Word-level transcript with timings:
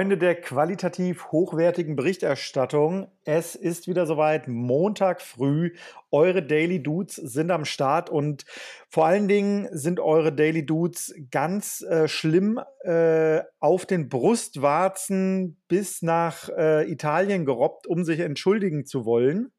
Freunde 0.00 0.16
der 0.16 0.40
qualitativ 0.40 1.26
hochwertigen 1.30 1.94
Berichterstattung, 1.94 3.12
es 3.24 3.54
ist 3.54 3.86
wieder 3.86 4.06
soweit. 4.06 4.48
Montag 4.48 5.20
früh. 5.20 5.74
Eure 6.10 6.42
Daily 6.42 6.82
Dudes 6.82 7.16
sind 7.16 7.50
am 7.50 7.66
Start 7.66 8.08
und 8.08 8.46
vor 8.88 9.04
allen 9.04 9.28
Dingen 9.28 9.68
sind 9.72 10.00
eure 10.00 10.32
Daily 10.32 10.64
Dudes 10.64 11.14
ganz 11.30 11.82
äh, 11.82 12.08
schlimm 12.08 12.58
äh, 12.82 13.42
auf 13.58 13.84
den 13.84 14.08
Brustwarzen 14.08 15.60
bis 15.68 16.00
nach 16.00 16.48
äh, 16.48 16.90
Italien 16.90 17.44
gerobbt, 17.44 17.86
um 17.86 18.02
sich 18.02 18.20
entschuldigen 18.20 18.86
zu 18.86 19.04
wollen, 19.04 19.52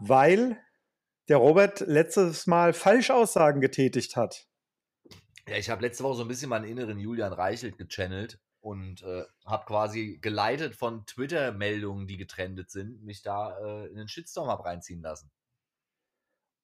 weil 0.00 0.56
der 1.28 1.36
Robert 1.36 1.78
letztes 1.78 2.48
Mal 2.48 2.72
Falschaussagen 2.72 3.60
getätigt 3.60 4.16
hat. 4.16 4.48
Ja, 5.48 5.54
ich 5.54 5.70
habe 5.70 5.82
letzte 5.82 6.02
Woche 6.02 6.16
so 6.16 6.22
ein 6.22 6.28
bisschen 6.28 6.48
meinen 6.48 6.64
inneren 6.64 6.98
Julian 6.98 7.32
Reichelt 7.32 7.78
gechannelt 7.78 8.40
und 8.60 9.02
äh, 9.02 9.24
habe 9.46 9.64
quasi 9.66 10.18
geleitet 10.20 10.74
von 10.74 11.06
Twitter-Meldungen, 11.06 12.06
die 12.06 12.16
getrendet 12.16 12.70
sind, 12.70 13.02
mich 13.02 13.22
da 13.22 13.58
äh, 13.58 13.86
in 13.88 13.96
den 13.96 14.08
Shitstorm 14.08 14.48
habe 14.48 14.64
reinziehen 14.64 15.02
lassen. 15.02 15.30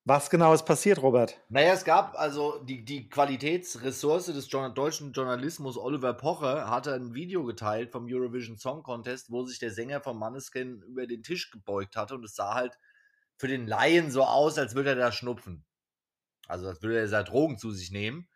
Was 0.04 0.30
genau 0.30 0.54
ist 0.54 0.64
passiert, 0.64 1.02
Robert? 1.02 1.40
Naja, 1.48 1.72
es 1.72 1.84
gab 1.84 2.16
also 2.16 2.62
die, 2.62 2.84
die 2.84 3.08
Qualitätsressource 3.08 4.26
des 4.26 4.46
deutschen 4.46 5.12
Journalismus, 5.12 5.76
Oliver 5.76 6.14
Pocher, 6.14 6.70
hatte 6.70 6.94
ein 6.94 7.12
Video 7.12 7.44
geteilt 7.44 7.90
vom 7.90 8.06
Eurovision 8.08 8.56
Song 8.56 8.84
Contest, 8.84 9.32
wo 9.32 9.42
sich 9.42 9.58
der 9.58 9.72
Sänger 9.72 10.00
von 10.00 10.16
Manneskin 10.16 10.80
über 10.82 11.08
den 11.08 11.24
Tisch 11.24 11.50
gebeugt 11.50 11.96
hatte 11.96 12.14
und 12.14 12.24
es 12.24 12.36
sah 12.36 12.54
halt 12.54 12.78
für 13.36 13.48
den 13.48 13.66
Laien 13.66 14.12
so 14.12 14.22
aus, 14.22 14.58
als 14.58 14.76
würde 14.76 14.90
er 14.90 14.96
da 14.96 15.10
schnupfen. 15.10 15.64
Also 16.46 16.68
als 16.68 16.82
würde 16.82 17.00
er 17.00 17.08
da 17.08 17.24
Drogen 17.24 17.58
zu 17.58 17.72
sich 17.72 17.90
nehmen. 17.90 18.28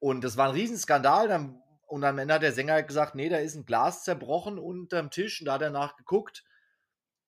Und 0.00 0.22
das 0.22 0.36
war 0.36 0.48
ein 0.48 0.54
Riesenskandal. 0.54 1.28
Dann 1.28 1.62
und 1.88 2.04
am 2.04 2.18
Ende 2.18 2.34
hat 2.34 2.42
der 2.42 2.52
Sänger 2.52 2.82
gesagt, 2.82 3.14
nee, 3.14 3.30
da 3.30 3.38
ist 3.38 3.56
ein 3.56 3.64
Glas 3.64 4.04
zerbrochen 4.04 4.58
unterm 4.58 5.10
Tisch 5.10 5.40
und 5.40 5.46
da 5.46 5.54
hat 5.54 5.62
er 5.62 5.70
nachgeguckt. 5.70 6.44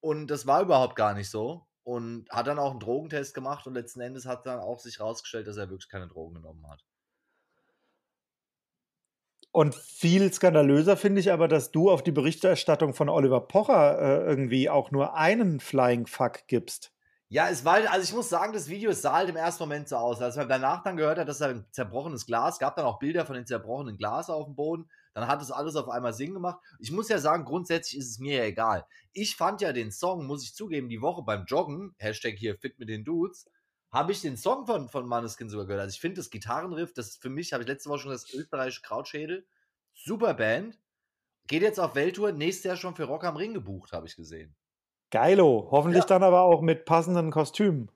Und 0.01 0.29
das 0.29 0.47
war 0.47 0.63
überhaupt 0.63 0.97
gar 0.97 1.15
nicht 1.15 1.31
so. 1.31 1.67
Und 1.83 2.31
hat 2.31 2.47
dann 2.47 2.59
auch 2.59 2.73
einen 2.73 2.81
Drogentest 2.81 3.35
gemacht 3.35 3.67
und 3.67 3.75
letzten 3.75 4.03
Endes 4.03 4.27
hat 4.27 4.45
dann 4.45 4.61
auch 4.61 4.79
sich 4.79 5.01
rausgestellt, 5.01 5.47
dass 5.47 5.57
er 5.57 5.71
wirklich 5.71 5.89
keine 5.89 6.09
Drogen 6.09 6.35
genommen 6.35 6.69
hat. 6.69 6.85
Und 9.51 9.75
viel 9.75 10.31
skandalöser 10.33 10.97
finde 10.97 11.21
ich 11.21 11.33
aber, 11.33 11.49
dass 11.49 11.73
du 11.73 11.91
auf 11.91 12.05
die 12.05 12.13
Berichterstattung 12.13 12.93
von 12.93 13.09
Oliver 13.09 13.41
Pocher 13.41 13.99
äh, 13.99 14.29
irgendwie 14.29 14.69
auch 14.69 14.91
nur 14.91 15.17
einen 15.17 15.59
Flying 15.59 16.07
Fuck 16.07 16.47
gibst. 16.47 16.93
Ja, 17.33 17.49
es 17.49 17.65
war, 17.65 17.77
also 17.93 18.03
ich 18.03 18.13
muss 18.13 18.29
sagen, 18.29 18.53
das 18.53 18.69
Video 18.69 18.91
sah 18.91 19.13
halt 19.13 19.29
im 19.29 19.37
ersten 19.37 19.63
Moment 19.63 19.89
so 19.89 19.97
aus. 19.97 20.21
Als 20.21 20.35
man 20.35 20.49
danach 20.49 20.83
dann 20.83 20.97
gehört 20.97 21.17
hat, 21.17 21.29
dass 21.29 21.41
er 21.41 21.51
ein 21.51 21.67
zerbrochenes 21.71 22.27
Glas, 22.27 22.59
gab 22.59 22.75
dann 22.75 22.85
auch 22.85 22.99
Bilder 22.99 23.25
von 23.25 23.37
dem 23.37 23.47
zerbrochenen 23.47 23.97
Glas 23.97 24.29
auf 24.29 24.47
dem 24.47 24.57
Boden, 24.57 24.91
dann 25.15 25.29
hat 25.29 25.41
es 25.41 25.53
alles 25.53 25.77
auf 25.77 25.89
einmal 25.89 26.13
Sinn 26.13 26.35
gemacht. 26.35 26.59
Ich 26.81 26.91
muss 26.91 27.09
ja 27.09 27.19
sagen, 27.19 27.45
grundsätzlich 27.45 28.01
ist 28.01 28.11
es 28.11 28.19
mir 28.19 28.39
ja 28.39 28.45
egal. 28.47 28.85
Ich 29.13 29.37
fand 29.37 29.61
ja 29.61 29.73
den 29.73 29.93
Song, 29.93 30.27
muss 30.27 30.43
ich 30.43 30.57
zugeben, 30.57 30.89
die 30.89 31.03
Woche 31.03 31.23
beim 31.23 31.45
Joggen, 31.45 31.95
Hashtag 31.99 32.35
hier 32.37 32.59
fit 32.59 32.81
mit 32.81 32.89
den 32.89 33.05
Dudes, 33.05 33.49
habe 33.93 34.11
ich 34.11 34.21
den 34.21 34.37
Song 34.37 34.67
von, 34.67 34.89
von 34.89 35.07
Maneskin 35.07 35.49
sogar 35.49 35.67
gehört. 35.67 35.83
Also 35.83 35.95
ich 35.95 36.01
finde 36.01 36.17
das 36.17 36.31
Gitarrenriff, 36.31 36.93
das 36.95 37.11
ist 37.11 37.23
für 37.23 37.31
mich, 37.31 37.53
habe 37.53 37.63
ich 37.63 37.69
letzte 37.69 37.91
Woche 37.91 38.01
schon 38.01 38.11
das 38.11 38.29
österreichische 38.35 38.83
Krautschädel. 38.83 39.47
Super 39.95 40.35
Band. 40.35 40.81
Geht 41.47 41.63
jetzt 41.63 41.79
auf 41.79 41.95
Welttour, 41.95 42.33
nächstes 42.33 42.65
Jahr 42.65 42.77
schon 42.77 42.97
für 42.97 43.05
Rock 43.05 43.23
am 43.23 43.37
Ring 43.37 43.55
gebucht, 43.55 43.93
habe 43.93 44.09
ich 44.09 44.17
gesehen. 44.17 44.57
Geilo. 45.11 45.69
Hoffentlich 45.71 46.03
ja. 46.03 46.09
dann 46.09 46.23
aber 46.23 46.43
auch 46.43 46.61
mit 46.61 46.85
passenden 46.85 47.31
Kostümen. 47.31 47.91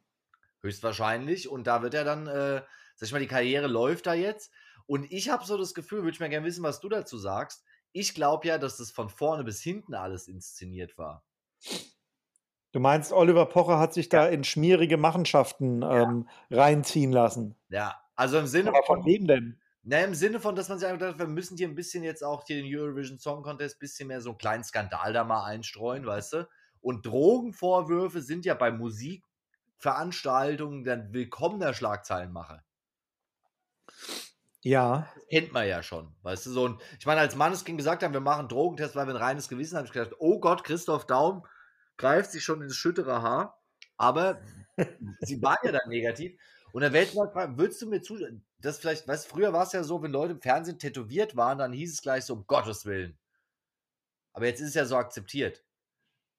Höchstwahrscheinlich. 0.63 1.49
Und 1.49 1.67
da 1.67 1.83
wird 1.83 1.95
er 1.95 2.05
dann, 2.05 2.27
äh, 2.27 2.63
sag 2.97 3.07
ich 3.07 3.13
mal, 3.13 3.21
die 3.21 3.27
Karriere 3.27 3.67
läuft 3.67 4.07
da 4.07 4.15
jetzt. 4.15 4.51
Und 4.87 5.11
ich 5.11 5.31
habe 5.31 5.45
so 5.45 5.57
das 5.57 5.75
Gefühl, 5.75 6.03
würde 6.03 6.13
ich 6.13 6.21
mal 6.21 6.29
gerne 6.29 6.47
wissen, 6.47 6.63
was 6.63 6.81
du 6.81 6.89
dazu 6.89 7.17
sagst. 7.17 7.65
Ich 7.93 8.15
glaube 8.15 8.49
ja, 8.49 8.59
dass 8.59 8.77
das 8.79 8.91
von 8.91 9.09
vorne 9.09 9.45
bis 9.45 9.63
hinten 9.63 9.95
alles 9.95 10.29
inszeniert 10.29 10.99
war. 10.99 11.25
Du 12.73 12.81
meinst, 12.81 13.13
Oliver 13.13 13.47
Pocher 13.47 13.79
hat 13.79 13.95
sich 13.95 14.09
da 14.09 14.27
in 14.27 14.43
schmierige 14.43 14.97
Machenschaften 14.97 15.83
ja. 15.83 16.03
ähm, 16.03 16.29
reinziehen 16.51 17.13
lassen. 17.13 17.55
Ja, 17.69 17.97
also 18.17 18.39
im 18.39 18.49
Sinne 18.49 18.71
Aber 18.71 18.83
von, 18.85 18.99
von 19.03 19.07
wem 19.07 19.29
denn? 19.29 19.61
Na, 19.85 20.01
im 20.01 20.15
Sinne 20.15 20.41
von, 20.41 20.57
dass 20.57 20.69
man 20.69 20.79
sich 20.79 20.89
einfach 20.89 21.07
gedacht 21.07 21.19
wir 21.19 21.27
müssen 21.27 21.57
hier 21.57 21.69
ein 21.69 21.75
bisschen 21.75 22.03
jetzt 22.03 22.25
auch 22.25 22.45
hier 22.47 22.57
den 22.57 22.67
Eurovision 22.67 23.19
Song 23.19 23.43
Contest 23.43 23.77
ein 23.77 23.79
bisschen 23.79 24.09
mehr 24.09 24.21
so 24.21 24.31
einen 24.31 24.39
kleinen 24.39 24.65
Skandal 24.65 25.13
da 25.13 25.25
mal 25.25 25.45
einstreuen, 25.45 26.05
weißt 26.05 26.33
du? 26.33 26.49
Und 26.85 27.07
Drogenvorwürfe 27.07 28.21
sind 28.21 28.45
ja 28.45 28.53
bei 28.53 28.71
Musikveranstaltungen 28.71 30.85
dann 30.85 31.15
willkommener 31.15 31.73
Schlagzeilenmacher. 31.73 32.63
Ja. 34.61 35.11
Das 35.15 35.27
kennt 35.29 35.55
man 35.55 35.67
ja 35.67 35.83
schon. 35.83 36.15
Weißt 36.21 36.45
du, 36.45 36.51
so 36.51 36.69
ein, 36.69 36.79
ich 36.99 37.07
meine, 37.07 37.23
als 37.23 37.37
Manneskin 37.37 37.79
gesagt 37.79 38.03
haben, 38.03 38.13
wir 38.13 38.21
machen 38.21 38.49
Drogentest, 38.49 38.97
weil 38.97 39.07
wir 39.07 39.15
ein 39.15 39.23
reines 39.23 39.49
Gewissen 39.49 39.79
haben, 39.79 39.87
habe 39.87 39.89
ich 39.89 39.95
gedacht, 39.95 40.15
oh 40.19 40.41
Gott, 40.41 40.63
Christoph 40.63 41.07
Daum 41.07 41.47
greift 41.97 42.33
sich 42.33 42.45
schon 42.45 42.61
ins 42.61 42.77
schüttere 42.77 43.23
Haar. 43.23 43.59
Aber 43.97 44.43
sie 45.21 45.41
waren 45.41 45.57
ja 45.65 45.73
dann 45.73 45.89
negativ. 45.89 46.39
Und 46.73 46.83
ich 46.83 47.15
mal 47.15 47.31
fragen, 47.31 47.57
würdest 47.57 47.81
du 47.81 47.89
mir 47.89 48.03
zu, 48.03 48.19
das 48.59 48.77
vielleicht, 48.77 49.09
weißt 49.09 49.27
früher 49.27 49.55
war 49.55 49.63
es 49.63 49.73
ja 49.73 49.85
so, 49.85 50.03
wenn 50.03 50.13
Leute 50.13 50.35
im 50.35 50.43
Fernsehen 50.43 50.79
tätowiert 50.79 51.35
waren, 51.35 51.57
dann 51.57 51.73
hieß 51.73 51.95
es 51.95 52.03
gleich 52.03 52.27
so, 52.27 52.35
um 52.35 52.47
Gottes 52.47 52.85
Willen. 52.85 53.19
Aber 54.35 54.45
jetzt 54.45 54.61
ist 54.61 54.69
es 54.69 54.75
ja 54.75 54.85
so 54.85 54.99
akzeptiert. 54.99 55.64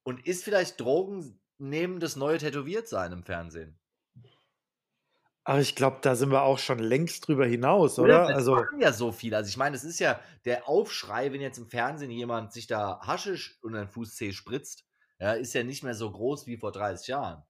Und 0.06 0.26
ist 0.28 0.44
vielleicht 0.44 0.80
Drogen 0.80 1.40
nehmen 1.58 2.00
das 2.00 2.16
neue 2.16 2.38
Tätowiertsein 2.38 3.12
im 3.12 3.24
Fernsehen? 3.24 3.80
Aber 5.44 5.60
ich 5.60 5.76
glaube, 5.76 5.98
da 6.02 6.16
sind 6.16 6.32
wir 6.32 6.44
auch 6.44 6.60
schon 6.60 6.80
längst 6.80 7.28
drüber 7.28 7.46
hinaus, 7.46 7.98
oder? 8.00 8.30
Ja, 8.30 8.36
also 8.36 8.64
ja 8.80 8.94
so 8.94 9.12
viel. 9.12 9.34
Also 9.34 9.50
ich 9.50 9.58
meine, 9.58 9.76
es 9.76 9.84
ist 9.84 10.00
ja 10.00 10.20
der 10.44 10.70
Aufschrei, 10.70 11.34
wenn 11.34 11.42
jetzt 11.42 11.58
im 11.58 11.68
Fernsehen 11.68 12.12
jemand 12.12 12.54
sich 12.54 12.68
da 12.68 13.00
Haschisch 13.02 13.58
unter 13.62 13.80
den 13.80 13.90
Fußzeh 13.90 14.32
spritzt, 14.32 14.86
ja, 15.20 15.34
ist 15.34 15.54
ja 15.54 15.64
nicht 15.64 15.84
mehr 15.84 15.96
so 15.96 16.12
groß 16.12 16.46
wie 16.46 16.58
vor 16.58 16.72
30 16.72 17.08
Jahren. 17.08 17.44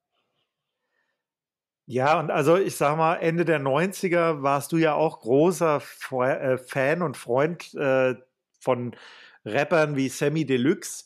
Ja, 1.87 2.19
und 2.19 2.31
also 2.31 2.57
ich 2.57 2.77
sag 2.77 2.97
mal, 2.97 3.15
Ende 3.15 3.43
der 3.43 3.59
90er 3.59 4.41
warst 4.41 4.71
du 4.71 4.77
ja 4.77 4.93
auch 4.93 5.19
großer 5.19 5.81
äh, 6.11 6.57
Fan 6.57 7.01
und 7.01 7.17
Freund 7.17 7.73
äh, 7.75 8.15
von 8.59 8.95
Rappern 9.43 9.95
wie 9.95 10.09
Sammy 10.09 10.45
Deluxe. 10.45 11.05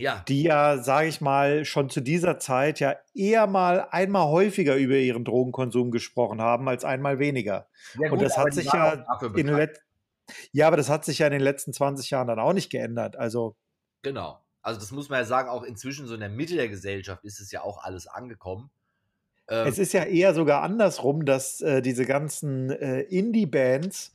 Ja. 0.00 0.24
Die 0.26 0.42
ja, 0.42 0.78
sage 0.78 1.08
ich 1.08 1.20
mal, 1.20 1.64
schon 1.64 1.90
zu 1.90 2.00
dieser 2.00 2.38
Zeit 2.38 2.80
ja 2.80 2.96
eher 3.14 3.46
mal 3.46 3.88
einmal 3.90 4.26
häufiger 4.28 4.76
über 4.76 4.96
ihren 4.96 5.24
Drogenkonsum 5.24 5.90
gesprochen 5.90 6.40
haben 6.40 6.68
als 6.68 6.84
einmal 6.84 7.18
weniger. 7.18 7.68
Ja, 7.98 8.08
gut, 8.08 8.18
Und 8.18 8.22
das 8.22 8.36
hat 8.36 8.52
sich 8.54 8.72
ja 8.72 9.04
in 9.34 9.46
den 9.46 9.68
ja, 10.52 10.66
aber 10.66 10.76
das 10.76 10.88
hat 10.88 11.04
sich 11.04 11.18
ja 11.18 11.26
in 11.26 11.32
den 11.32 11.42
letzten 11.42 11.72
20 11.72 12.10
Jahren 12.10 12.28
dann 12.28 12.38
auch 12.38 12.52
nicht 12.52 12.70
geändert. 12.70 13.16
Also 13.16 13.56
genau. 14.02 14.40
Also 14.62 14.78
das 14.78 14.90
muss 14.90 15.08
man 15.08 15.20
ja 15.20 15.24
sagen, 15.24 15.48
auch 15.48 15.62
inzwischen 15.62 16.06
so 16.06 16.14
in 16.14 16.20
der 16.20 16.28
Mitte 16.28 16.54
der 16.54 16.68
Gesellschaft 16.68 17.24
ist 17.24 17.40
es 17.40 17.50
ja 17.50 17.62
auch 17.62 17.82
alles 17.82 18.06
angekommen. 18.06 18.70
Ähm, 19.48 19.66
es 19.66 19.78
ist 19.78 19.92
ja 19.92 20.04
eher 20.04 20.34
sogar 20.34 20.62
andersrum, 20.62 21.24
dass 21.24 21.60
äh, 21.60 21.82
diese 21.82 22.04
ganzen 22.04 22.70
äh, 22.70 23.00
Indie-Bands 23.00 24.14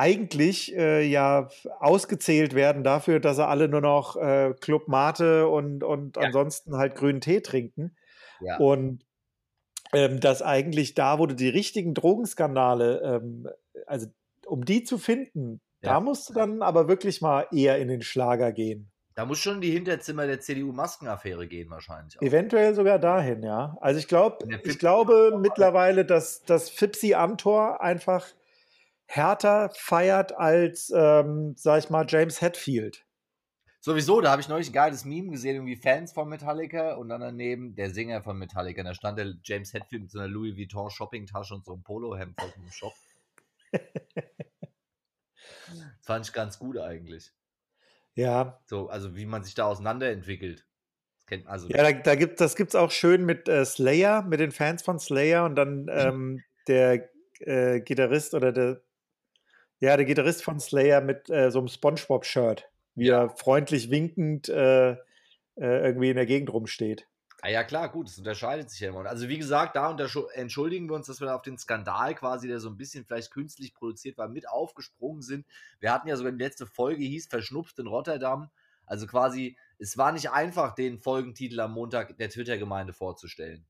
eigentlich 0.00 0.74
äh, 0.74 1.02
ja 1.02 1.50
ausgezählt 1.78 2.54
werden 2.54 2.84
dafür, 2.84 3.20
dass 3.20 3.36
sie 3.36 3.46
alle 3.46 3.68
nur 3.68 3.82
noch 3.82 4.16
äh, 4.16 4.54
Club 4.58 4.88
Mate 4.88 5.46
und, 5.46 5.84
und 5.84 6.16
ja. 6.16 6.22
ansonsten 6.22 6.76
halt 6.78 6.94
grünen 6.94 7.20
Tee 7.20 7.42
trinken. 7.42 7.94
Ja. 8.40 8.56
Und 8.56 9.04
ähm, 9.92 10.18
dass 10.18 10.40
eigentlich 10.40 10.94
da, 10.94 11.18
wo 11.18 11.26
du 11.26 11.34
die 11.34 11.50
richtigen 11.50 11.92
Drogenskandale, 11.92 13.02
ähm, 13.02 13.48
also 13.86 14.06
um 14.46 14.64
die 14.64 14.84
zu 14.84 14.96
finden, 14.96 15.60
ja. 15.82 15.92
da 15.92 16.00
musst 16.00 16.30
du 16.30 16.32
dann 16.32 16.62
aber 16.62 16.88
wirklich 16.88 17.20
mal 17.20 17.46
eher 17.52 17.78
in 17.78 17.88
den 17.88 18.00
Schlager 18.00 18.52
gehen. 18.52 18.90
Da 19.16 19.26
muss 19.26 19.38
schon 19.38 19.60
die 19.60 19.70
Hinterzimmer 19.70 20.26
der 20.26 20.40
CDU-Maskenaffäre 20.40 21.46
gehen, 21.46 21.68
wahrscheinlich. 21.68 22.16
Auch. 22.16 22.22
Eventuell 22.22 22.74
sogar 22.74 22.98
dahin, 22.98 23.42
ja. 23.42 23.76
Also 23.82 23.98
ich 24.00 24.08
glaube, 24.08 24.46
ich 24.62 24.78
glaube 24.78 25.36
mittlerweile, 25.38 26.06
dass 26.06 26.42
das 26.44 26.70
Fipsi 26.70 27.12
Amtor 27.12 27.82
einfach 27.82 28.26
härter 29.10 29.70
feiert 29.74 30.38
als, 30.38 30.92
ähm, 30.94 31.54
sag 31.56 31.82
ich 31.82 31.90
mal, 31.90 32.06
James 32.08 32.40
Hetfield. 32.40 33.04
Sowieso, 33.80 34.20
da 34.20 34.30
habe 34.30 34.40
ich 34.40 34.48
neulich 34.48 34.68
ein 34.68 34.74
geiles 34.74 35.04
Meme 35.04 35.30
gesehen, 35.30 35.56
irgendwie 35.56 35.74
Fans 35.74 36.12
von 36.12 36.28
Metallica 36.28 36.94
und 36.94 37.08
dann 37.08 37.20
daneben 37.20 37.74
der 37.74 37.90
Sänger 37.90 38.22
von 38.22 38.38
Metallica. 38.38 38.84
Da 38.84 38.94
stand 38.94 39.18
der 39.18 39.34
James 39.42 39.72
Hetfield 39.72 40.02
mit 40.02 40.10
so 40.12 40.20
einer 40.20 40.28
Louis 40.28 40.56
Vuitton 40.56 40.90
Shoppingtasche 40.90 41.54
und 41.54 41.64
so 41.64 41.72
einem 41.72 41.82
Polohemd 41.82 42.40
aus 42.40 42.52
dem 42.52 42.70
Shop. 42.70 42.92
das 43.72 43.82
fand 46.02 46.26
ich 46.26 46.32
ganz 46.32 46.58
gut 46.58 46.78
eigentlich. 46.78 47.32
Ja. 48.14 48.60
So, 48.66 48.90
also 48.90 49.16
wie 49.16 49.26
man 49.26 49.42
sich 49.42 49.54
da 49.54 49.64
auseinanderentwickelt. 49.64 50.66
Das 51.16 51.26
kennt 51.26 51.48
also. 51.48 51.68
Ja, 51.68 51.82
da, 51.82 51.92
da 51.92 52.14
gibt, 52.14 52.40
das 52.40 52.54
gibt's 52.54 52.76
auch 52.76 52.92
schön 52.92 53.24
mit 53.24 53.48
äh, 53.48 53.64
Slayer, 53.64 54.22
mit 54.22 54.38
den 54.38 54.52
Fans 54.52 54.82
von 54.82 55.00
Slayer 55.00 55.46
und 55.46 55.56
dann 55.56 55.82
mhm. 55.82 55.88
ähm, 55.88 56.44
der 56.68 57.10
äh, 57.40 57.80
Gitarrist 57.80 58.34
oder 58.34 58.52
der 58.52 58.82
ja, 59.80 59.96
der 59.96 60.06
Gitarrist 60.06 60.44
von 60.44 60.60
Slayer 60.60 61.00
mit 61.00 61.28
äh, 61.30 61.50
so 61.50 61.58
einem 61.58 61.68
Spongebob-Shirt, 61.68 62.68
wie 62.94 63.08
er 63.08 63.30
freundlich 63.30 63.90
winkend 63.90 64.48
äh, 64.48 64.92
äh, 64.92 64.96
irgendwie 65.56 66.10
in 66.10 66.16
der 66.16 66.26
Gegend 66.26 66.52
rumsteht. 66.52 67.06
Ah 67.42 67.48
ja, 67.48 67.64
klar, 67.64 67.88
gut, 67.88 68.08
es 68.08 68.18
unterscheidet 68.18 68.70
sich 68.70 68.80
ja 68.80 68.90
immer. 68.90 69.06
Also, 69.06 69.28
wie 69.28 69.38
gesagt, 69.38 69.74
da 69.74 69.96
entschuldigen 70.34 70.90
wir 70.90 70.94
uns, 70.94 71.06
dass 71.06 71.20
wir 71.20 71.26
da 71.26 71.36
auf 71.36 71.42
den 71.42 71.56
Skandal 71.56 72.14
quasi, 72.14 72.48
der 72.48 72.60
so 72.60 72.68
ein 72.68 72.76
bisschen 72.76 73.06
vielleicht 73.06 73.30
künstlich 73.30 73.72
produziert 73.72 74.18
war, 74.18 74.28
mit 74.28 74.46
aufgesprungen 74.46 75.22
sind. 75.22 75.46
Wir 75.80 75.92
hatten 75.92 76.08
ja 76.08 76.16
sogar 76.16 76.32
die 76.32 76.42
letzte 76.42 76.66
Folge, 76.66 77.02
hieß 77.02 77.28
Verschnupft 77.28 77.78
in 77.78 77.86
Rotterdam. 77.86 78.50
Also 78.84 79.06
quasi, 79.06 79.56
es 79.78 79.96
war 79.96 80.12
nicht 80.12 80.30
einfach, 80.30 80.74
den 80.74 80.98
Folgentitel 80.98 81.60
am 81.60 81.72
Montag 81.72 82.18
der 82.18 82.28
Twitter-Gemeinde 82.28 82.92
vorzustellen. 82.92 83.64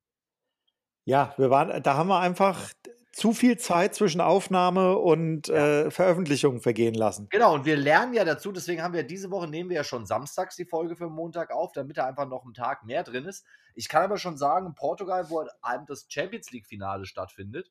Ja, 1.04 1.34
wir 1.36 1.50
waren, 1.50 1.82
da 1.82 1.94
haben 1.96 2.08
wir 2.08 2.18
einfach 2.18 2.72
zu 3.12 3.32
viel 3.32 3.58
Zeit 3.58 3.94
zwischen 3.94 4.20
Aufnahme 4.20 4.96
und 4.96 5.48
ja. 5.48 5.82
äh, 5.82 5.90
Veröffentlichung 5.90 6.60
vergehen 6.60 6.94
lassen. 6.94 7.28
Genau, 7.30 7.54
und 7.54 7.64
wir 7.64 7.76
lernen 7.76 8.14
ja 8.14 8.24
dazu, 8.24 8.52
deswegen 8.52 8.82
haben 8.82 8.94
wir 8.94 9.02
diese 9.02 9.30
Woche, 9.30 9.48
nehmen 9.48 9.68
wir 9.68 9.76
ja 9.76 9.84
schon 9.84 10.06
samstags 10.06 10.56
die 10.56 10.64
Folge 10.64 10.96
für 10.96 11.08
Montag 11.08 11.50
auf, 11.50 11.72
damit 11.72 11.98
da 11.98 12.06
einfach 12.06 12.28
noch 12.28 12.44
ein 12.44 12.54
Tag 12.54 12.84
mehr 12.84 13.02
drin 13.02 13.24
ist. 13.24 13.44
Ich 13.74 13.88
kann 13.88 14.04
aber 14.04 14.18
schon 14.18 14.36
sagen, 14.36 14.66
in 14.66 14.74
Portugal, 14.74 15.28
wo 15.28 15.44
einem 15.62 15.86
das 15.86 16.06
Champions 16.08 16.50
League-Finale 16.50 17.04
stattfindet, 17.04 17.70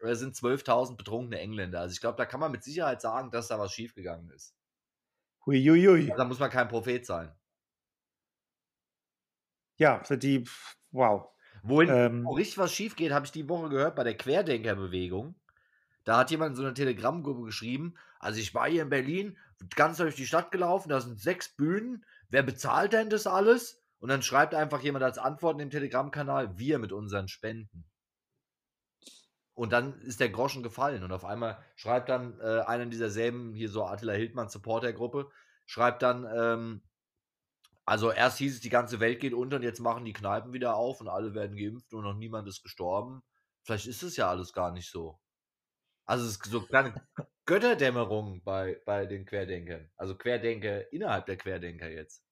äh, 0.00 0.14
sind 0.14 0.34
12.000 0.34 0.96
betrunkene 0.96 1.38
Engländer. 1.38 1.80
Also 1.80 1.92
ich 1.92 2.00
glaube, 2.00 2.16
da 2.16 2.24
kann 2.24 2.40
man 2.40 2.52
mit 2.52 2.64
Sicherheit 2.64 3.00
sagen, 3.00 3.30
dass 3.30 3.48
da 3.48 3.58
was 3.58 3.72
schiefgegangen 3.72 4.30
ist. 4.30 4.54
Huiuiui. 5.46 6.10
Also 6.10 6.16
da 6.16 6.24
muss 6.24 6.38
man 6.38 6.50
kein 6.50 6.68
Prophet 6.68 7.04
sein. 7.04 7.34
Ja, 9.76 10.02
für 10.04 10.18
die, 10.18 10.46
wow. 10.90 11.28
Wohin, 11.62 11.90
ähm, 11.90 12.24
wo 12.24 12.32
richtig 12.32 12.58
was 12.58 12.72
schief 12.72 12.96
geht, 12.96 13.12
habe 13.12 13.26
ich 13.26 13.32
die 13.32 13.48
Woche 13.48 13.68
gehört 13.68 13.96
bei 13.96 14.04
der 14.04 14.16
Querdenkerbewegung. 14.16 15.34
Da 16.04 16.18
hat 16.18 16.30
jemand 16.30 16.50
in 16.50 16.56
so 16.56 16.62
einer 16.62 16.74
Telegram-Gruppe 16.74 17.42
geschrieben, 17.42 17.94
also 18.18 18.40
ich 18.40 18.54
war 18.54 18.68
hier 18.68 18.82
in 18.82 18.88
Berlin, 18.88 19.36
ganz 19.76 19.98
durch 19.98 20.14
die 20.14 20.26
Stadt 20.26 20.50
gelaufen, 20.50 20.88
da 20.88 21.00
sind 21.00 21.20
sechs 21.20 21.54
Bühnen, 21.54 22.04
wer 22.30 22.42
bezahlt 22.42 22.92
denn 22.92 23.10
das 23.10 23.26
alles? 23.26 23.82
Und 23.98 24.08
dann 24.08 24.22
schreibt 24.22 24.54
einfach 24.54 24.80
jemand 24.80 25.04
als 25.04 25.18
Antwort 25.18 25.54
in 25.54 25.58
dem 25.58 25.70
Telegram-Kanal, 25.70 26.58
wir 26.58 26.78
mit 26.78 26.92
unseren 26.92 27.28
Spenden. 27.28 27.84
Und 29.52 29.72
dann 29.72 30.00
ist 30.00 30.20
der 30.20 30.30
Groschen 30.30 30.62
gefallen 30.62 31.02
und 31.02 31.12
auf 31.12 31.24
einmal 31.26 31.58
schreibt 31.76 32.08
dann 32.08 32.40
äh, 32.40 32.60
einer 32.60 32.86
dieser 32.86 33.10
selben, 33.10 33.52
hier 33.52 33.68
so 33.68 33.84
Attila 33.84 34.14
Hildmann 34.14 34.48
Supporter-Gruppe, 34.48 35.30
schreibt 35.66 36.02
dann, 36.02 36.26
ähm, 36.34 36.82
also 37.84 38.12
erst 38.12 38.38
hieß 38.38 38.54
es, 38.54 38.60
die 38.60 38.68
ganze 38.68 39.00
Welt 39.00 39.20
geht 39.20 39.34
unter 39.34 39.56
und 39.56 39.62
jetzt 39.62 39.80
machen 39.80 40.04
die 40.04 40.12
Kneipen 40.12 40.52
wieder 40.52 40.76
auf 40.76 41.00
und 41.00 41.08
alle 41.08 41.34
werden 41.34 41.56
geimpft 41.56 41.92
und 41.92 42.04
noch 42.04 42.14
niemand 42.14 42.48
ist 42.48 42.62
gestorben. 42.62 43.22
Vielleicht 43.62 43.86
ist 43.86 44.02
es 44.02 44.16
ja 44.16 44.28
alles 44.28 44.52
gar 44.52 44.72
nicht 44.72 44.90
so. 44.90 45.18
Also 46.06 46.24
es 46.26 46.32
ist 46.32 46.44
so 46.44 46.62
kleine 46.62 46.94
Götterdämmerung 47.46 48.42
bei, 48.42 48.80
bei 48.84 49.06
den 49.06 49.24
Querdenkern. 49.24 49.90
Also 49.96 50.16
Querdenker 50.16 50.92
innerhalb 50.92 51.26
der 51.26 51.36
Querdenker 51.36 51.88
jetzt. 51.88 52.24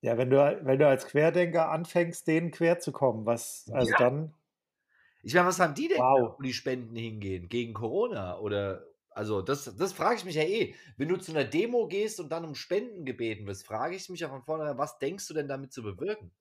Ja, 0.00 0.16
wenn 0.18 0.30
du, 0.30 0.36
wenn 0.36 0.78
du 0.78 0.86
als 0.86 1.06
Querdenker 1.06 1.70
anfängst, 1.70 2.26
denen 2.26 2.50
quer 2.50 2.78
zu 2.78 2.92
kommen, 2.92 3.26
was, 3.26 3.68
also 3.72 3.90
ja. 3.90 3.98
dann. 3.98 4.34
Ich 5.22 5.34
meine, 5.34 5.48
was 5.48 5.58
haben 5.58 5.74
die 5.74 5.88
denn, 5.88 5.98
wow. 5.98 6.36
wo 6.38 6.42
die 6.42 6.52
Spenden 6.52 6.94
hingehen? 6.94 7.48
Gegen 7.48 7.74
Corona 7.74 8.38
oder 8.38 8.86
also, 9.16 9.40
das, 9.40 9.74
das 9.76 9.94
frage 9.94 10.16
ich 10.16 10.26
mich 10.26 10.34
ja 10.34 10.42
eh. 10.42 10.74
Wenn 10.98 11.08
du 11.08 11.16
zu 11.16 11.32
einer 11.32 11.44
Demo 11.44 11.88
gehst 11.88 12.20
und 12.20 12.28
dann 12.28 12.44
um 12.44 12.54
Spenden 12.54 13.06
gebeten 13.06 13.46
wirst, 13.46 13.66
frage 13.66 13.96
ich 13.96 14.10
mich 14.10 14.20
ja 14.20 14.28
von 14.28 14.42
vornherein, 14.42 14.76
was 14.76 14.98
denkst 14.98 15.26
du 15.28 15.32
denn 15.32 15.48
damit 15.48 15.72
zu 15.72 15.82
bewirken? 15.82 16.32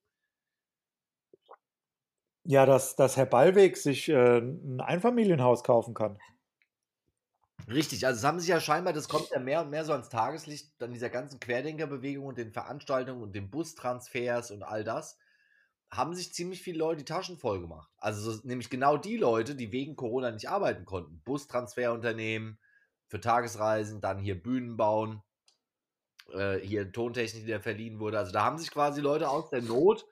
Ja, 2.43 2.65
dass, 2.65 2.97
dass 2.97 3.15
Herr 3.15 3.27
Ballweg 3.27 3.77
sich 3.77 4.09
äh, 4.09 4.39
ein 4.39 4.81
Einfamilienhaus 4.81 5.63
kaufen 5.63 5.93
kann. 5.93 6.19
Richtig, 7.69 8.05
also 8.05 8.17
es 8.17 8.25
haben 8.25 8.41
sich 8.41 8.49
ja 8.49 8.59
scheinbar, 8.59 8.91
das 8.91 9.07
kommt 9.07 9.29
ja 9.29 9.39
mehr 9.39 9.61
und 9.61 9.69
mehr 9.69 9.85
so 9.85 9.93
ans 9.93 10.09
Tageslicht, 10.09 10.73
dann 10.77 10.91
dieser 10.91 11.09
ganzen 11.09 11.39
Querdenkerbewegung 11.39 12.25
und 12.25 12.37
den 12.37 12.51
Veranstaltungen 12.51 13.23
und 13.23 13.33
den 13.33 13.49
Bustransfers 13.49 14.51
und 14.51 14.63
all 14.63 14.83
das 14.83 15.17
haben 15.91 16.13
sich 16.13 16.33
ziemlich 16.33 16.61
viele 16.61 16.79
Leute 16.79 16.97
die 16.99 17.05
Taschen 17.05 17.37
voll 17.37 17.61
gemacht. 17.61 17.89
Also 17.97 18.31
so, 18.31 18.47
nämlich 18.47 18.69
genau 18.69 18.97
die 18.97 19.17
Leute, 19.17 19.55
die 19.55 19.71
wegen 19.71 19.95
Corona 19.95 20.31
nicht 20.31 20.49
arbeiten 20.49 20.85
konnten. 20.85 21.21
Bustransferunternehmen, 21.23 22.59
für 23.07 23.19
Tagesreisen, 23.19 24.01
dann 24.01 24.19
hier 24.19 24.41
Bühnen 24.41 24.77
bauen, 24.77 25.21
äh, 26.33 26.57
hier 26.59 26.91
Tontechnik, 26.91 27.45
die 27.45 27.51
da 27.51 27.59
verliehen 27.59 27.99
wurde. 27.99 28.19
Also 28.19 28.31
da 28.31 28.43
haben 28.43 28.57
sich 28.57 28.71
quasi 28.71 29.01
Leute 29.01 29.29
aus 29.29 29.49
der 29.49 29.61
Not 29.61 30.05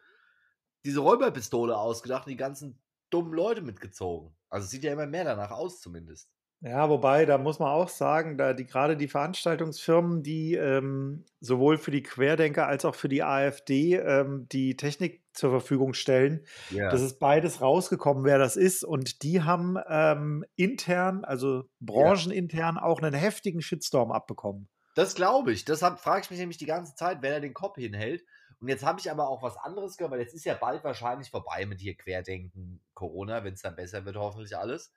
diese 0.86 1.00
Räuberpistole 1.00 1.78
ausgedacht 1.78 2.26
und 2.26 2.32
die 2.32 2.38
ganzen 2.38 2.82
dummen 3.10 3.34
Leute 3.34 3.62
mitgezogen. 3.62 4.36
Also 4.50 4.66
es 4.66 4.72
sieht 4.72 4.84
ja 4.84 4.94
immer 4.94 5.08
mehr 5.08 5.24
danach 5.24 5.52
aus 5.52 5.80
zumindest. 5.80 6.33
Ja, 6.66 6.90
wobei, 6.90 7.26
da 7.26 7.38
muss 7.38 7.60
man 7.60 7.68
auch 7.68 7.90
sagen, 7.90 8.38
da 8.38 8.54
die 8.54 8.66
gerade 8.66 8.96
die 8.96 9.10
Veranstaltungsfirmen, 9.10 10.24
die 10.24 10.56
ähm, 10.56 11.26
sowohl 11.42 11.78
für 11.78 11.92
die 11.92 12.04
Querdenker 12.04 12.68
als 12.68 12.86
auch 12.86 12.96
für 12.96 13.10
die 13.10 13.22
AfD 13.22 13.96
ähm, 13.98 14.48
die 14.50 14.78
Technik 14.78 15.26
zur 15.34 15.50
Verfügung 15.50 15.94
stellen, 15.94 16.46
yeah. 16.72 16.90
das 16.90 17.02
ist 17.02 17.20
beides 17.20 17.60
rausgekommen, 17.60 18.24
wer 18.24 18.38
das 18.38 18.56
ist. 18.56 18.86
Und 18.86 19.24
die 19.24 19.42
haben 19.42 19.78
ähm, 19.90 20.46
intern, 20.56 21.26
also 21.26 21.66
branchenintern, 21.82 22.76
yeah. 22.76 22.86
auch 22.86 23.02
einen 23.02 23.14
heftigen 23.14 23.62
Shitstorm 23.62 24.14
abbekommen. 24.14 24.70
Das 24.96 25.16
glaube 25.16 25.52
ich. 25.52 25.66
Deshalb 25.66 26.00
frage 26.00 26.22
ich 26.22 26.32
mich 26.32 26.40
nämlich 26.40 26.60
die 26.60 26.66
ganze 26.66 26.96
Zeit, 26.96 27.18
wer 27.20 27.32
da 27.34 27.40
den 27.42 27.54
Kopf 27.54 27.76
hinhält. 27.76 28.24
Und 28.62 28.70
jetzt 28.70 28.86
habe 28.86 29.02
ich 29.02 29.12
aber 29.12 29.28
auch 29.28 29.44
was 29.44 29.58
anderes 29.58 29.98
gehört, 29.98 30.14
weil 30.14 30.22
jetzt 30.22 30.34
ist 30.34 30.46
ja 30.46 30.54
bald 30.54 30.86
wahrscheinlich 30.86 31.30
vorbei 31.30 31.66
mit 31.66 31.82
hier 31.82 31.98
Querdenken, 31.98 32.80
Corona, 32.94 33.44
wenn 33.44 33.56
es 33.56 33.62
dann 33.62 33.76
besser 33.76 34.06
wird, 34.06 34.16
hoffentlich 34.16 34.56
alles. 34.56 34.94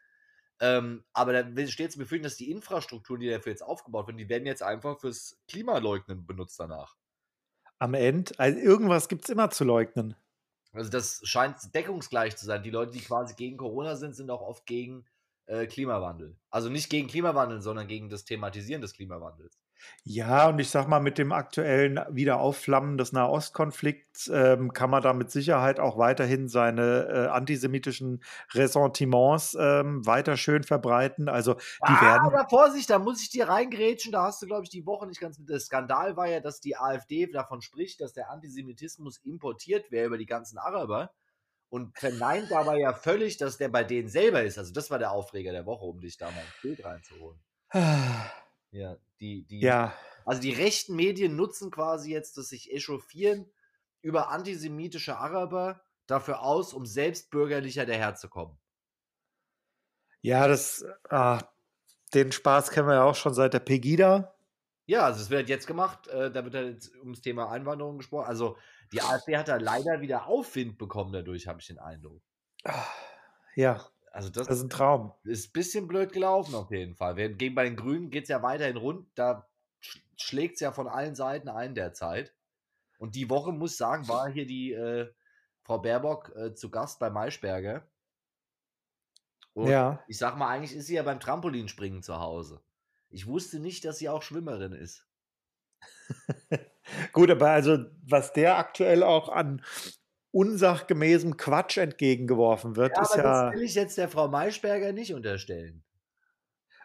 Ähm, 0.61 1.05
aber 1.13 1.43
da 1.43 1.67
steht 1.67 1.93
zu 1.93 1.99
befürchten, 1.99 2.25
dass 2.25 2.37
die 2.37 2.51
Infrastrukturen, 2.51 3.21
die 3.21 3.29
dafür 3.29 3.53
jetzt 3.53 3.63
aufgebaut 3.63 4.07
werden, 4.07 4.17
die 4.17 4.29
werden 4.29 4.47
jetzt 4.47 4.63
einfach 4.63 4.99
fürs 5.01 5.39
Klimaleugnen 5.49 6.27
benutzt 6.27 6.59
danach. 6.59 6.97
Am 7.79 7.93
Ende, 7.93 8.33
also 8.39 8.59
irgendwas 8.59 9.09
gibt 9.09 9.25
es 9.25 9.29
immer 9.29 9.51
zu 9.51 9.65
leugnen. 9.65 10.17
Also 10.73 10.91
das 10.91 11.21
scheint 11.25 11.75
deckungsgleich 11.75 12.37
zu 12.37 12.47
sein. 12.47 12.63
Die 12.63 12.71
Leute, 12.71 12.93
die 12.93 13.01
quasi 13.01 13.35
gegen 13.35 13.57
Corona 13.57 13.97
sind, 13.97 14.15
sind 14.15 14.31
auch 14.31 14.43
oft 14.43 14.67
gegen 14.67 15.05
äh, 15.47 15.67
Klimawandel. 15.67 16.37
Also 16.51 16.69
nicht 16.69 16.91
gegen 16.91 17.09
Klimawandel, 17.09 17.61
sondern 17.61 17.87
gegen 17.87 18.09
das 18.09 18.25
Thematisieren 18.25 18.83
des 18.83 18.95
Klimawandels. 18.95 19.59
Ja, 20.05 20.49
und 20.49 20.59
ich 20.59 20.71
sag 20.71 20.87
mal, 20.89 21.01
mit 21.01 21.19
dem 21.19 21.33
aktuellen 21.33 22.01
Wiederaufflammen 22.11 22.97
des 22.97 23.13
Nahostkonflikts 23.13 24.29
ähm, 24.29 24.73
kann 24.73 24.91
man 24.91 25.03
da 25.03 25.13
mit 25.13 25.31
Sicherheit 25.31 25.81
auch 25.81 25.99
weiterhin 25.99 26.49
seine 26.49 27.09
äh, 27.09 27.27
antisemitischen 27.29 28.23
Ressentiments 28.55 29.57
ähm, 29.59 30.07
weiter 30.07 30.37
schön 30.37 30.63
verbreiten. 30.63 31.29
Also 31.29 31.55
die 31.55 31.61
ah, 31.81 32.03
werden. 32.03 32.27
Aber 32.27 32.49
Vorsicht, 32.49 32.89
da 32.91 32.99
muss 32.99 33.23
ich 33.23 33.31
dir 33.31 33.49
reingrätschen. 33.49 34.13
Da 34.13 34.25
hast 34.25 34.41
du, 34.43 34.47
glaube 34.47 34.65
ich, 34.65 34.71
die 34.71 34.87
Woche 34.87 35.07
nicht 35.07 35.21
ganz 35.21 35.39
mit. 35.39 35.49
Der 35.49 35.61
Skandal 35.61 36.17
war 36.17 36.29
ja, 36.29 36.41
dass 36.41 36.61
die 36.61 36.77
AfD 36.77 37.27
davon 37.27 37.61
spricht, 37.61 38.01
dass 38.01 38.13
der 38.13 38.31
Antisemitismus 38.31 39.19
importiert 39.25 39.91
wäre 39.91 40.07
über 40.07 40.19
die 40.19 40.27
ganzen 40.27 40.59
Araber 40.59 41.11
und 41.69 41.99
verneint 41.99 42.51
dabei 42.51 42.79
ja 42.79 42.93
völlig, 42.93 43.39
dass 43.39 43.59
der 43.59 43.69
bei 43.69 43.85
denen 43.85 44.09
selber 44.09 44.43
ist. 44.43 44.59
Also 44.59 44.73
das 44.73 44.91
war 44.91 44.99
der 44.99 45.11
Aufreger 45.11 45.53
der 45.53 45.67
Woche, 45.67 45.85
um 45.85 46.01
dich 46.01 46.17
da 46.17 46.31
mal 46.31 46.41
ins 46.41 46.63
Bild 46.63 46.85
reinzuholen. 46.85 47.41
Ja, 48.77 48.99
die, 49.21 49.47
die, 49.47 49.61
ja. 49.61 49.95
Also 50.27 50.43
die 50.43 50.53
rechten 50.53 50.97
Medien 50.97 51.35
nutzen 51.35 51.71
quasi 51.71 52.13
jetzt 52.13 52.37
das 52.37 52.51
sich 52.51 52.71
echauffieren 52.73 53.51
über 54.03 54.29
antisemitische 54.29 55.17
Araber 55.17 55.81
dafür 56.07 56.43
aus, 56.43 56.75
um 56.75 56.85
selbst 56.85 57.31
bürgerlicher 57.31 57.87
daherzukommen. 57.87 58.59
Ja, 60.21 60.47
das, 60.47 60.85
ah, 61.09 61.43
den 62.13 62.33
Spaß 62.33 62.71
kennen 62.71 62.89
wir 62.89 62.97
ja 62.97 63.05
auch 63.05 63.15
schon 63.15 63.33
seit 63.33 63.55
der 63.55 63.61
Pegida. 63.61 64.35
Ja, 64.85 65.05
also 65.07 65.23
es 65.23 65.31
wird 65.31 65.49
jetzt 65.49 65.67
gemacht, 65.67 66.07
äh, 66.09 66.31
da 66.31 66.45
wird 66.45 66.55
halt 66.55 66.75
jetzt 66.75 66.95
ums 66.97 67.23
Thema 67.23 67.51
Einwanderung 67.51 67.97
gesprochen. 67.97 68.27
Also 68.27 68.59
die 68.93 69.01
AfD 69.01 69.39
hat 69.39 69.49
da 69.49 69.57
leider 69.57 70.03
wieder 70.03 70.27
Aufwind 70.27 70.77
bekommen 70.77 71.13
dadurch, 71.13 71.49
habe 71.49 71.61
ich 71.61 71.67
den 71.67 71.79
Eindruck. 71.79 72.21
Ja. 73.55 73.89
Also 74.17 74.31
das, 74.31 74.47
das, 74.47 74.57
ist 74.57 74.65
ein 74.65 74.71
Traum. 74.71 75.13
Ist 75.25 75.51
ein 75.51 75.53
bisschen 75.53 75.87
blöd 75.87 76.11
gelaufen 76.11 76.55
auf 76.55 76.71
jeden 76.71 76.95
Fall. 76.95 77.15
Gegen 77.35 77.55
bei 77.55 77.65
den 77.65 77.77
Grünen 77.77 78.09
geht 78.09 78.23
es 78.23 78.31
ja 78.31 78.43
weiterhin 78.43 78.79
rund. 78.79 79.07
Da 79.15 79.47
schlägt 80.17 80.55
es 80.55 80.61
ja 80.61 80.73
von 80.73 80.89
allen 80.89 81.15
Seiten 81.15 81.51
ein 81.51 81.75
derzeit. 81.75 82.33
Und 82.97 83.15
die 83.15 83.29
Woche, 83.29 83.53
muss 83.53 83.73
ich 83.73 83.77
sagen, 83.77 84.09
war 84.09 84.31
hier 84.31 84.47
die 84.47 84.73
äh, 84.73 85.13
Frau 85.65 85.81
Baerbock 85.81 86.35
äh, 86.35 86.55
zu 86.55 86.71
Gast 86.71 86.99
bei 86.99 87.11
Maischberger. 87.11 87.87
Und 89.53 89.69
ja. 89.69 90.03
ich 90.09 90.17
sag 90.17 90.39
mal, 90.39 90.49
eigentlich 90.49 90.75
ist 90.75 90.87
sie 90.87 90.95
ja 90.95 91.03
beim 91.03 91.21
Trampolinspringen 91.21 92.03
zu 92.03 92.19
Hause. 92.19 92.63
Ich 93.11 93.27
wusste 93.27 93.61
nicht, 93.61 93.85
dass 93.85 93.99
sie 93.99 94.09
auch 94.09 94.23
Schwimmerin 94.23 94.73
ist. 94.73 95.07
Gut, 97.13 97.31
aber 97.31 97.51
also, 97.51 97.85
was 98.03 98.33
der 98.33 98.57
aktuell 98.57 99.03
auch 99.03 99.29
an 99.29 99.63
unsachgemäßem 100.37 101.39
Quatsch 101.39 101.79
entgegengeworfen 101.79 102.77
wird, 102.77 102.93
ja, 102.95 103.03
aber 103.03 103.17
ja. 103.17 103.45
Das 103.47 103.55
will 103.55 103.63
ich 103.63 103.75
jetzt 103.75 103.97
der 103.97 104.11
Frau 104.11 104.29
Maischberger 104.29 104.93
nicht 104.93 105.15
unterstellen. 105.15 105.83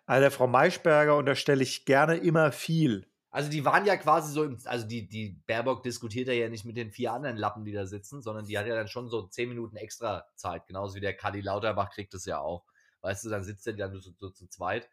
Also 0.05 0.21
der 0.21 0.31
Frau 0.31 0.47
Maischberger 0.47 1.17
unterstelle 1.17 1.61
ich 1.61 1.83
gerne 1.83 2.15
immer 2.15 2.53
viel. 2.53 3.07
Also 3.29 3.49
die 3.49 3.65
waren 3.65 3.85
ja 3.85 3.97
quasi 3.97 4.31
so, 4.31 4.45
im, 4.45 4.57
also 4.63 4.87
die, 4.87 5.09
die 5.09 5.41
Baerbock 5.47 5.83
diskutiert 5.83 6.29
ja 6.29 6.47
nicht 6.47 6.63
mit 6.63 6.77
den 6.77 6.91
vier 6.91 7.11
anderen 7.11 7.35
Lappen, 7.35 7.65
die 7.65 7.73
da 7.73 7.85
sitzen, 7.85 8.21
sondern 8.21 8.45
die 8.45 8.57
hat 8.57 8.67
ja 8.67 8.75
dann 8.75 8.87
schon 8.87 9.09
so 9.09 9.27
zehn 9.27 9.49
Minuten 9.49 9.75
extra 9.75 10.25
Zeit, 10.35 10.65
genauso 10.67 10.95
wie 10.95 11.01
der 11.01 11.13
Kali 11.13 11.41
Lauterbach 11.41 11.91
kriegt 11.91 12.13
es 12.13 12.23
ja 12.23 12.39
auch. 12.39 12.63
Weißt 13.01 13.25
du, 13.25 13.29
dann 13.29 13.43
sitzt 13.43 13.67
er 13.67 13.73
dann 13.73 13.99
so, 13.99 14.11
so 14.17 14.29
zu 14.29 14.47
zweit. 14.47 14.89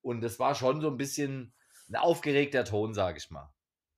Und 0.00 0.20
das 0.20 0.38
war 0.38 0.54
schon 0.54 0.80
so 0.80 0.88
ein 0.88 0.96
bisschen 0.96 1.54
ein 1.88 1.96
aufgeregter 1.96 2.64
Ton, 2.64 2.94
sag 2.94 3.16
ich 3.16 3.30
mal. 3.30 3.52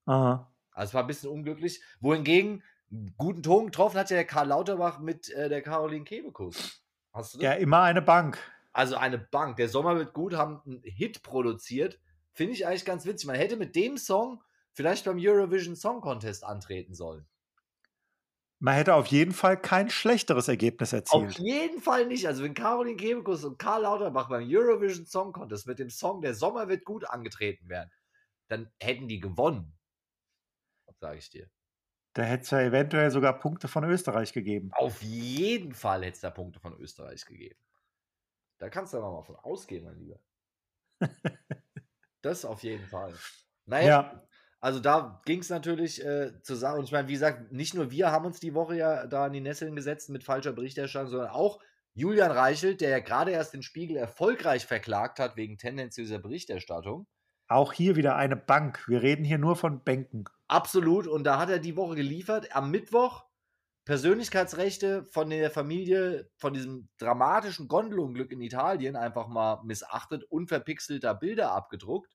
Aha. 0.07 0.51
Also 0.71 0.91
es 0.91 0.95
war 0.95 1.03
ein 1.03 1.09
bisschen 1.09 1.31
unglücklich. 1.31 1.83
Wohingegen 2.01 2.63
guten 3.17 3.43
Ton 3.43 3.67
getroffen 3.67 3.99
hat 3.99 4.11
ja 4.11 4.17
der 4.17 4.27
Karl 4.27 4.49
Lauterbach 4.49 4.99
mit 4.99 5.31
äh, 5.31 5.49
der 5.49 5.63
Caroline 5.63 6.05
Kebekus. 6.05 6.83
Hast 7.13 7.35
du 7.35 7.39
das? 7.39 7.45
Ja, 7.45 7.53
immer 7.53 7.83
eine 7.83 8.03
Bank. 8.03 8.39
Also 8.73 8.97
eine 8.97 9.19
Bank. 9.19 9.57
Der 9.57 9.69
Sommer 9.69 9.97
wird 9.97 10.15
gut, 10.15 10.35
haben 10.35 10.61
einen 10.65 10.83
Hit 10.83 11.23
produziert. 11.23 12.01
Finde 12.33 12.55
ich 12.55 12.67
eigentlich 12.67 12.85
ganz 12.85 13.05
witzig. 13.05 13.27
Man 13.27 13.37
hätte 13.37 13.57
mit 13.57 13.77
dem 13.77 13.99
Song 13.99 14.43
vielleicht 14.73 15.05
beim 15.05 15.19
Eurovision 15.21 15.77
Song 15.77 16.01
Contest 16.01 16.45
antreten 16.45 16.95
sollen. 16.95 17.27
Man 18.59 18.75
hätte 18.75 18.95
auf 18.95 19.07
jeden 19.07 19.33
Fall 19.33 19.61
kein 19.61 19.91
schlechteres 19.91 20.47
Ergebnis 20.49 20.93
erzielt. 20.93 21.31
Auf 21.31 21.39
jeden 21.39 21.81
Fall 21.81 22.07
nicht. 22.07 22.27
Also 22.29 22.45
wenn 22.45 22.55
Caroline 22.55 22.97
Kebekus 22.97 23.45
und 23.45 23.59
Karl 23.59 23.83
Lauterbach 23.83 24.29
beim 24.29 24.47
Eurovision 24.47 25.05
Song 25.05 25.33
Contest 25.33 25.67
mit 25.67 25.79
dem 25.79 25.91
Song 25.91 26.23
Der 26.23 26.35
Sommer 26.35 26.69
wird 26.69 26.85
gut 26.85 27.05
angetreten 27.05 27.69
wären, 27.69 27.91
dann 28.49 28.71
hätten 28.81 29.09
die 29.09 29.19
gewonnen. 29.19 29.77
Sage 31.01 31.19
ich 31.19 31.29
dir. 31.29 31.51
Da 32.15 32.23
hätte 32.23 32.43
es 32.43 32.51
ja 32.51 32.61
eventuell 32.61 33.11
sogar 33.11 33.39
Punkte 33.39 33.69
von 33.69 33.85
Österreich 33.85 34.33
gegeben. 34.33 34.71
Auf 34.75 35.03
jeden 35.03 35.73
Fall 35.73 36.03
hätte 36.03 36.15
es 36.15 36.21
da 36.21 36.31
Punkte 36.31 36.61
von 36.61 36.79
Österreich 36.79 37.25
gegeben. 37.25 37.59
Da 38.59 38.69
kannst 38.69 38.93
du 38.93 38.99
aber 38.99 39.13
mal 39.13 39.23
von 39.23 39.37
ausgehen, 39.37 39.85
mein 39.85 39.99
Lieber. 39.99 40.21
das 42.23 42.45
auf 42.45 42.63
jeden 42.63 42.87
Fall. 42.87 43.15
Naja, 43.65 43.87
ja. 43.89 44.23
also 44.61 44.79
da 44.79 45.21
ging 45.25 45.41
es 45.41 45.49
natürlich 45.49 46.05
äh, 46.05 46.41
zusammen. 46.43 46.81
Und 46.81 46.85
ich 46.85 46.93
meine, 46.93 47.09
wie 47.09 47.15
gesagt, 47.15 47.51
nicht 47.51 47.75
nur 47.75 47.91
wir 47.91 48.11
haben 48.11 48.27
uns 48.27 48.41
die 48.41 48.55
Woche 48.55 48.77
ja 48.77 49.07
da 49.07 49.27
in 49.27 49.33
die 49.33 49.41
Nesseln 49.41 49.75
gesetzt 49.75 50.11
mit 50.11 50.23
falscher 50.23 50.53
Berichterstattung, 50.53 51.11
sondern 51.11 51.31
auch 51.31 51.61
Julian 51.95 52.31
Reichelt, 52.31 52.81
der 52.81 52.91
ja 52.91 53.01
gerade 53.01 53.33
erst 53.33 53.55
den 53.55 53.63
Spiegel 53.63 53.97
erfolgreich 53.97 54.67
verklagt 54.67 55.19
hat 55.19 55.37
wegen 55.37 55.59
tendenziöser 55.59 56.19
Berichterstattung. 56.19 57.07
Auch 57.49 57.73
hier 57.73 57.97
wieder 57.97 58.17
eine 58.17 58.37
Bank. 58.37 58.87
Wir 58.89 59.03
reden 59.03 59.25
hier 59.25 59.39
nur 59.39 59.57
von 59.57 59.83
Bänken. 59.83 60.25
Absolut. 60.53 61.07
Und 61.07 61.25
da 61.25 61.39
hat 61.39 61.49
er 61.49 61.59
die 61.59 61.77
Woche 61.77 61.95
geliefert. 61.95 62.55
Am 62.55 62.71
Mittwoch 62.71 63.25
Persönlichkeitsrechte 63.87 65.03
von 65.07 65.31
der 65.31 65.51
Familie, 65.51 66.31
von 66.37 66.53
diesem 66.53 66.91
dramatischen 66.99 67.69
Gondelunglück 67.69 68.31
in 68.31 68.43
Italien 68.43 68.95
einfach 68.95 69.29
mal 69.29 69.63
missachtet, 69.65 70.25
unverpixelter 70.25 71.15
Bilder 71.15 71.53
abgedruckt. 71.53 72.15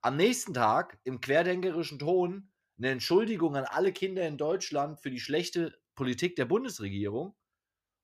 Am 0.00 0.16
nächsten 0.16 0.54
Tag 0.54 0.98
im 1.04 1.20
querdenkerischen 1.20 2.00
Ton 2.00 2.50
eine 2.78 2.90
Entschuldigung 2.90 3.54
an 3.54 3.64
alle 3.64 3.92
Kinder 3.92 4.26
in 4.26 4.38
Deutschland 4.38 5.00
für 5.00 5.12
die 5.12 5.20
schlechte 5.20 5.72
Politik 5.94 6.34
der 6.34 6.46
Bundesregierung, 6.46 7.36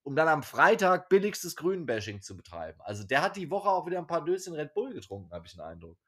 um 0.05 0.15
dann 0.15 0.29
am 0.29 0.45
Freitag 0.45 1.09
billigstes 1.09 1.57
Grünbashing 1.57 2.23
zu 2.23 2.37
betreiben. 2.37 2.81
Also 2.83 3.03
der 3.03 3.23
hat 3.23 3.35
die 3.37 3.51
Woche 3.51 3.69
auch 3.69 3.87
wieder 3.87 3.99
ein 3.99 4.07
paar 4.07 4.25
Döschen 4.25 4.55
Red 4.55 4.73
Bull 4.73 4.95
getrunken, 4.95 5.33
habe 5.33 5.49
ich 5.49 5.53
den 5.53 5.63
Eindruck. 5.63 5.99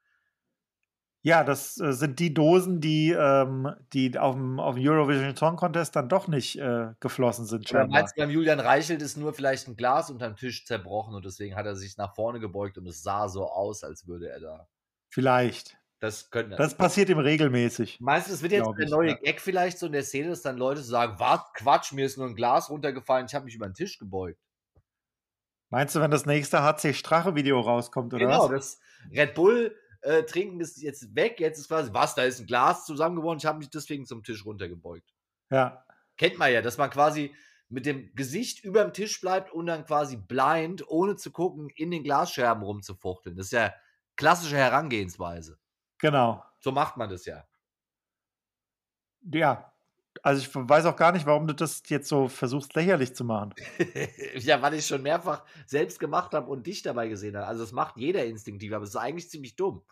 Ja, 1.25 1.43
das 1.43 1.79
äh, 1.79 1.91
sind 1.91 2.19
die 2.19 2.35
Dosen, 2.35 2.81
die, 2.81 3.09
ähm, 3.09 3.73
die 3.93 4.15
auf 4.15 4.35
dem, 4.35 4.59
auf 4.59 4.75
dem 4.75 4.87
Eurovision 4.87 5.35
Song 5.35 5.55
Contest 5.55 5.95
dann 5.95 6.07
doch 6.07 6.27
nicht 6.27 6.59
äh, 6.59 6.89
geflossen 6.99 7.47
sind. 7.47 7.67
Oder 7.71 7.87
meinst 7.87 8.15
du, 8.15 8.21
beim 8.21 8.29
Julian 8.29 8.59
Reichelt 8.59 9.01
ist 9.01 9.17
nur 9.17 9.33
vielleicht 9.33 9.67
ein 9.67 9.75
Glas 9.75 10.11
unterm 10.11 10.35
Tisch 10.35 10.65
zerbrochen 10.65 11.15
und 11.15 11.25
deswegen 11.25 11.55
hat 11.55 11.65
er 11.65 11.75
sich 11.75 11.97
nach 11.97 12.13
vorne 12.13 12.39
gebeugt 12.39 12.77
und 12.77 12.85
es 12.85 13.01
sah 13.01 13.27
so 13.27 13.49
aus, 13.49 13.83
als 13.83 14.05
würde 14.05 14.29
er 14.29 14.39
da. 14.39 14.67
Vielleicht. 15.09 15.75
Das 15.99 16.29
könnte. 16.29 16.57
Das 16.57 16.75
passiert 16.75 17.09
ihm 17.09 17.17
regelmäßig. 17.17 17.97
Meinst 18.01 18.29
du, 18.29 18.33
es 18.33 18.43
wird 18.43 18.51
jetzt 18.51 18.69
der 18.77 18.89
neue 18.89 19.09
ja. 19.09 19.15
Gag 19.15 19.41
vielleicht 19.41 19.79
so 19.79 19.87
in 19.87 19.93
der 19.93 20.03
Szene, 20.03 20.29
dass 20.29 20.43
dann 20.43 20.57
Leute 20.57 20.81
sagen: 20.81 21.15
Was, 21.17 21.41
Quatsch, 21.55 21.91
mir 21.91 22.05
ist 22.05 22.19
nur 22.19 22.27
ein 22.27 22.35
Glas 22.35 22.69
runtergefallen, 22.69 23.25
ich 23.25 23.33
habe 23.33 23.45
mich 23.45 23.55
über 23.55 23.67
den 23.67 23.73
Tisch 23.73 23.97
gebeugt. 23.97 24.39
Meinst 25.71 25.95
du, 25.95 26.01
wenn 26.01 26.11
das 26.11 26.27
nächste 26.27 26.61
HC 26.61 26.93
Strache-Video 26.93 27.59
rauskommt, 27.59 28.13
oder 28.13 28.27
genau, 28.27 28.43
was? 28.43 28.47
Genau, 28.47 28.55
das 28.57 28.79
Red 29.11 29.33
Bull 29.33 29.75
äh, 30.05 30.23
trinken 30.23 30.59
ist 30.59 30.81
jetzt 30.81 31.15
weg, 31.15 31.39
jetzt 31.39 31.59
ist 31.59 31.67
quasi, 31.67 31.91
was, 31.93 32.15
da 32.15 32.23
ist 32.23 32.39
ein 32.39 32.45
Glas 32.45 32.85
zusammengebrochen, 32.85 33.39
ich 33.39 33.45
habe 33.45 33.57
mich 33.57 33.69
deswegen 33.69 34.05
zum 34.05 34.23
Tisch 34.23 34.45
runtergebeugt. 34.45 35.13
Ja. 35.49 35.83
Kennt 36.17 36.37
man 36.37 36.53
ja, 36.53 36.61
dass 36.61 36.77
man 36.77 36.89
quasi 36.89 37.35
mit 37.69 37.85
dem 37.85 38.13
Gesicht 38.15 38.63
über 38.63 38.83
dem 38.83 38.93
Tisch 38.93 39.19
bleibt 39.19 39.51
und 39.51 39.65
dann 39.65 39.85
quasi 39.85 40.17
blind, 40.17 40.87
ohne 40.87 41.15
zu 41.15 41.31
gucken, 41.31 41.69
in 41.75 41.91
den 41.91 42.03
Glasscherben 42.03 42.63
rumzufuchteln. 42.63 43.35
Das 43.35 43.47
ist 43.47 43.53
ja 43.53 43.73
klassische 44.15 44.57
Herangehensweise. 44.57 45.57
Genau. 45.97 46.43
So 46.59 46.71
macht 46.71 46.97
man 46.97 47.09
das 47.09 47.25
ja. 47.25 47.47
Ja, 49.33 49.73
also 50.25 50.41
ich 50.41 50.49
weiß 50.55 50.87
auch 50.87 50.95
gar 50.95 51.11
nicht, 51.11 51.27
warum 51.27 51.45
du 51.45 51.53
das 51.53 51.83
jetzt 51.85 52.07
so 52.07 52.27
versuchst 52.27 52.73
lächerlich 52.73 53.15
zu 53.15 53.23
machen. 53.23 53.53
ja, 54.37 54.59
weil 54.59 54.73
ich 54.73 54.87
schon 54.87 55.03
mehrfach 55.03 55.45
selbst 55.67 55.99
gemacht 55.99 56.33
habe 56.33 56.49
und 56.49 56.65
dich 56.65 56.81
dabei 56.81 57.07
gesehen 57.09 57.37
habe. 57.37 57.45
Also 57.45 57.61
das 57.61 57.71
macht 57.71 57.95
jeder 57.97 58.25
instinktiv, 58.25 58.73
aber 58.73 58.85
es 58.85 58.89
ist 58.89 58.95
eigentlich 58.95 59.29
ziemlich 59.29 59.55
dumm. 59.55 59.83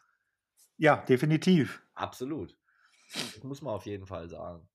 Ja, 0.77 0.95
definitiv. 0.95 1.83
Absolut. 1.93 2.57
Das 3.13 3.43
muss 3.43 3.61
man 3.61 3.75
auf 3.75 3.85
jeden 3.85 4.07
Fall 4.07 4.27
sagen. 4.27 4.67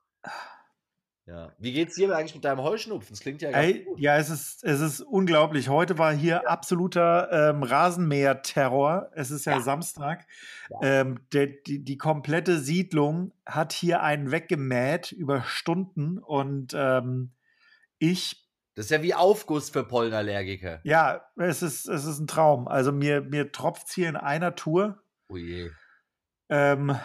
Ja. 1.28 1.52
Wie 1.58 1.73
geht's 1.75 1.94
dir 1.94 2.16
eigentlich 2.16 2.35
mit 2.35 2.44
deinem 2.44 2.62
Heuschnupfen? 2.62 3.11
Das 3.11 3.20
klingt 3.20 3.42
ja 3.42 3.50
ganz 3.50 3.66
Ey, 3.66 3.85
gut. 3.85 4.00
Ja, 4.00 4.16
es 4.16 4.30
ist, 4.30 4.64
es 4.64 4.80
ist 4.80 5.02
unglaublich. 5.02 5.68
Heute 5.68 5.99
war 5.99 6.14
hier 6.14 6.40
ja. 6.42 6.44
absoluter 6.44 7.50
ähm, 7.50 7.62
Rasenmäher-Terror. 7.62 9.11
Es 9.14 9.30
ist 9.30 9.44
ja, 9.44 9.52
ja. 9.52 9.61
Samstag. 9.61 10.26
Ja. 10.70 11.00
Ähm, 11.00 11.20
der, 11.35 11.49
die, 11.49 11.85
die 11.85 11.99
komplette 11.99 12.58
Siedlung 12.58 13.32
hat 13.44 13.75
hier 13.75 14.02
einen 14.02 14.30
weggemäht 14.30 15.12
über 15.12 15.42
Stunden 15.42 16.16
und 16.18 16.73
ähm, 16.75 17.32
ich 17.99 18.49
das 18.75 18.87
ist 18.87 18.90
ja 18.90 19.02
wie 19.02 19.12
Aufguss 19.12 19.70
für 19.70 19.82
Pollenallergiker. 19.82 20.80
Ja, 20.85 21.28
es 21.37 21.62
ist, 21.62 21.88
es 21.88 22.04
ist 22.04 22.20
ein 22.20 22.28
Traum. 22.28 22.68
Also 22.68 22.92
mir, 22.92 23.23
mir 23.23 23.50
tropft 23.50 23.88
es 23.88 23.94
hier 23.94 24.08
in 24.08 24.16
einer 24.16 24.54
Tour. 24.54 25.02
Oh 25.28 25.37
je. 25.37 25.70
Ähm, 26.49 26.97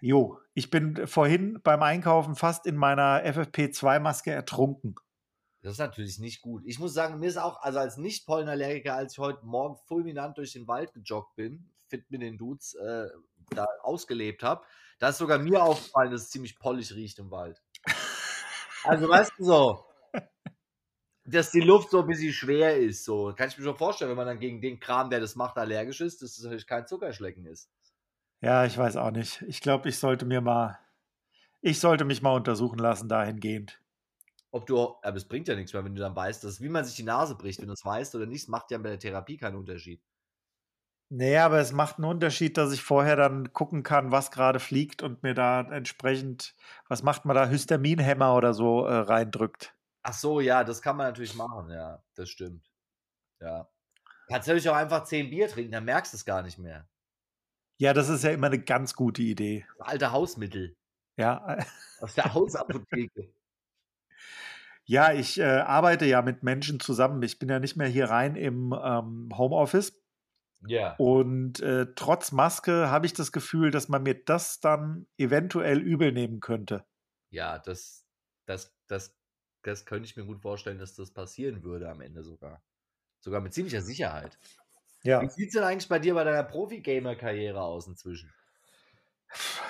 jo, 0.00 0.41
ich 0.54 0.70
bin 0.70 1.06
vorhin 1.06 1.60
beim 1.62 1.82
Einkaufen 1.82 2.34
fast 2.34 2.66
in 2.66 2.76
meiner 2.76 3.24
FFP2-Maske 3.24 4.30
ertrunken. 4.30 4.94
Das 5.62 5.72
ist 5.72 5.78
natürlich 5.78 6.18
nicht 6.18 6.42
gut. 6.42 6.64
Ich 6.66 6.78
muss 6.78 6.92
sagen, 6.92 7.20
mir 7.20 7.28
ist 7.28 7.36
auch, 7.36 7.62
also 7.62 7.78
als 7.78 7.96
Nicht-Pollenallergiker, 7.96 8.94
als 8.94 9.12
ich 9.12 9.18
heute 9.18 9.46
Morgen 9.46 9.76
fulminant 9.86 10.36
durch 10.36 10.52
den 10.52 10.66
Wald 10.66 10.92
gejoggt 10.92 11.36
bin, 11.36 11.70
fit 11.86 12.10
mit 12.10 12.20
den 12.20 12.36
Dudes, 12.36 12.74
äh, 12.74 13.08
da 13.50 13.66
ausgelebt 13.82 14.42
habe, 14.42 14.66
da 14.98 15.10
ist 15.10 15.18
sogar 15.18 15.38
mir 15.38 15.62
aufgefallen, 15.62 16.10
dass 16.10 16.22
es 16.22 16.30
ziemlich 16.30 16.58
pollig 16.58 16.94
riecht 16.94 17.18
im 17.18 17.30
Wald. 17.30 17.62
Also, 18.84 19.08
weißt 19.08 19.34
du 19.38 19.44
so, 19.44 19.84
dass 21.24 21.52
die 21.52 21.60
Luft 21.60 21.90
so 21.90 22.00
ein 22.00 22.06
bisschen 22.08 22.32
schwer 22.32 22.76
ist. 22.76 23.04
So 23.04 23.32
kann 23.36 23.48
ich 23.48 23.56
mir 23.56 23.64
schon 23.64 23.76
vorstellen, 23.76 24.10
wenn 24.10 24.16
man 24.16 24.26
dann 24.26 24.40
gegen 24.40 24.60
den 24.60 24.80
Kram, 24.80 25.08
der 25.08 25.20
das 25.20 25.36
macht, 25.36 25.56
allergisch 25.56 26.00
ist, 26.00 26.20
dass 26.20 26.36
es 26.36 26.42
natürlich 26.42 26.66
kein 26.66 26.88
Zuckerschlecken 26.88 27.46
ist. 27.46 27.70
Ja, 28.42 28.64
ich 28.64 28.76
weiß 28.76 28.96
auch 28.96 29.12
nicht. 29.12 29.42
Ich 29.42 29.60
glaube, 29.60 29.88
ich 29.88 29.98
sollte 29.98 30.26
mir 30.26 30.40
mal, 30.40 30.78
ich 31.60 31.78
sollte 31.78 32.04
mich 32.04 32.22
mal 32.22 32.34
untersuchen 32.34 32.78
lassen 32.78 33.08
dahingehend. 33.08 33.80
Ob 34.50 34.66
du, 34.66 34.96
aber 35.02 35.16
es 35.16 35.26
bringt 35.26 35.46
ja 35.48 35.54
nichts 35.54 35.72
mehr, 35.72 35.84
wenn 35.84 35.94
du 35.94 36.02
dann 36.02 36.16
weißt, 36.16 36.42
dass, 36.42 36.60
wie 36.60 36.68
man 36.68 36.84
sich 36.84 36.96
die 36.96 37.04
Nase 37.04 37.36
bricht, 37.36 37.60
wenn 37.60 37.68
du 37.68 37.72
es 37.72 37.84
weißt 37.84 38.14
oder 38.16 38.26
nicht, 38.26 38.48
macht 38.48 38.70
ja 38.72 38.78
bei 38.78 38.90
der 38.90 38.98
Therapie 38.98 39.36
keinen 39.36 39.56
Unterschied. 39.56 40.02
Nee, 41.08 41.38
aber 41.38 41.58
es 41.60 41.72
macht 41.72 41.98
einen 41.98 42.06
Unterschied, 42.06 42.56
dass 42.56 42.72
ich 42.72 42.82
vorher 42.82 43.16
dann 43.16 43.52
gucken 43.52 43.82
kann, 43.82 44.10
was 44.10 44.30
gerade 44.30 44.58
fliegt 44.58 45.02
und 45.02 45.22
mir 45.22 45.34
da 45.34 45.60
entsprechend, 45.60 46.54
was 46.88 47.02
macht 47.02 47.24
man 47.24 47.36
da, 47.36 47.46
Histaminhämmer 47.46 48.34
oder 48.34 48.54
so 48.54 48.86
äh, 48.86 48.94
reindrückt. 48.94 49.74
Ach 50.02 50.14
so, 50.14 50.40
ja, 50.40 50.64
das 50.64 50.82
kann 50.82 50.96
man 50.96 51.06
natürlich 51.06 51.34
machen, 51.34 51.70
ja, 51.70 52.02
das 52.14 52.28
stimmt. 52.28 52.68
Ja. 53.40 53.68
Kannst 54.26 54.48
natürlich 54.48 54.68
auch 54.68 54.76
einfach 54.76 55.04
zehn 55.04 55.30
Bier 55.30 55.48
trinken, 55.48 55.72
dann 55.72 55.84
merkst 55.84 56.12
du 56.12 56.16
es 56.16 56.24
gar 56.24 56.42
nicht 56.42 56.58
mehr. 56.58 56.88
Ja, 57.82 57.92
das 57.92 58.08
ist 58.08 58.22
ja 58.22 58.30
immer 58.30 58.46
eine 58.46 58.60
ganz 58.60 58.94
gute 58.94 59.22
Idee. 59.22 59.66
Alte 59.80 60.12
Hausmittel. 60.12 60.76
Ja. 61.16 61.58
Aus 62.00 62.14
der 62.14 62.32
Hausapotheke. 62.32 63.34
ja, 64.84 65.12
ich 65.12 65.40
äh, 65.40 65.42
arbeite 65.42 66.04
ja 66.04 66.22
mit 66.22 66.44
Menschen 66.44 66.78
zusammen. 66.78 67.20
Ich 67.24 67.40
bin 67.40 67.48
ja 67.48 67.58
nicht 67.58 67.74
mehr 67.74 67.88
hier 67.88 68.08
rein 68.08 68.36
im 68.36 68.72
ähm, 68.72 69.30
Homeoffice. 69.36 70.00
Ja. 70.64 70.94
Und 70.94 71.58
äh, 71.58 71.92
trotz 71.96 72.30
Maske 72.30 72.88
habe 72.88 73.06
ich 73.06 73.14
das 73.14 73.32
Gefühl, 73.32 73.72
dass 73.72 73.88
man 73.88 74.04
mir 74.04 74.14
das 74.14 74.60
dann 74.60 75.08
eventuell 75.18 75.80
übel 75.80 76.12
nehmen 76.12 76.38
könnte. 76.38 76.84
Ja, 77.30 77.58
das, 77.58 78.06
das, 78.46 78.72
das, 78.86 79.18
das 79.62 79.86
könnte 79.86 80.04
ich 80.04 80.16
mir 80.16 80.24
gut 80.24 80.40
vorstellen, 80.40 80.78
dass 80.78 80.94
das 80.94 81.10
passieren 81.10 81.64
würde 81.64 81.90
am 81.90 82.00
Ende 82.00 82.22
sogar. 82.22 82.62
Sogar 83.18 83.40
mit 83.40 83.52
ziemlicher 83.52 83.82
Sicherheit. 83.82 84.38
Ja. 85.02 85.22
Wie 85.22 85.28
sieht 85.28 85.48
es 85.48 85.54
denn 85.54 85.64
eigentlich 85.64 85.88
bei 85.88 85.98
dir 85.98 86.14
bei 86.14 86.24
deiner 86.24 86.44
Profi-Gamer-Karriere 86.44 87.60
aus 87.60 87.86
inzwischen? 87.86 88.32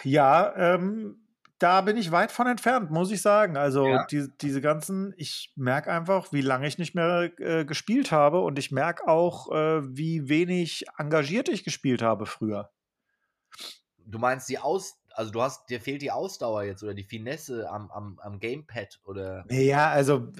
Ja, 0.02 0.54
ähm, 0.56 1.22
da 1.62 1.80
bin 1.80 1.96
ich 1.96 2.10
weit 2.10 2.32
von 2.32 2.48
entfernt, 2.48 2.90
muss 2.90 3.12
ich 3.12 3.22
sagen. 3.22 3.56
Also 3.56 3.86
ja. 3.86 4.04
die, 4.06 4.28
diese 4.40 4.60
ganzen, 4.60 5.14
ich 5.16 5.52
merke 5.54 5.92
einfach, 5.92 6.32
wie 6.32 6.40
lange 6.40 6.66
ich 6.66 6.76
nicht 6.76 6.94
mehr 6.94 7.30
äh, 7.38 7.64
gespielt 7.64 8.10
habe 8.10 8.40
und 8.40 8.58
ich 8.58 8.72
merke 8.72 9.06
auch, 9.06 9.50
äh, 9.52 9.96
wie 9.96 10.28
wenig 10.28 10.84
engagiert 10.98 11.48
ich 11.48 11.62
gespielt 11.62 12.02
habe 12.02 12.26
früher. 12.26 12.70
Du 14.04 14.18
meinst 14.18 14.48
die 14.48 14.58
Aus, 14.58 14.98
also 15.12 15.30
du 15.30 15.40
hast, 15.40 15.70
dir 15.70 15.80
fehlt 15.80 16.02
die 16.02 16.10
Ausdauer 16.10 16.64
jetzt 16.64 16.82
oder 16.82 16.94
die 16.94 17.04
Finesse 17.04 17.70
am, 17.70 17.90
am, 17.92 18.18
am 18.18 18.40
Gamepad 18.40 19.00
oder? 19.04 19.44
Ja, 19.48 19.90
also 19.90 20.32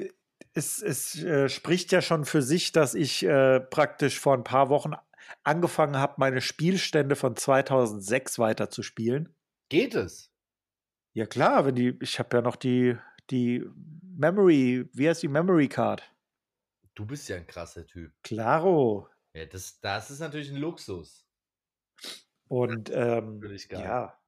es, 0.55 0.83
es 0.83 1.23
äh, 1.23 1.49
spricht 1.49 1.93
ja 1.93 2.03
schon 2.03 2.25
für 2.25 2.43
sich, 2.43 2.73
dass 2.73 2.95
ich 2.95 3.25
äh, 3.25 3.61
praktisch 3.61 4.21
vor 4.21 4.35
ein 4.35 4.45
paar 4.45 4.69
Wochen 4.69 4.93
angefangen 5.45 5.97
habe, 5.97 6.15
meine 6.19 6.41
Spielstände 6.41 7.17
von 7.17 7.37
2006 7.37 8.39
weiterzuspielen. 8.39 9.35
Geht 9.69 9.95
es? 9.95 10.31
Ja 11.15 11.27
klar, 11.27 11.67
wenn 11.67 11.75
die, 11.75 11.97
ich 12.01 12.19
habe 12.19 12.37
ja 12.37 12.43
noch 12.43 12.57
die, 12.57 12.97
die 13.31 13.65
Memory, 14.17 14.89
wie 14.93 15.09
heißt 15.09 15.23
die 15.23 15.29
Memory 15.29 15.69
Card? 15.69 16.03
Du 16.95 17.07
bist 17.07 17.29
ja 17.29 17.37
ein 17.37 17.47
krasser 17.47 17.87
Typ. 17.87 18.13
Claro. 18.23 19.09
Ja, 19.35 19.47
das, 19.47 19.81
das 19.81 20.11
ist 20.11 20.21
natürlich 20.21 20.51
ein 20.51 20.57
Luxus. 20.57 21.27
Und 22.49 22.91
ähm, 22.93 23.41
ja, 23.71 24.19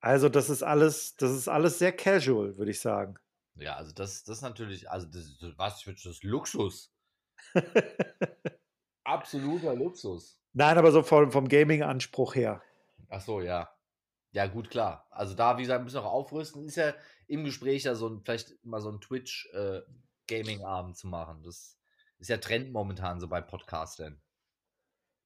also 0.00 0.28
das 0.28 0.50
ist 0.50 0.62
alles, 0.62 1.16
das 1.16 1.30
ist 1.30 1.48
alles 1.48 1.78
sehr 1.78 1.92
casual, 1.92 2.58
würde 2.58 2.70
ich 2.70 2.80
sagen. 2.80 3.18
Ja, 3.56 3.76
also 3.76 3.92
das, 3.92 4.24
das 4.24 4.38
ist 4.38 4.42
natürlich, 4.42 4.90
also 4.90 5.06
das, 5.06 5.36
was 5.56 5.82
für 5.82 5.94
das 5.94 6.22
Luxus. 6.22 6.94
Absoluter 9.04 9.74
Luxus. 9.74 10.40
Nein, 10.52 10.78
aber 10.78 10.92
so 10.92 11.02
vom, 11.02 11.30
vom 11.30 11.48
Gaming-Anspruch 11.48 12.34
her. 12.34 12.62
Ach 13.08 13.20
so, 13.20 13.40
ja. 13.40 13.70
Ja, 14.32 14.46
gut, 14.46 14.70
klar. 14.70 15.06
Also 15.10 15.34
da, 15.34 15.58
wie 15.58 15.62
gesagt, 15.62 15.82
müssen 15.82 15.96
wir 15.96 16.04
auch 16.04 16.12
aufrüsten. 16.12 16.64
Ist 16.64 16.76
ja 16.76 16.94
im 17.26 17.44
Gespräch 17.44 17.84
ja 17.84 17.94
so 17.94 18.08
ein, 18.08 18.22
vielleicht 18.22 18.64
mal 18.64 18.80
so 18.80 18.90
ein 18.90 19.00
Twitch-Gaming-Abend 19.00 20.96
zu 20.96 21.08
machen. 21.08 21.42
Das 21.42 21.78
ist 22.18 22.28
ja 22.28 22.36
Trend 22.36 22.72
momentan 22.72 23.20
so 23.20 23.28
bei 23.28 23.40
Podcastern. 23.40 24.20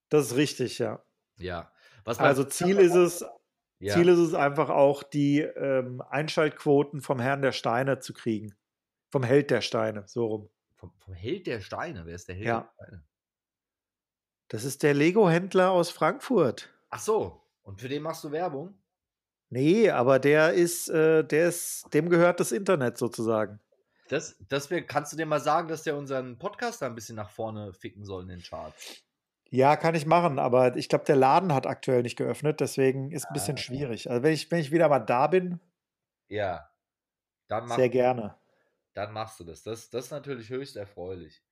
Das 0.08 0.26
ist 0.26 0.36
richtig, 0.36 0.78
ja. 0.78 1.04
Ja. 1.38 1.70
Was 2.04 2.18
Also 2.18 2.44
Ziel 2.44 2.78
ist 2.78 2.94
es, 2.94 3.24
ja. 3.84 3.94
Ziel 3.94 4.08
ist 4.08 4.18
es 4.18 4.34
einfach 4.34 4.68
auch, 4.70 5.02
die 5.02 5.40
ähm, 5.40 6.02
Einschaltquoten 6.02 7.00
vom 7.00 7.20
Herrn 7.20 7.42
der 7.42 7.52
Steine 7.52 7.98
zu 8.00 8.12
kriegen. 8.12 8.54
Vom 9.10 9.22
Held 9.22 9.50
der 9.50 9.60
Steine, 9.60 10.04
so 10.06 10.26
rum. 10.26 10.50
vom, 10.74 10.92
vom 10.98 11.14
Held 11.14 11.46
der 11.46 11.60
Steine. 11.60 12.04
Wer 12.06 12.14
ist 12.16 12.28
der 12.28 12.34
Held 12.34 12.46
Ja. 12.46 12.60
der 12.78 12.84
Steine? 12.86 13.04
Das 14.48 14.64
ist 14.64 14.82
der 14.82 14.94
Lego-Händler 14.94 15.70
aus 15.70 15.90
Frankfurt. 15.90 16.68
Ach 16.90 17.00
so. 17.00 17.40
Und 17.62 17.80
für 17.80 17.88
den 17.88 18.02
machst 18.02 18.22
du 18.24 18.30
Werbung? 18.30 18.74
Nee, 19.48 19.90
aber 19.90 20.18
der 20.18 20.52
ist, 20.52 20.88
äh, 20.88 21.24
der 21.24 21.48
ist, 21.48 21.86
dem 21.94 22.10
gehört 22.10 22.40
das 22.40 22.52
Internet 22.52 22.98
sozusagen. 22.98 23.60
Das, 24.08 24.36
das 24.48 24.68
wär, 24.70 24.84
kannst 24.84 25.12
du 25.12 25.16
dir 25.16 25.26
mal 25.26 25.40
sagen, 25.40 25.68
dass 25.68 25.82
der 25.82 25.96
unseren 25.96 26.38
Podcast 26.38 26.82
da 26.82 26.86
ein 26.86 26.94
bisschen 26.94 27.16
nach 27.16 27.30
vorne 27.30 27.72
ficken 27.72 28.04
soll 28.04 28.22
in 28.22 28.28
den 28.28 28.42
Charts? 28.42 29.02
Ja, 29.50 29.76
kann 29.76 29.94
ich 29.94 30.06
machen, 30.06 30.38
aber 30.38 30.76
ich 30.76 30.88
glaube, 30.88 31.04
der 31.04 31.16
Laden 31.16 31.54
hat 31.54 31.66
aktuell 31.66 32.02
nicht 32.02 32.16
geöffnet, 32.16 32.60
deswegen 32.60 33.12
ist 33.12 33.26
ein 33.26 33.32
bisschen 33.34 33.54
Ah. 33.56 33.60
schwierig. 33.60 34.10
Also 34.10 34.22
wenn 34.22 34.32
ich, 34.32 34.50
wenn 34.50 34.58
ich 34.60 34.72
wieder 34.72 34.88
mal 34.88 34.98
da 35.00 35.26
bin, 35.28 35.60
Ja. 36.28 36.68
Dann 37.48 37.66
mach, 37.66 37.76
sehr 37.76 37.90
gerne. 37.90 38.36
dann 38.94 39.12
machst 39.12 39.38
du 39.40 39.44
das. 39.44 39.62
das. 39.62 39.90
Das 39.90 40.06
ist 40.06 40.10
natürlich 40.10 40.48
höchst 40.50 40.76
erfreulich. 40.76 41.42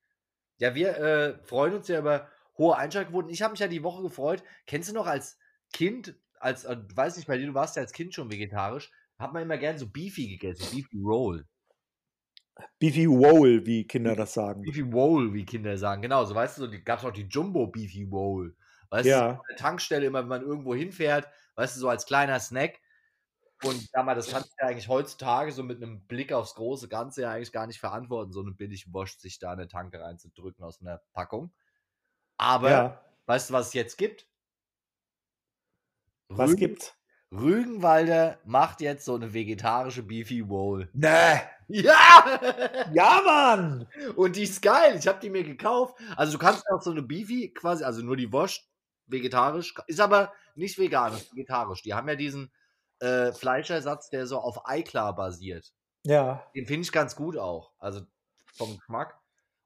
Ja, 0.59 0.75
wir 0.75 0.97
äh, 0.99 1.39
freuen 1.45 1.75
uns 1.75 1.89
ja 1.89 1.99
über 1.99 2.29
hohe 2.59 2.77
Einschaltquoten. 2.77 3.31
Ich 3.31 3.43
habe 3.43 3.53
mich 3.53 3.61
ja 3.61 3.69
die 3.69 3.83
Woche 3.83 4.03
gefreut. 4.03 4.43
Kennst 4.67 4.89
du 4.91 4.95
noch 4.95 5.07
als 5.07 5.39
Kind, 5.73 6.15
als, 6.41 6.65
äh, 6.65 6.77
weiß 6.95 7.17
nicht, 7.17 7.27
bei 7.29 7.37
dir, 7.39 7.47
du 7.47 7.55
warst 7.55 7.77
ja 7.77 7.83
als 7.83 7.93
Kind 7.93 8.15
schon 8.15 8.31
vegetarisch, 8.31 8.91
hat 9.19 9.33
man 9.33 9.43
immer 9.43 9.59
gern 9.59 9.79
so 9.79 9.89
Beefy 9.89 10.29
gegessen, 10.29 10.67
Beefy 10.75 11.01
Roll. 11.05 11.47
Beefy 12.79 13.07
Roll, 13.07 13.65
wie 13.67 13.87
Kinder 13.87 14.15
das 14.17 14.35
sagen. 14.35 14.63
Beefy 14.63 14.83
Roll, 14.83 15.33
wie 15.35 15.45
Kinder 15.45 15.77
sagen. 15.79 16.03
Genau, 16.03 16.25
so 16.25 16.35
weißt 16.35 16.59
du, 16.59 16.63
so, 16.63 16.67
die 16.69 16.83
gab 16.85 16.99
es 16.99 17.05
auch 17.05 17.13
die 17.13 17.23
Jumbo 17.29 17.67
Beefy 17.67 18.05
Roll. 18.05 18.57
Weißt 18.91 19.07
du, 19.07 19.11
Ja. 19.11 19.19
so 19.21 19.25
an 19.41 19.41
der 19.49 19.57
Tankstelle 19.57 20.07
immer, 20.07 20.21
wenn 20.21 20.29
man 20.29 20.43
irgendwo 20.43 20.75
hinfährt, 20.75 21.29
weißt 21.57 21.77
du, 21.77 21.81
so 21.81 21.89
als 21.89 22.05
kleiner 22.07 22.39
Snack. 22.41 22.81
Und 23.65 23.81
sag 23.93 24.05
mal, 24.05 24.15
das 24.17 24.29
kannst 24.31 24.51
du 24.51 24.55
ja 24.61 24.69
eigentlich 24.69 24.89
heutzutage 24.89 25.53
so 25.53 25.63
mit 25.63 25.81
einem 25.83 26.05
Blick 26.07 26.33
aufs 26.33 26.55
große 26.57 26.89
Ganze 26.89 27.23
ja 27.23 27.31
eigentlich 27.31 27.53
gar 27.53 27.67
nicht 27.69 27.79
verantworten, 27.79 28.33
so 28.33 28.41
eine 28.41 28.51
billig 28.51 28.93
Wurst 28.93 29.21
sich 29.21 29.39
da 29.39 29.53
in 29.53 29.61
eine 29.61 29.69
Tanke 29.69 30.01
reinzudrücken 30.01 30.65
aus 30.65 30.81
einer 30.81 31.01
Packung. 31.13 31.53
Aber, 32.39 32.71
Ja, 32.71 33.05
weißt 33.27 33.51
du, 33.51 33.55
was 33.55 33.69
es 33.69 33.75
jetzt 33.75 33.97
gibt? 33.99 34.27
was 36.29 36.51
Rügen- 36.51 36.57
gibt's? 36.59 36.95
Rügenwalder 37.33 38.39
macht 38.45 38.83
jetzt 38.83 39.07
so 39.07 39.15
eine 39.15 39.33
vegetarische 39.33 40.03
Beefy 40.03 40.41
Roll. 40.41 40.91
Nee. 40.93 41.41
Ja! 41.69 42.41
Ja, 42.93 43.23
Mann! 43.25 43.89
Und 44.17 44.37
die 44.37 44.43
ist 44.43 44.61
geil. 44.61 44.97
Ich 44.99 45.09
habe 45.09 45.21
die 45.21 45.31
mir 45.31 45.43
gekauft. 45.43 45.99
Also 46.17 46.33
du 46.33 46.39
kannst 46.39 46.69
auch 46.69 46.83
so 46.83 46.91
eine 46.91 47.03
Beefy 47.03 47.53
quasi, 47.55 47.85
also 47.85 48.03
nur 48.03 48.17
die 48.17 48.31
Wurst, 48.31 48.69
vegetarisch, 49.07 49.75
ist 49.87 50.01
aber 50.01 50.33
nicht 50.55 50.79
vegan, 50.79 51.15
ist 51.15 51.33
vegetarisch. 51.33 51.83
Die 51.83 51.95
haben 51.95 52.09
ja 52.09 52.17
diesen 52.17 52.53
äh, 53.01 53.33
Fleischersatz, 53.33 54.11
der 54.11 54.27
so 54.27 54.39
auf 54.39 54.69
Eiklar 54.69 55.15
basiert. 55.15 55.73
Ja. 56.05 56.47
Den 56.55 56.67
finde 56.67 56.83
ich 56.83 56.93
ganz 56.93 57.17
gut 57.17 57.39
auch. 57.39 57.73
Also 57.79 58.03
vom 58.55 58.77
Geschmack. 58.77 59.19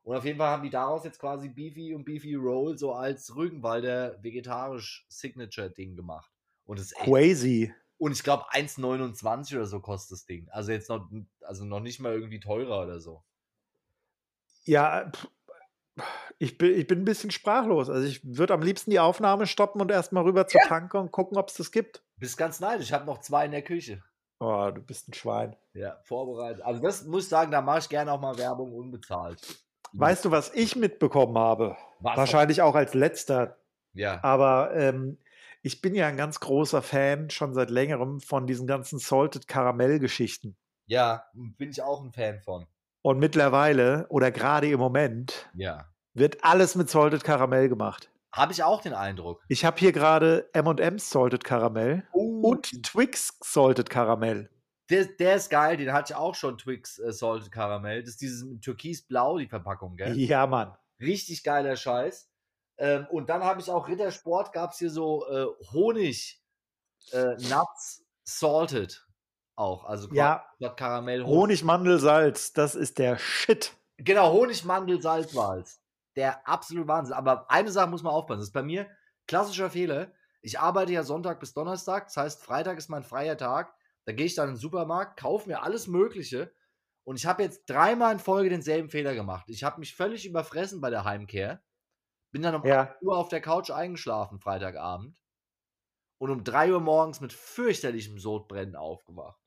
Und 0.04 0.16
auf 0.16 0.24
jeden 0.24 0.38
Fall 0.38 0.50
haben 0.50 0.62
die 0.62 0.70
daraus 0.70 1.02
jetzt 1.02 1.18
quasi 1.18 1.48
Beefy 1.48 1.92
und 1.92 2.04
Beefy 2.04 2.36
Roll 2.36 2.78
so 2.78 2.92
als 2.92 3.34
Rügenwalder 3.34 4.22
vegetarisch 4.22 5.04
Signature-Ding 5.08 5.96
gemacht. 5.96 6.30
Und 6.66 6.78
es 6.78 6.86
ist 6.86 6.98
echt 6.98 7.06
Crazy. 7.06 7.74
und 7.98 8.12
ich 8.12 8.22
glaube 8.22 8.44
1,29 8.52 9.56
oder 9.56 9.66
so 9.66 9.80
kostet 9.80 10.12
das 10.12 10.26
Ding. 10.26 10.48
Also 10.50 10.72
jetzt 10.72 10.88
noch, 10.88 11.08
also 11.42 11.64
noch 11.64 11.80
nicht 11.80 12.00
mal 12.00 12.12
irgendwie 12.12 12.40
teurer 12.40 12.82
oder 12.82 13.00
so. 13.00 13.22
Ja, 14.64 15.10
ich 16.38 16.58
bin, 16.58 16.78
ich 16.78 16.86
bin 16.86 17.00
ein 17.00 17.04
bisschen 17.04 17.30
sprachlos. 17.30 17.88
Also 17.88 18.06
ich 18.06 18.20
würde 18.24 18.52
am 18.52 18.62
liebsten 18.62 18.90
die 18.90 18.98
Aufnahme 18.98 19.46
stoppen 19.46 19.80
und 19.80 19.90
erstmal 19.90 20.24
rüber 20.24 20.46
zur 20.46 20.60
Tanke 20.62 20.98
und 20.98 21.12
gucken, 21.12 21.38
ob 21.38 21.48
es 21.48 21.54
das 21.54 21.70
gibt. 21.70 22.02
Bist 22.18 22.36
ganz 22.36 22.60
neidisch. 22.60 22.86
Ich 22.86 22.92
habe 22.92 23.06
noch 23.06 23.18
zwei 23.18 23.46
in 23.46 23.52
der 23.52 23.62
Küche. 23.62 24.02
Oh, 24.38 24.70
du 24.74 24.82
bist 24.82 25.08
ein 25.08 25.14
Schwein. 25.14 25.56
Ja, 25.72 25.98
vorbereitet. 26.02 26.62
Also 26.62 26.82
das 26.82 27.04
muss 27.04 27.24
ich 27.24 27.28
sagen, 27.30 27.50
da 27.52 27.62
mache 27.62 27.78
ich 27.78 27.88
gerne 27.88 28.12
auch 28.12 28.20
mal 28.20 28.36
Werbung 28.36 28.74
unbezahlt. 28.74 29.40
Weißt 29.92 30.26
du, 30.26 30.30
was 30.30 30.52
ich 30.52 30.76
mitbekommen 30.76 31.38
habe? 31.38 31.76
Was? 32.00 32.16
Wahrscheinlich 32.18 32.60
auch 32.60 32.74
als 32.74 32.92
letzter. 32.92 33.56
Ja. 33.94 34.22
Aber 34.22 34.74
ähm, 34.74 35.16
ich 35.66 35.80
bin 35.80 35.96
ja 35.96 36.06
ein 36.06 36.16
ganz 36.16 36.38
großer 36.38 36.80
Fan 36.80 37.28
schon 37.28 37.52
seit 37.52 37.70
längerem 37.70 38.20
von 38.20 38.46
diesen 38.46 38.68
ganzen 38.68 39.00
Salted 39.00 39.48
Karamell-Geschichten. 39.48 40.56
Ja, 40.86 41.24
bin 41.34 41.70
ich 41.70 41.82
auch 41.82 42.04
ein 42.04 42.12
Fan 42.12 42.40
von. 42.40 42.66
Und 43.02 43.18
mittlerweile 43.18 44.06
oder 44.08 44.30
gerade 44.30 44.68
im 44.70 44.78
Moment 44.78 45.50
Ja. 45.54 45.86
wird 46.14 46.44
alles 46.44 46.76
mit 46.76 46.88
Salted 46.88 47.24
Karamell 47.24 47.68
gemacht. 47.68 48.12
Habe 48.32 48.52
ich 48.52 48.62
auch 48.62 48.80
den 48.80 48.92
Eindruck. 48.94 49.42
Ich 49.48 49.64
habe 49.64 49.78
hier 49.80 49.90
gerade 49.90 50.48
M&M's 50.52 51.10
Salted 51.10 51.42
Karamell 51.42 52.04
Oh, 52.12 52.42
und 52.50 52.84
Twix 52.84 53.36
Salted 53.42 53.90
Karamell. 53.90 54.48
der, 54.88 55.06
der 55.06 55.34
ist 55.34 55.50
geil, 55.50 55.76
den 55.78 55.92
hatte 55.92 56.12
ich 56.12 56.16
auch 56.16 56.36
schon, 56.36 56.58
Twix 56.58 56.98
äh, 57.00 57.12
Salted 57.12 57.50
Caramel. 57.50 58.02
Das 58.02 58.10
ist 58.10 58.20
dieses 58.20 58.46
Türkisblau, 58.60 59.38
die 59.38 59.48
Verpackung, 59.48 59.96
gell? 59.96 60.16
Ja, 60.16 60.46
Mann. 60.46 60.76
Richtig 61.00 61.42
geiler 61.42 61.74
Scheiß. 61.74 62.30
Ähm, 62.78 63.06
und 63.10 63.28
dann 63.30 63.42
habe 63.44 63.60
ich 63.60 63.70
auch 63.70 63.88
Rittersport, 63.88 64.52
gab 64.52 64.72
es 64.72 64.78
hier 64.78 64.90
so 64.90 65.26
äh, 65.28 65.46
Honig 65.72 66.42
äh, 67.12 67.34
Nuts 67.48 68.04
Salted 68.24 69.06
auch. 69.54 69.84
Also 69.84 70.08
Ja. 70.12 70.46
statt 70.56 70.76
Karamell 70.76 71.24
Honig, 71.24 71.64
Mandel, 71.64 71.98
Salz, 71.98 72.52
das 72.52 72.74
ist 72.74 72.98
der 72.98 73.18
Shit. 73.18 73.72
Genau, 73.98 74.32
Honig, 74.32 74.64
Mandel, 74.64 75.00
Salzwalz. 75.00 75.80
Der 76.16 76.46
absolute 76.46 76.86
Wahnsinn. 76.88 77.14
Aber 77.14 77.50
eine 77.50 77.70
Sache 77.70 77.88
muss 77.88 78.02
man 78.02 78.12
aufpassen. 78.12 78.40
Das 78.40 78.48
ist 78.48 78.52
bei 78.52 78.62
mir 78.62 78.88
klassischer 79.26 79.70
Fehler. 79.70 80.12
Ich 80.42 80.58
arbeite 80.60 80.92
ja 80.92 81.02
Sonntag 81.02 81.40
bis 81.40 81.54
Donnerstag. 81.54 82.06
Das 82.06 82.16
heißt, 82.16 82.42
Freitag 82.42 82.78
ist 82.78 82.88
mein 82.88 83.04
freier 83.04 83.36
Tag. 83.36 83.74
Da 84.04 84.12
gehe 84.12 84.26
ich 84.26 84.34
dann 84.34 84.48
in 84.48 84.54
den 84.54 84.60
Supermarkt, 84.60 85.18
kaufe 85.18 85.48
mir 85.48 85.62
alles 85.62 85.86
Mögliche. 85.88 86.52
Und 87.04 87.16
ich 87.16 87.26
habe 87.26 87.42
jetzt 87.42 87.66
dreimal 87.66 88.12
in 88.12 88.18
Folge 88.18 88.50
denselben 88.50 88.90
Fehler 88.90 89.14
gemacht. 89.14 89.46
Ich 89.48 89.64
habe 89.64 89.80
mich 89.80 89.94
völlig 89.94 90.26
überfressen 90.26 90.80
bei 90.80 90.90
der 90.90 91.04
Heimkehr. 91.04 91.60
Bin 92.32 92.42
dann 92.42 92.54
um 92.54 92.64
Ja. 92.66 92.82
8 92.82 93.02
Uhr 93.02 93.16
auf 93.16 93.28
der 93.28 93.40
Couch 93.40 93.70
eingeschlafen, 93.70 94.38
Freitagabend. 94.40 95.18
Und 96.18 96.30
um 96.30 96.44
3 96.44 96.72
Uhr 96.72 96.80
morgens 96.80 97.20
mit 97.20 97.32
fürchterlichem 97.32 98.18
Sodbrennen 98.18 98.76
aufgewacht. 98.76 99.40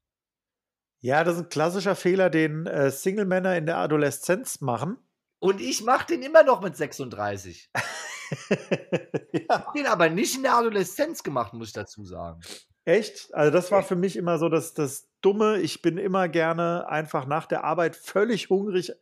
Ja, 1.01 1.23
das 1.23 1.35
ist 1.35 1.43
ein 1.43 1.49
klassischer 1.49 1.95
Fehler, 1.95 2.29
den 2.29 2.67
äh, 2.67 2.91
Single-Männer 2.91 3.55
in 3.57 3.65
der 3.65 3.77
Adoleszenz 3.77 4.59
machen. 4.61 4.97
Und 5.39 5.61
ich 5.61 5.83
mache 5.83 6.07
den 6.07 6.21
immer 6.21 6.43
noch 6.43 6.61
mit 6.61 6.75
36. 6.75 7.71
ja. 9.31 9.71
den 9.73 9.87
aber 9.87 10.09
nicht 10.09 10.35
in 10.35 10.43
der 10.43 10.55
Adoleszenz 10.55 11.23
gemacht, 11.23 11.53
muss 11.53 11.67
ich 11.67 11.73
dazu 11.73 12.03
sagen. 12.03 12.41
Echt? 12.83 13.33
Also 13.33 13.51
das 13.51 13.71
war 13.71 13.83
für 13.83 13.95
mich 13.95 14.17
immer 14.17 14.37
so 14.39 14.49
das, 14.49 14.73
das 14.73 15.09
Dumme. 15.21 15.59
Ich 15.59 15.81
bin 15.81 15.97
immer 15.97 16.27
gerne 16.27 16.87
einfach 16.89 17.25
nach 17.25 17.45
der 17.45 17.63
Arbeit 17.63 17.95
völlig 17.95 18.49
hungrig 18.49 18.93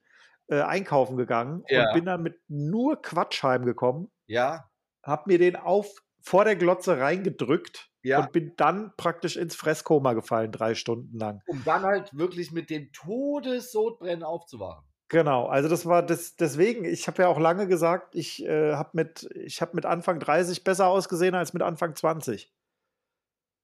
äh, 0.50 0.62
einkaufen 0.62 1.18
gegangen 1.18 1.64
Ja. 1.70 1.88
und 1.90 1.94
bin 1.94 2.06
dann 2.06 2.24
mit 2.24 2.40
nur 2.48 3.02
Quatsch 3.02 3.44
heimgekommen, 3.44 4.12
Ja, 4.28 4.70
hab 5.04 5.28
mir 5.28 5.38
den 5.40 5.56
auf 5.56 5.88
vor 6.22 6.44
der 6.46 6.56
Glotze 6.58 7.00
reingedrückt 7.00 7.90
Ja. 8.04 8.20
und 8.20 8.32
bin 8.34 8.54
dann 8.58 8.94
praktisch 8.98 9.38
ins 9.38 9.56
Fresskoma 9.56 10.14
gefallen, 10.14 10.52
drei 10.52 10.76
Stunden 10.76 11.18
lang. 11.18 11.42
um 11.48 11.64
dann 11.64 11.84
halt 11.84 12.16
wirklich 12.18 12.52
mit 12.52 12.70
dem 12.70 12.92
Todessodbrennen 12.92 14.24
aufzuwachen. 14.24 14.86
Genau, 15.10 15.46
also 15.48 15.70
das 15.70 15.86
war 15.86 16.06
das, 16.06 16.36
deswegen, 16.36 16.84
ich 16.84 17.08
habe 17.08 17.22
ja 17.22 17.30
auch 17.30 17.40
lange 17.40 17.68
gesagt, 17.68 18.14
ich 18.14 18.44
äh, 18.46 18.74
habe 18.74 18.90
mit, 18.92 19.30
ich 19.36 19.62
hab 19.62 19.74
mit 19.74 19.86
Anfang 19.86 20.20
30 20.20 20.66
besser 20.66 20.88
ausgesehen 20.88 21.34
als 21.34 21.54
mit 21.54 21.62
Anfang 21.64 21.96
20. 21.96 22.52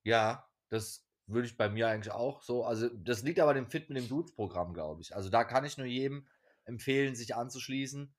Ja, 0.05 0.47
das 0.69 1.05
würde 1.27 1.47
ich 1.47 1.57
bei 1.57 1.69
mir 1.69 1.87
eigentlich 1.87 2.13
auch 2.13 2.41
so. 2.41 2.63
Also, 2.65 2.89
das 2.89 3.23
liegt 3.23 3.39
aber 3.39 3.53
dem 3.53 3.67
Fit 3.67 3.89
mit 3.89 3.97
dem 3.97 4.07
Dudes-Programm, 4.09 4.73
glaube 4.73 5.01
ich. 5.01 5.15
Also, 5.15 5.29
da 5.29 5.43
kann 5.43 5.65
ich 5.65 5.77
nur 5.77 5.87
jedem 5.87 6.27
empfehlen, 6.65 7.15
sich 7.15 7.35
anzuschließen. 7.35 8.13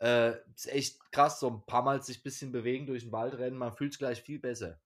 Äh, 0.00 0.32
ist 0.54 0.68
echt 0.68 1.12
krass, 1.12 1.40
so 1.40 1.50
ein 1.50 1.66
paar 1.66 1.82
Mal 1.82 2.02
sich 2.02 2.20
ein 2.20 2.22
bisschen 2.22 2.52
bewegen 2.52 2.86
durch 2.86 3.04
den 3.04 3.12
Wald 3.12 3.34
rennen, 3.38 3.56
man 3.58 3.72
fühlt 3.76 3.92
es 3.92 3.98
gleich 3.98 4.22
viel 4.22 4.38
besser. 4.40 4.80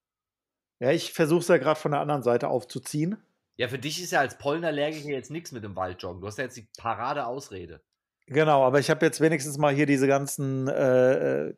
Ja, 0.78 0.92
ich 0.92 1.12
versuche 1.12 1.40
es 1.40 1.48
ja 1.48 1.56
gerade 1.58 1.80
von 1.80 1.90
der 1.92 2.00
anderen 2.00 2.22
Seite 2.22 2.46
aufzuziehen. 2.48 3.16
Ja, 3.56 3.68
für 3.68 3.78
dich 3.80 4.00
ist 4.02 4.12
ja 4.12 4.20
als 4.20 4.38
Pollenallergiker 4.38 5.08
jetzt 5.08 5.30
nichts 5.30 5.50
mit 5.52 5.64
dem 5.64 5.74
Waldjoggen. 5.76 6.20
Du 6.20 6.26
hast 6.26 6.38
ja 6.38 6.44
jetzt 6.44 6.56
die 6.56 6.68
Parade-Ausrede. 6.76 7.82
Genau, 8.26 8.64
aber 8.64 8.78
ich 8.80 8.88
habe 8.90 9.04
jetzt 9.04 9.20
wenigstens 9.20 9.58
mal 9.58 9.74
hier 9.74 9.86
diese 9.86 10.06
ganzen 10.06 10.66
äh, 10.68 11.48
äh, 11.48 11.56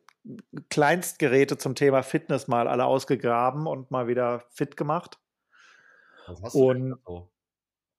Kleinstgeräte 0.68 1.58
zum 1.58 1.76
Thema 1.76 2.02
Fitness 2.02 2.48
mal 2.48 2.66
alle 2.66 2.86
ausgegraben 2.86 3.66
und 3.68 3.90
mal 3.92 4.08
wieder 4.08 4.40
fit 4.50 4.76
gemacht. 4.76 5.20
Was 6.26 6.40
hast 6.42 6.60
du 6.60 6.68
denn 6.68 6.82
Und 6.82 6.90
da 6.90 6.96
so? 7.04 7.32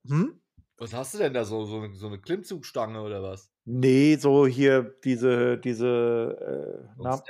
hm? 0.07 0.41
Was 0.77 0.93
hast 0.93 1.13
du 1.13 1.17
denn 1.17 1.33
da 1.33 1.43
so? 1.43 1.65
So 1.65 1.79
eine, 1.79 1.95
so 1.95 2.07
eine 2.07 2.19
Klimmzugstange 2.19 3.01
oder 3.01 3.23
was? 3.23 3.51
Nee, 3.65 4.15
so 4.17 4.45
hier 4.45 4.95
diese, 5.03 5.57
diese, 5.57 6.87
äh, 6.87 7.01
na, 7.01 7.21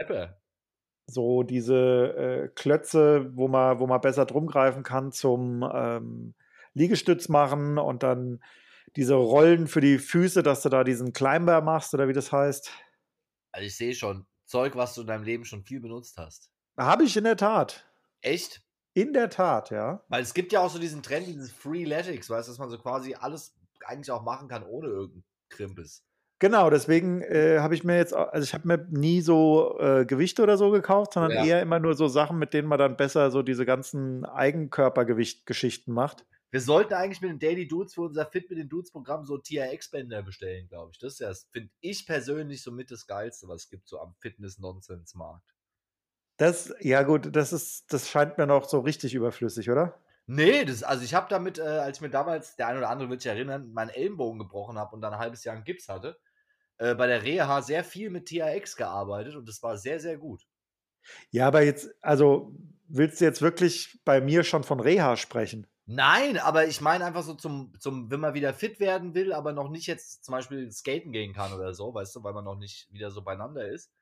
so 1.08 1.44
diese 1.44 1.74
äh, 1.76 2.48
Klötze, 2.50 3.32
wo 3.36 3.48
man, 3.48 3.80
wo 3.80 3.88
man 3.88 4.02
besser 4.02 4.26
drum 4.26 4.48
greifen 4.48 4.84
kann 4.84 5.12
zum 5.12 5.68
ähm, 5.74 6.36
Liegestütz 6.74 7.30
machen 7.30 7.78
und 7.78 8.04
dann 8.04 8.44
diese 8.96 9.16
Rollen 9.16 9.68
für 9.68 9.82
die 9.82 9.98
Füße, 9.98 10.44
dass 10.44 10.62
du 10.62 10.70
da 10.70 10.84
diesen 10.84 11.14
Climber 11.14 11.62
machst 11.62 11.94
oder 11.94 12.08
wie 12.08 12.14
das 12.14 12.32
heißt. 12.32 12.72
Also 13.54 13.66
ich 13.66 13.78
sehe 13.78 13.94
schon, 13.94 14.28
Zeug, 14.46 14.76
was 14.76 14.96
du 14.96 15.02
in 15.02 15.08
deinem 15.08 15.24
Leben 15.24 15.46
schon 15.46 15.64
viel 15.64 15.80
benutzt 15.80 16.18
hast. 16.18 16.52
Habe 16.78 17.06
ich 17.06 17.16
in 17.16 17.24
der 17.24 17.38
Tat. 17.38 17.86
Echt? 18.22 18.62
In 18.98 19.14
der 19.14 19.30
Tat, 19.30 19.70
ja. 19.70 20.04
Weil 20.08 20.24
es 20.24 20.34
gibt 20.34 20.52
ja 20.52 20.60
auch 20.60 20.72
so 20.72 20.80
diesen 20.80 21.04
Trend, 21.04 21.28
dieses 21.28 21.52
Freeletics, 21.52 22.32
weißt 22.32 22.48
du, 22.48 22.52
dass 22.52 22.58
man 22.58 22.72
so 22.72 22.80
quasi 22.80 23.14
alles 23.14 23.56
eigentlich 23.86 24.10
auch 24.10 24.24
machen 24.24 24.48
kann, 24.48 24.64
ohne 24.64 24.88
irgendeinen 24.88 25.24
Krimpes. 25.50 26.04
Genau, 26.40 26.72
deswegen 26.72 27.22
äh, 27.22 27.60
habe 27.60 27.76
ich 27.76 27.84
mir 27.84 27.96
jetzt, 27.96 28.16
also 28.16 28.44
ich 28.44 28.56
habe 28.56 28.68
mir 28.68 28.88
nie 28.90 29.22
so 29.22 29.78
äh, 29.80 30.04
Gewichte 30.08 30.42
oder 30.42 30.58
so 30.58 30.72
gekauft, 30.72 31.14
sondern 31.14 31.32
Ja. 31.32 31.46
eher 31.46 31.62
immer 31.62 31.80
nur 31.80 31.94
so 31.94 32.08
Sachen, 32.08 32.40
mit 32.40 32.56
denen 32.56 32.68
man 32.68 32.80
dann 32.80 32.98
besser 32.98 33.30
so 33.30 33.44
diese 33.44 33.68
ganzen 33.68 34.26
Eigenkörpergewicht-Geschichten 34.26 35.94
macht. 35.94 36.26
Wir 36.50 36.62
sollten 36.62 36.96
eigentlich 36.96 37.22
mit 37.22 37.30
den 37.30 37.40
Daily 37.40 37.68
Dudes 37.68 37.94
für 37.94 38.02
unser 38.02 38.26
Fit 38.26 38.50
mit 38.50 38.58
den 38.58 38.68
Dudes 38.68 38.92
Programm 38.92 39.26
so 39.26 39.38
TRX-Bänder 39.38 40.24
bestellen, 40.24 40.68
glaube 40.70 40.90
ich. 40.92 40.98
Das 40.98 41.14
ist 41.14 41.20
ja, 41.20 41.32
finde 41.52 41.70
ich 41.82 42.08
persönlich 42.08 42.64
so 42.64 42.72
mit 42.72 42.90
das 42.90 43.06
Geilste, 43.06 43.48
was 43.48 43.66
es 43.66 43.70
gibt, 43.70 43.88
so 43.88 44.00
am 44.00 44.16
Fitness-Nonsense-Markt. 44.22 45.54
Das, 46.38 46.74
ja 46.80 47.04
gut, 47.04 47.36
das 47.36 47.52
ist, 47.52 47.92
das 47.92 48.10
scheint 48.10 48.38
mir 48.38 48.48
noch 48.48 48.70
so 48.70 48.80
richtig 48.80 49.14
überflüssig, 49.14 49.70
oder? 49.70 50.00
Nee, 50.28 50.66
das, 50.66 50.84
also 50.84 51.04
ich 51.04 51.14
habe 51.14 51.28
damit, 51.30 51.58
äh, 51.58 51.62
als 51.62 51.98
ich 51.98 52.02
mir 52.02 52.10
damals, 52.10 52.56
der 52.58 52.68
eine 52.68 52.80
oder 52.80 52.90
andere 52.90 53.10
wird 53.10 53.22
sich 53.22 53.32
erinnern, 53.32 53.72
meinen 53.74 53.90
Ellenbogen 53.90 54.40
gebrochen 54.40 54.78
habe 54.78 54.94
und 54.96 55.02
dann 55.02 55.14
ein 55.14 55.20
halbes 55.20 55.44
Jahr 55.44 55.56
einen 55.56 55.64
Gips 55.64 55.90
hatte, 55.90 56.20
äh, 56.78 56.96
bei 56.96 57.08
der 57.08 57.24
Reha 57.24 57.62
sehr 57.62 57.84
viel 57.84 58.10
mit 58.10 58.28
TRX 58.28 58.76
gearbeitet 58.76 59.36
und 59.36 59.48
das 59.48 59.64
war 59.64 59.78
sehr, 59.78 60.00
sehr 60.00 60.18
gut. 60.18 60.46
Ja, 61.32 61.48
aber 61.48 61.64
jetzt, 61.64 61.90
also 62.02 62.54
willst 62.88 63.22
du 63.22 63.26
jetzt 63.26 63.42
wirklich 63.42 64.00
bei 64.06 64.22
mir 64.22 64.44
schon 64.44 64.64
von 64.64 64.80
Reha 64.80 65.16
sprechen? 65.16 65.66
Nein, 65.86 66.38
aber 66.38 66.68
ich 66.68 66.82
meine 66.82 67.06
einfach 67.06 67.24
so 67.24 67.34
zum, 67.34 67.74
zum, 67.80 68.12
wenn 68.12 68.20
man 68.20 68.34
wieder 68.34 68.54
fit 68.54 68.82
werden 68.82 69.14
will, 69.14 69.32
aber 69.32 69.54
noch 69.54 69.70
nicht 69.70 69.88
jetzt 69.88 70.26
zum 70.26 70.34
Beispiel 70.34 70.70
skaten 70.70 71.14
gehen 71.14 71.34
kann 71.34 71.54
oder 71.54 71.74
so, 71.74 71.94
weißt 71.94 72.14
du, 72.18 72.24
weil 72.24 72.34
man 72.34 72.44
noch 72.44 72.58
nicht 72.58 72.92
wieder 72.92 73.10
so 73.10 73.22
beieinander 73.22 73.66
ist, 73.70 73.94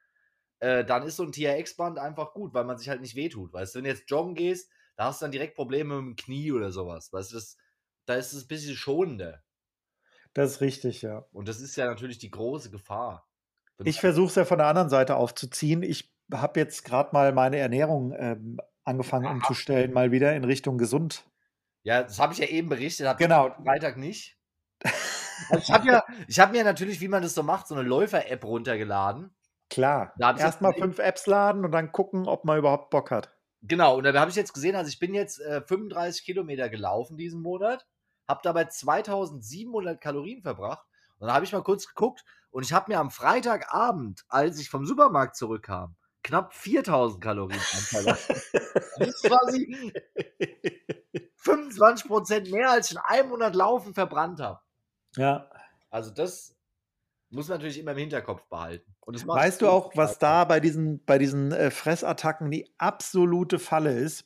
äh, 0.60 0.84
dann 0.86 1.04
ist 1.04 1.18
so 1.18 1.24
ein 1.24 1.32
TRX-Band 1.32 2.00
einfach 2.00 2.34
gut, 2.34 2.54
weil 2.54 2.66
man 2.66 2.78
sich 2.78 2.90
halt 2.90 3.02
nicht 3.02 3.16
wehtut. 3.16 3.54
Weißt 3.54 3.74
du, 3.76 3.78
wenn 3.78 3.84
du 3.86 3.90
jetzt 3.92 4.10
joggen 4.10 4.36
gehst, 4.36 4.70
da 4.96 5.06
hast 5.06 5.22
du 5.22 5.26
dann 5.26 5.32
direkt 5.32 5.56
Probleme 5.56 6.02
mit 6.02 6.06
dem 6.06 6.16
Knie 6.16 6.52
oder 6.52 6.72
sowas. 6.72 7.12
Weißt 7.12 7.32
du, 7.32 7.36
das, 7.36 7.58
da 8.06 8.16
ist 8.16 8.34
es 8.34 8.46
ein 8.46 8.48
bisschen 8.48 8.76
schonender. 8.76 9.44
Das 10.34 10.52
ist 10.52 10.62
richtig, 10.62 11.02
ja. 11.02 11.26
Und 11.32 11.48
das 11.48 11.62
ist 11.62 11.76
ja 11.76 11.86
natürlich 11.86 12.18
die 12.18 12.32
große 12.32 12.70
Gefahr. 12.72 13.28
Ich 13.84 14.00
versuche 14.00 14.28
es 14.28 14.36
ja 14.36 14.46
von 14.46 14.58
der 14.58 14.68
anderen 14.68 14.90
Seite 14.90 15.16
aufzuziehen. 15.18 15.84
Ich 15.84 16.14
habe 16.34 16.60
jetzt 16.60 16.86
gerade 16.86 17.10
mal 17.14 17.34
meine 17.34 17.58
Ernährung 17.58 18.14
ähm, 18.18 18.60
angefangen 18.84 19.26
umzustellen, 19.26 19.92
mal 19.92 20.12
wieder 20.12 20.34
in 20.36 20.44
Richtung 20.46 20.78
gesund. 20.78 21.26
ja, 21.84 22.04
das 22.04 22.20
habe 22.20 22.34
ich 22.34 22.40
ja 22.40 22.48
eben 22.48 22.70
berichtet, 22.70 23.08
hab 23.08 23.18
Genau. 23.18 23.52
Freitag 23.64 23.98
nicht. 23.98 24.38
Also 25.50 25.64
ich 25.64 25.70
habe 25.70 25.86
ja, 25.88 26.06
ich 26.30 26.40
habe 26.40 26.54
mir 26.54 26.64
natürlich, 26.64 27.02
wie 27.02 27.10
man 27.10 27.22
das 27.22 27.36
so 27.36 27.44
macht, 27.44 27.68
so 27.68 27.76
eine 27.76 27.84
Läufer-App 27.84 28.46
runtergeladen. 28.46 29.35
Klar. 29.70 30.14
Erstmal 30.20 30.74
fünf 30.74 31.00
Apps 31.00 31.26
laden 31.28 31.66
und 31.66 31.72
dann 31.72 31.92
gucken, 31.92 32.28
ob 32.28 32.46
man 32.46 32.58
überhaupt 32.58 32.90
Bock 32.90 33.12
hat. 33.12 33.32
Genau, 33.62 33.98
und 33.98 34.04
da 34.04 34.14
habe 34.20 34.30
ich 34.30 34.36
jetzt 34.36 34.54
gesehen, 34.54 34.76
also 34.76 34.90
ich 34.90 35.00
bin 35.00 35.14
jetzt 35.14 35.40
äh, 35.42 35.62
35 35.62 36.24
Kilometer 36.24 36.70
gelaufen 36.70 37.18
diesen 37.18 37.42
Monat, 37.42 37.88
habe 38.28 38.42
dabei 38.44 38.66
2700 38.66 40.00
Kalorien 40.00 40.42
verbracht. 40.42 40.86
Und 41.18 41.28
dann 41.28 41.36
habe 41.36 41.46
ich 41.46 41.54
mal 41.54 41.64
kurz 41.64 41.88
geguckt 41.88 42.24
und 42.52 42.64
ich 42.64 42.74
habe 42.74 42.92
mir 42.92 43.00
am 43.00 43.10
Freitagabend, 43.10 44.24
als 44.28 44.60
ich 44.60 44.70
vom 44.70 44.86
Supermarkt 44.86 45.36
zurückkam, 45.36 45.96
knapp 46.24 46.54
4000 46.54 47.24
Kalorien 47.24 47.60
anverlangt. 47.60 48.20
Das 48.98 49.08
ist 49.08 49.24
quasi 49.24 49.94
25 51.38 52.08
Prozent 52.08 52.52
mehr, 52.52 52.72
als 52.72 52.92
ich 52.92 52.98
in 52.98 53.02
einem 53.04 53.30
Monat 53.30 53.56
Laufen 53.56 53.94
verbrannt 53.94 54.40
habe. 54.40 54.60
Ja. 55.16 55.50
Also 55.90 56.12
das 56.12 56.56
muss 57.30 57.48
man 57.48 57.58
natürlich 57.58 57.80
immer 57.80 57.92
im 57.92 57.98
Hinterkopf 57.98 58.44
behalten. 58.48 58.95
Weißt 59.06 59.62
du 59.62 59.70
auch, 59.70 59.96
was 59.96 60.18
da 60.18 60.46
bei 60.46 60.60
diesen, 60.60 61.04
bei 61.06 61.18
diesen 61.18 61.52
äh, 61.52 61.70
Fressattacken 61.70 62.50
die 62.50 62.72
absolute 62.78 63.60
Falle 63.60 63.98
ist? 63.98 64.26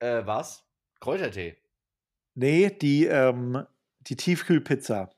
Äh, 0.00 0.26
was? 0.26 0.64
Kräutertee. 1.00 1.56
Nee, 2.34 2.70
die, 2.70 3.06
ähm, 3.06 3.66
die 4.00 4.16
Tiefkühlpizza. 4.16 5.10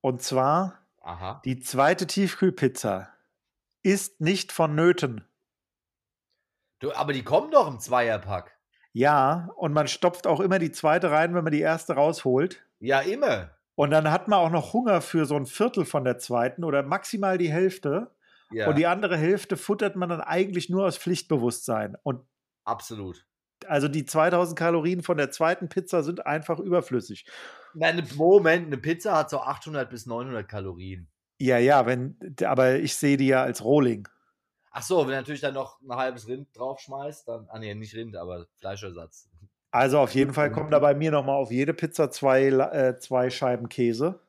Und 0.00 0.22
zwar 0.22 0.78
Aha. 1.00 1.42
die 1.44 1.58
zweite 1.58 2.06
Tiefkühlpizza 2.06 3.08
ist 3.82 4.20
nicht 4.20 4.52
vonnöten. 4.52 5.24
Du, 6.78 6.92
aber 6.92 7.12
die 7.12 7.24
kommen 7.24 7.50
doch 7.50 7.68
im 7.68 7.80
Zweierpack. 7.80 8.56
Ja, 8.92 9.50
und 9.56 9.72
man 9.72 9.88
stopft 9.88 10.26
auch 10.26 10.40
immer 10.40 10.58
die 10.58 10.72
zweite 10.72 11.10
rein, 11.10 11.34
wenn 11.34 11.44
man 11.44 11.52
die 11.52 11.60
erste 11.60 11.94
rausholt. 11.94 12.64
Ja, 12.78 13.00
immer. 13.00 13.55
Und 13.76 13.90
dann 13.90 14.10
hat 14.10 14.26
man 14.26 14.40
auch 14.40 14.50
noch 14.50 14.72
Hunger 14.72 15.00
für 15.00 15.26
so 15.26 15.36
ein 15.36 15.46
Viertel 15.46 15.84
von 15.84 16.02
der 16.02 16.18
zweiten 16.18 16.64
oder 16.64 16.82
maximal 16.82 17.38
die 17.38 17.52
Hälfte. 17.52 18.10
Ja, 18.50 18.68
Und 18.68 18.78
die 18.78 18.86
andere 18.86 19.16
Hälfte 19.16 19.56
futtert 19.56 19.96
man 19.96 20.08
dann 20.08 20.20
eigentlich 20.20 20.70
nur 20.70 20.86
aus 20.86 20.96
Pflichtbewusstsein. 20.96 21.96
Und 22.02 22.22
absolut. 22.64 23.26
also 23.66 23.88
die 23.88 24.06
2000 24.06 24.58
Kalorien 24.58 25.02
von 25.02 25.18
der 25.18 25.30
zweiten 25.30 25.68
Pizza 25.68 26.02
sind 26.02 26.26
einfach 26.26 26.58
überflüssig. 26.58 27.26
Nein, 27.74 27.96
ne- 27.96 28.04
Moment, 28.14 28.66
eine 28.66 28.78
Pizza 28.78 29.16
hat 29.16 29.30
so 29.30 29.40
800 29.40 29.90
bis 29.90 30.06
900 30.06 30.48
Kalorien. 30.48 31.08
Ja, 31.38 31.58
ja, 31.58 31.84
wenn, 31.84 32.16
aber 32.44 32.76
ich 32.76 32.96
sehe 32.96 33.18
die 33.18 33.26
ja 33.26 33.42
als 33.42 33.62
Rohling. 33.62 34.08
Ach 34.70 34.82
so, 34.82 35.00
wenn 35.00 35.08
du 35.08 35.16
natürlich 35.16 35.40
dann 35.40 35.54
noch 35.54 35.80
ein 35.82 35.96
halbes 35.96 36.28
Rind 36.28 36.48
draufschmeißt, 36.56 37.28
dann, 37.28 37.46
ah 37.48 37.58
nee, 37.58 37.74
nicht 37.74 37.94
Rind, 37.94 38.16
aber 38.16 38.46
Fleischersatz. 38.56 39.28
Also 39.76 39.98
auf 40.00 40.14
jeden 40.14 40.32
Fall 40.32 40.50
kommen 40.50 40.70
da 40.70 40.78
bei 40.78 40.94
mir 40.94 41.10
nochmal 41.10 41.36
auf 41.36 41.50
jede 41.50 41.74
Pizza 41.74 42.10
zwei, 42.10 42.46
äh, 42.46 42.98
zwei 42.98 43.30
Scheiben 43.30 43.68
Käse, 43.68 44.20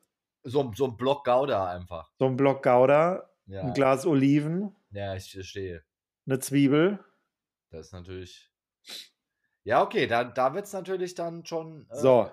So, 0.44 0.70
so 0.74 0.86
ein 0.86 0.96
Block 0.96 1.24
Gouda 1.24 1.70
einfach. 1.70 2.10
so 2.18 2.26
ein 2.26 2.36
Block 2.36 2.62
Gouda, 2.62 3.28
Ja, 3.46 3.62
ein 3.62 3.72
Glas 3.74 4.04
Oliven, 4.06 4.74
ja 4.90 5.14
ich 5.14 5.32
verstehe. 5.32 5.82
eine 6.26 6.38
Zwiebel. 6.38 6.98
Das 7.70 7.86
ist 7.86 7.92
natürlich. 7.92 8.50
Ja, 9.64 9.82
okay, 9.82 10.06
da, 10.06 10.24
da 10.24 10.54
wird 10.54 10.64
es 10.66 10.72
natürlich 10.72 11.14
dann 11.14 11.44
schon 11.44 11.86
äh, 11.90 11.96
So. 11.96 12.30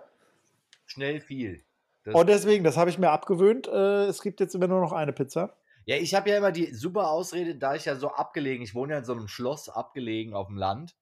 schnell 0.85 1.19
viel. 1.21 1.63
Das, 2.03 2.13
Und 2.15 2.27
deswegen, 2.27 2.63
das 2.63 2.77
habe 2.77 2.89
ich 2.89 2.97
mir 2.99 3.09
abgewöhnt. 3.11 3.67
Äh, 3.67 4.05
es 4.05 4.21
gibt 4.21 4.39
jetzt 4.39 4.55
immer 4.55 4.67
nur 4.67 4.79
noch 4.79 4.91
eine 4.93 5.11
Pizza. 5.11 5.55
ja, 5.85 5.95
ich 5.97 6.13
habe 6.15 6.29
ja 6.29 6.37
immer 6.37 6.51
die 6.51 6.73
super 6.73 7.09
Ausrede, 7.09 7.55
da 7.55 7.75
ich 7.75 7.85
ja 7.85 7.95
so 7.95 8.09
abgelegen, 8.11 8.63
ich 8.63 8.75
wohne 8.75 8.93
ja 8.93 8.99
in 8.99 9.05
so 9.05 9.13
einem 9.13 9.27
Schloss 9.27 9.69
abgelegen 9.69 10.33
auf 10.33 10.47
dem 10.47 10.57
Land. 10.57 10.95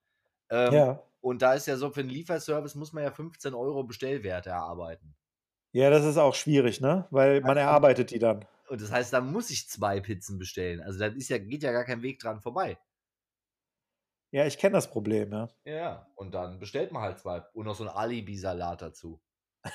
Ähm, 0.50 0.74
Ja. 0.74 1.04
Und 1.24 1.42
da 1.42 1.54
ist 1.54 1.68
ja 1.68 1.78
so, 1.78 1.90
für 1.90 2.02
einen 2.02 2.10
Lieferservice 2.10 2.76
muss 2.76 2.92
man 2.92 3.04
ja 3.04 3.10
15 3.12 3.54
Euro 3.54 3.86
Bestellwert 3.86 4.46
erarbeiten. 4.46 5.16
Ja, 5.72 5.90
das 5.90 6.04
ist 6.04 6.18
auch 6.18 6.36
schwierig, 6.36 6.82
ne? 6.82 7.08
Weil 7.12 7.40
man 7.40 7.56
erarbeitet 7.56 8.12
die 8.12 8.20
dann. 8.20 8.46
Und 8.68 8.82
das 8.82 8.92
heißt, 8.92 9.14
da 9.14 9.22
muss 9.22 9.50
ich 9.50 9.70
zwei 9.70 10.02
Pizzen 10.02 10.38
bestellen. 10.38 10.82
Also 10.82 11.00
da 11.00 11.06
ist 11.08 11.30
ja, 11.30 11.38
geht 11.38 11.64
ja 11.64 11.72
gar 11.72 11.86
kein 11.86 12.02
Weg 12.02 12.20
dran 12.20 12.42
vorbei. 12.42 12.78
Ja, 14.32 14.46
ich 14.46 14.58
kenne 14.58 14.74
das 14.74 14.90
Problem, 14.92 15.32
ja. 15.32 15.48
Ja, 15.64 16.08
und 16.16 16.34
dann 16.34 16.60
bestellt 16.60 16.92
man 16.92 17.04
halt 17.04 17.20
zwei. 17.20 17.42
Und 17.54 17.68
noch 17.68 17.76
so 17.76 17.84
ein 17.86 17.90
Alibi-Salat 17.90 18.82
dazu. 18.82 19.22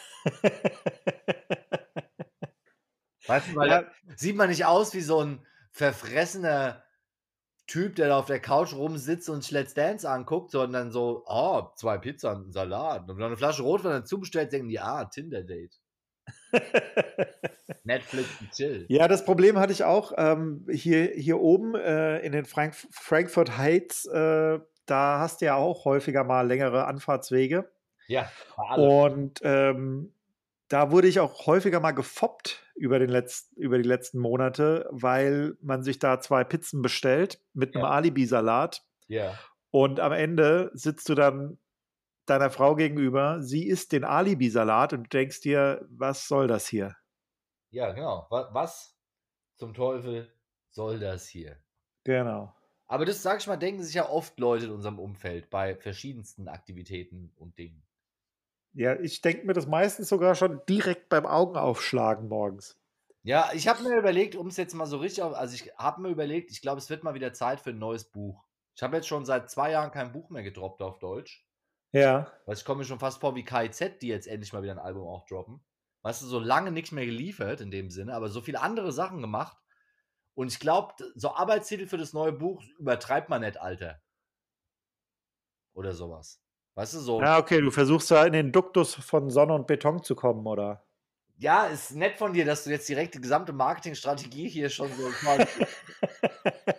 Weißt 3.26 3.48
du, 3.48 3.56
weil 3.56 3.68
Ja. 3.68 3.82
da 3.82 3.88
sieht 4.16 4.36
man 4.36 4.50
nicht 4.50 4.66
aus 4.66 4.92
wie 4.92 5.00
so 5.00 5.22
ein 5.24 5.46
verfressener 5.70 6.82
Typ, 7.68 7.96
der 7.96 8.08
da 8.08 8.18
auf 8.18 8.26
der 8.26 8.40
Couch 8.40 8.72
rumsitzt 8.72 9.28
und 9.28 9.48
Let's 9.50 9.74
Dance 9.74 10.08
anguckt, 10.08 10.50
sondern 10.50 10.90
so, 10.90 11.22
oh, 11.26 11.68
zwei 11.76 11.98
Pizza 11.98 12.32
und 12.32 12.48
ein 12.48 12.52
Salat. 12.52 13.08
Und 13.08 13.22
eine 13.22 13.36
Flasche 13.36 13.62
Rotwein 13.62 13.92
dazu 13.92 14.18
bestellt, 14.18 14.52
denken 14.52 14.68
die, 14.68 14.80
ah, 14.80 15.04
Tinder-Date. 15.04 15.78
Netflix 17.84 18.28
und 18.40 18.50
chill. 18.52 18.86
Ja, 18.88 19.06
das 19.06 19.24
Problem 19.24 19.58
hatte 19.58 19.74
ich 19.74 19.84
auch 19.84 20.12
ähm, 20.16 20.66
hier, 20.70 21.12
hier 21.14 21.40
oben 21.40 21.74
äh, 21.74 22.18
in 22.20 22.32
den 22.32 22.46
Frank 22.46 22.74
Frankfurt 22.90 23.58
Heights. 23.58 24.06
Äh, 24.06 24.60
da 24.86 25.18
hast 25.18 25.42
du 25.42 25.44
ja 25.44 25.56
auch 25.56 25.84
häufiger 25.84 26.24
mal 26.24 26.46
längere 26.46 26.86
Anfahrtswege. 26.86 27.70
Ja. 28.06 28.30
Und 28.76 29.40
ähm, 29.42 30.14
da 30.68 30.90
wurde 30.90 31.08
ich 31.08 31.20
auch 31.20 31.46
häufiger 31.46 31.80
mal 31.80 31.92
gefoppt 31.92 32.64
über, 32.74 32.98
den 32.98 33.08
letzten, 33.10 33.56
über 33.60 33.78
die 33.78 33.88
letzten 33.88 34.18
Monate, 34.18 34.88
weil 34.90 35.56
man 35.60 35.82
sich 35.82 35.98
da 35.98 36.20
zwei 36.20 36.44
Pizzen 36.44 36.82
bestellt 36.82 37.40
mit 37.54 37.74
einem 37.74 37.84
Ja. 37.84 37.90
Alibi-Salat. 37.90 38.82
Ja. 39.08 39.38
Und 39.70 40.00
am 40.00 40.12
Ende 40.12 40.70
sitzt 40.74 41.08
du 41.08 41.14
dann 41.14 41.58
deiner 42.26 42.50
Frau 42.50 42.74
gegenüber, 42.76 43.42
sie 43.42 43.66
isst 43.66 43.92
den 43.92 44.04
Alibi-Salat 44.04 44.92
und 44.92 45.04
du 45.04 45.08
denkst 45.08 45.40
dir, 45.40 45.86
was 45.90 46.28
soll 46.28 46.46
das 46.46 46.66
hier? 46.68 46.96
Ja, 47.70 47.92
genau. 47.92 48.26
Was, 48.30 48.52
was 48.54 48.98
zum 49.56 49.72
Teufel 49.74 50.30
soll 50.70 50.98
das 50.98 51.26
hier? 51.28 51.56
Genau. 52.04 52.54
Aber 52.86 53.04
das, 53.04 53.22
sag 53.22 53.40
ich 53.40 53.46
mal, 53.46 53.56
denken 53.56 53.82
sich 53.82 53.94
ja 53.94 54.08
oft 54.08 54.38
Leute 54.38 54.66
in 54.66 54.72
unserem 54.72 54.98
Umfeld 54.98 55.50
bei 55.50 55.74
verschiedensten 55.74 56.48
Aktivitäten 56.48 57.32
und 57.36 57.58
Dingen. 57.58 57.87
Ja, 58.78 58.94
ich 59.00 59.22
denke 59.22 59.44
mir 59.44 59.54
das 59.54 59.66
meistens 59.66 60.08
sogar 60.08 60.36
schon 60.36 60.60
direkt 60.68 61.08
beim 61.08 61.26
Augenaufschlagen 61.26 62.28
morgens. 62.28 62.78
Ja, 63.24 63.50
ich 63.52 63.66
habe 63.66 63.82
mir 63.82 63.98
überlegt, 63.98 64.36
um 64.36 64.46
es 64.46 64.56
jetzt 64.56 64.72
mal 64.72 64.86
so 64.86 64.98
richtig 64.98 65.24
auf, 65.24 65.34
also 65.34 65.52
ich 65.56 65.76
habe 65.76 66.00
mir 66.00 66.10
überlegt, 66.10 66.52
ich 66.52 66.62
glaube, 66.62 66.78
es 66.78 66.88
wird 66.88 67.02
mal 67.02 67.14
wieder 67.14 67.32
Zeit 67.32 67.60
für 67.60 67.70
ein 67.70 67.80
neues 67.80 68.04
Buch. 68.04 68.44
Ich 68.76 68.82
habe 68.84 68.94
jetzt 68.94 69.08
schon 69.08 69.24
seit 69.24 69.50
zwei 69.50 69.72
Jahren 69.72 69.90
kein 69.90 70.12
Buch 70.12 70.30
mehr 70.30 70.44
gedroppt 70.44 70.80
auf 70.80 71.00
Deutsch. 71.00 71.44
Ja. 71.90 72.32
Weil 72.46 72.54
ich 72.54 72.64
komme 72.64 72.78
mir 72.78 72.84
schon 72.84 73.00
fast 73.00 73.20
vor 73.20 73.34
wie 73.34 73.44
KIZ, 73.44 73.98
die 74.00 74.06
jetzt 74.06 74.28
endlich 74.28 74.52
mal 74.52 74.62
wieder 74.62 74.74
ein 74.74 74.78
Album 74.78 75.08
auch 75.08 75.26
droppen. 75.26 75.60
Weißt 76.02 76.22
du, 76.22 76.26
so 76.26 76.38
lange 76.38 76.70
nichts 76.70 76.92
mehr 76.92 77.04
geliefert 77.04 77.60
in 77.60 77.72
dem 77.72 77.90
Sinne, 77.90 78.14
aber 78.14 78.28
so 78.28 78.40
viele 78.42 78.60
andere 78.60 78.92
Sachen 78.92 79.20
gemacht. 79.20 79.58
Und 80.34 80.52
ich 80.52 80.60
glaube, 80.60 80.94
so 81.16 81.34
Arbeitstitel 81.34 81.88
für 81.88 81.98
das 81.98 82.12
neue 82.12 82.30
Buch 82.30 82.62
übertreibt 82.78 83.28
man 83.28 83.40
nicht, 83.40 83.60
Alter. 83.60 84.00
Oder 85.74 85.94
sowas. 85.94 86.40
Weißt 86.78 86.94
du, 86.94 87.00
so. 87.00 87.20
Ja, 87.20 87.38
okay, 87.38 87.60
du 87.60 87.72
versuchst 87.72 88.08
ja 88.10 88.24
in 88.24 88.32
den 88.32 88.52
Duktus 88.52 88.94
von 88.94 89.30
Sonne 89.30 89.52
und 89.52 89.66
Beton 89.66 90.00
zu 90.00 90.14
kommen, 90.14 90.46
oder? 90.46 90.86
Ja, 91.36 91.66
ist 91.66 91.96
nett 91.96 92.16
von 92.16 92.32
dir, 92.32 92.44
dass 92.44 92.62
du 92.62 92.70
jetzt 92.70 92.88
direkt 92.88 93.16
die 93.16 93.20
gesamte 93.20 93.52
Marketingstrategie 93.52 94.48
hier 94.48 94.70
schon 94.70 94.88
so. 94.92 95.08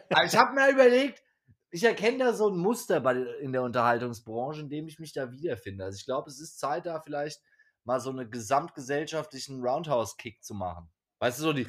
Aber 0.10 0.24
ich 0.24 0.38
habe 0.38 0.54
mir 0.54 0.72
überlegt, 0.72 1.22
ich 1.70 1.84
erkenne 1.84 2.20
da 2.20 2.34
so 2.34 2.48
ein 2.50 2.56
Muster 2.56 3.02
bei, 3.02 3.16
in 3.42 3.52
der 3.52 3.62
Unterhaltungsbranche, 3.62 4.62
in 4.62 4.70
dem 4.70 4.88
ich 4.88 5.00
mich 5.00 5.12
da 5.12 5.34
wiederfinde. 5.34 5.84
Also 5.84 5.98
ich 5.98 6.06
glaube, 6.06 6.30
es 6.30 6.40
ist 6.40 6.60
Zeit, 6.60 6.86
da 6.86 7.02
vielleicht 7.02 7.42
mal 7.84 8.00
so 8.00 8.10
einen 8.10 8.32
gesamtgesellschaftlichen 8.32 9.62
Roundhouse-Kick 9.62 10.42
zu 10.42 10.54
machen. 10.54 10.90
Weißt 11.20 11.40
du, 11.40 11.44
so 11.44 11.52
die. 11.52 11.68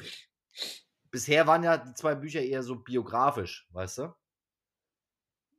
Bisher 1.11 1.47
waren 1.47 1.63
ja 1.63 1.75
die 1.75 1.93
zwei 1.95 2.15
Bücher 2.15 2.39
eher 2.39 2.63
so 2.63 2.77
biografisch, 2.77 3.67
weißt 3.73 3.97
du? 3.97 4.13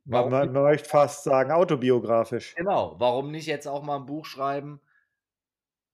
Man, 0.05 0.29
man 0.29 0.51
möchte 0.51 0.89
fast 0.89 1.23
sagen, 1.23 1.51
autobiografisch. 1.51 2.55
Genau. 2.55 2.99
Warum 2.99 3.31
nicht 3.31 3.47
jetzt 3.47 3.67
auch 3.67 3.83
mal 3.83 3.97
ein 3.97 4.05
Buch 4.05 4.25
schreiben, 4.25 4.81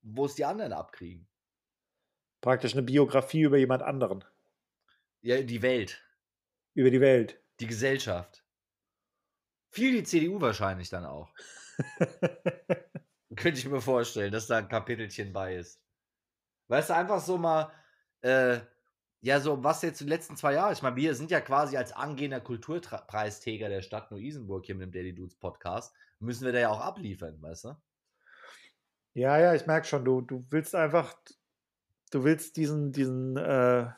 wo 0.02 0.24
es 0.24 0.34
die 0.34 0.44
anderen 0.44 0.72
abkriegen? 0.72 1.28
Praktisch 2.40 2.72
eine 2.72 2.82
Biografie 2.82 3.42
über 3.42 3.58
jemand 3.58 3.82
anderen. 3.82 4.24
Ja, 5.22 5.42
die 5.42 5.62
Welt. 5.62 6.02
Über 6.74 6.90
die 6.90 7.00
Welt. 7.00 7.40
Die 7.60 7.66
Gesellschaft. 7.66 8.42
Viel 9.70 9.92
die 9.92 10.04
CDU 10.04 10.40
wahrscheinlich 10.40 10.88
dann 10.88 11.04
auch. 11.04 11.32
Könnte 13.36 13.60
ich 13.60 13.68
mir 13.68 13.80
vorstellen, 13.80 14.32
dass 14.32 14.48
da 14.48 14.58
ein 14.58 14.68
Kapitelchen 14.68 15.32
bei 15.32 15.56
ist. 15.56 15.80
Weißt 16.68 16.90
du, 16.90 16.94
einfach 16.94 17.20
so 17.20 17.38
mal, 17.38 17.70
äh, 18.22 18.60
ja, 19.22 19.40
so 19.40 19.62
was 19.62 19.82
jetzt 19.82 20.00
die 20.00 20.06
letzten 20.06 20.36
zwei 20.36 20.54
Jahre, 20.54 20.72
ich 20.72 20.82
meine, 20.82 20.96
wir 20.96 21.14
sind 21.14 21.30
ja 21.30 21.40
quasi 21.40 21.76
als 21.76 21.92
angehender 21.92 22.40
Kulturpreisträger 22.40 23.68
der 23.68 23.82
Stadt 23.82 24.10
Neu-Isenburg 24.10 24.64
hier 24.64 24.74
mit 24.74 24.86
dem 24.86 24.92
Daily 24.92 25.14
Dudes 25.14 25.36
Podcast, 25.36 25.94
müssen 26.20 26.44
wir 26.44 26.52
da 26.52 26.60
ja 26.60 26.68
auch 26.70 26.80
abliefern, 26.80 27.40
weißt 27.40 27.64
du? 27.64 27.76
Ja, 29.12 29.38
ja, 29.38 29.54
ich 29.54 29.66
merke 29.66 29.86
schon, 29.86 30.04
du, 30.04 30.20
du 30.20 30.46
willst 30.50 30.74
einfach, 30.74 31.14
du 32.10 32.24
willst 32.24 32.56
diesen, 32.56 32.92
diesen, 32.92 33.36
äh, 33.36 33.90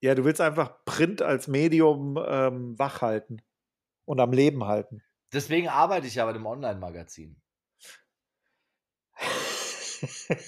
ja, 0.00 0.14
du 0.14 0.24
willst 0.24 0.40
einfach 0.40 0.84
Print 0.84 1.20
als 1.20 1.48
Medium 1.48 2.18
ähm, 2.26 2.78
wach 2.78 3.02
halten 3.02 3.42
und 4.04 4.20
am 4.20 4.32
Leben 4.32 4.64
halten. 4.64 5.02
Deswegen 5.32 5.68
arbeite 5.68 6.06
ich 6.06 6.14
ja 6.14 6.24
bei 6.24 6.32
dem 6.32 6.46
Online-Magazin. 6.46 7.36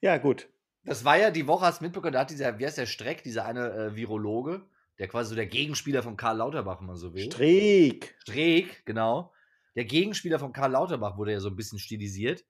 ja, 0.00 0.18
gut. 0.18 0.48
Das 0.88 1.04
war 1.04 1.18
ja 1.18 1.30
die 1.30 1.46
Woche, 1.46 1.66
hast 1.66 1.80
du 1.80 1.84
mitbekommen, 1.84 2.14
da 2.14 2.20
hat 2.20 2.30
dieser, 2.30 2.58
wie 2.58 2.64
heißt 2.64 2.78
der 2.78 2.86
Streck, 2.86 3.22
dieser 3.22 3.44
eine 3.44 3.70
äh, 3.72 3.96
Virologe, 3.96 4.62
der 4.98 5.06
quasi 5.08 5.30
so 5.30 5.34
der 5.36 5.46
Gegenspieler 5.46 6.02
von 6.02 6.16
Karl 6.16 6.38
Lauterbach, 6.38 6.80
wenn 6.80 6.86
man 6.86 6.96
so 6.96 7.12
will. 7.12 7.30
Streeck. 7.30 8.16
Streeck, 8.22 8.86
genau. 8.86 9.32
Der 9.76 9.84
Gegenspieler 9.84 10.38
von 10.38 10.52
Karl 10.52 10.72
Lauterbach 10.72 11.18
wurde 11.18 11.32
ja 11.32 11.40
so 11.40 11.48
ein 11.50 11.56
bisschen 11.56 11.78
stilisiert. 11.78 12.44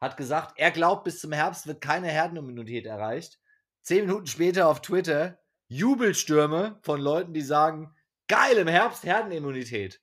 Hat 0.00 0.16
gesagt, 0.16 0.52
er 0.56 0.70
glaubt, 0.70 1.04
bis 1.04 1.20
zum 1.20 1.32
Herbst 1.32 1.66
wird 1.66 1.80
keine 1.80 2.08
Herdenimmunität 2.08 2.86
erreicht. 2.86 3.40
Zehn 3.82 4.06
Minuten 4.06 4.26
später 4.26 4.68
auf 4.68 4.82
Twitter 4.82 5.38
Jubelstürme 5.68 6.78
von 6.82 7.00
Leuten, 7.00 7.32
die 7.32 7.40
sagen, 7.42 7.94
geil, 8.28 8.56
im 8.58 8.68
Herbst 8.68 9.04
Herdenimmunität. 9.04 10.00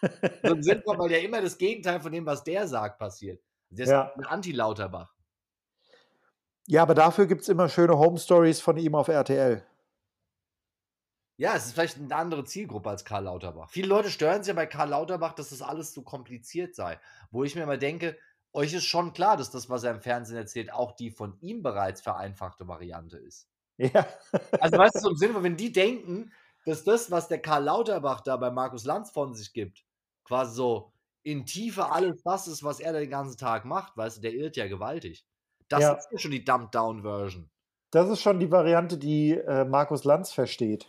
so 0.00 0.54
im 0.54 0.62
Sinn 0.62 0.82
weil 0.84 1.10
ja 1.10 1.18
immer 1.18 1.40
das 1.42 1.58
Gegenteil 1.58 2.00
von 2.00 2.12
dem, 2.12 2.26
was 2.26 2.44
der 2.44 2.68
sagt, 2.68 2.98
passiert. 2.98 3.42
Der 3.70 3.84
ist 3.84 3.90
Ja. 3.90 4.12
ein 4.14 4.24
Anti-Lauterbach. 4.24 5.12
Ja, 6.70 6.82
aber 6.82 6.94
dafür 6.94 7.26
gibt 7.26 7.40
es 7.40 7.48
immer 7.48 7.70
schöne 7.70 7.98
Home 7.98 8.18
Stories 8.18 8.60
von 8.60 8.76
ihm 8.76 8.94
auf 8.94 9.08
RTL. 9.08 9.64
Ja, 11.38 11.54
es 11.54 11.64
ist 11.64 11.72
vielleicht 11.72 11.96
eine 11.96 12.14
andere 12.14 12.44
Zielgruppe 12.44 12.90
als 12.90 13.06
Karl 13.06 13.24
Lauterbach. 13.24 13.70
Viele 13.70 13.88
Leute 13.88 14.10
stören 14.10 14.42
sich 14.42 14.48
ja 14.48 14.54
bei 14.54 14.66
Karl 14.66 14.90
Lauterbach, 14.90 15.32
dass 15.32 15.48
das 15.48 15.62
alles 15.62 15.94
so 15.94 16.02
kompliziert 16.02 16.74
sei. 16.74 17.00
Wo 17.30 17.42
ich 17.42 17.54
mir 17.54 17.62
immer 17.62 17.78
denke, 17.78 18.18
euch 18.52 18.74
ist 18.74 18.84
schon 18.84 19.14
klar, 19.14 19.38
dass 19.38 19.50
das, 19.50 19.70
was 19.70 19.82
er 19.82 19.92
im 19.92 20.02
Fernsehen 20.02 20.36
erzählt, 20.36 20.70
auch 20.70 20.92
die 20.92 21.10
von 21.10 21.38
ihm 21.40 21.62
bereits 21.62 22.02
vereinfachte 22.02 22.68
Variante 22.68 23.16
ist. 23.16 23.48
Ja. 23.78 24.06
Also 24.60 24.76
weißt 24.76 24.96
du, 24.96 25.00
so 25.00 25.10
im 25.10 25.16
Sinne 25.16 25.42
wenn 25.42 25.56
die 25.56 25.72
denken, 25.72 26.32
dass 26.66 26.84
das, 26.84 27.10
was 27.10 27.28
der 27.28 27.40
Karl 27.40 27.64
Lauterbach 27.64 28.20
da 28.20 28.36
bei 28.36 28.50
Markus 28.50 28.84
Lanz 28.84 29.10
von 29.10 29.32
sich 29.32 29.54
gibt, 29.54 29.84
quasi 30.22 30.54
so 30.54 30.92
in 31.22 31.46
Tiefe 31.46 31.90
alles 31.90 32.20
das 32.24 32.46
ist, 32.46 32.62
was 32.62 32.78
er 32.78 32.92
da 32.92 32.98
den 32.98 33.08
ganzen 33.08 33.38
Tag 33.38 33.64
macht, 33.64 33.96
weißt 33.96 34.18
du, 34.18 34.20
der 34.20 34.34
irrt 34.34 34.56
ja 34.56 34.66
gewaltig. 34.66 35.24
Das 35.68 35.82
Ja. 35.82 35.92
ist 35.92 36.08
ja 36.10 36.18
schon 36.18 36.30
die 36.30 36.44
Dumped-Down-Version. 36.44 37.50
Das 37.90 38.08
ist 38.08 38.20
schon 38.20 38.38
die 38.40 38.50
Variante, 38.50 38.98
die 38.98 39.32
äh, 39.32 39.64
Markus 39.64 40.04
Lanz 40.04 40.32
versteht. 40.32 40.86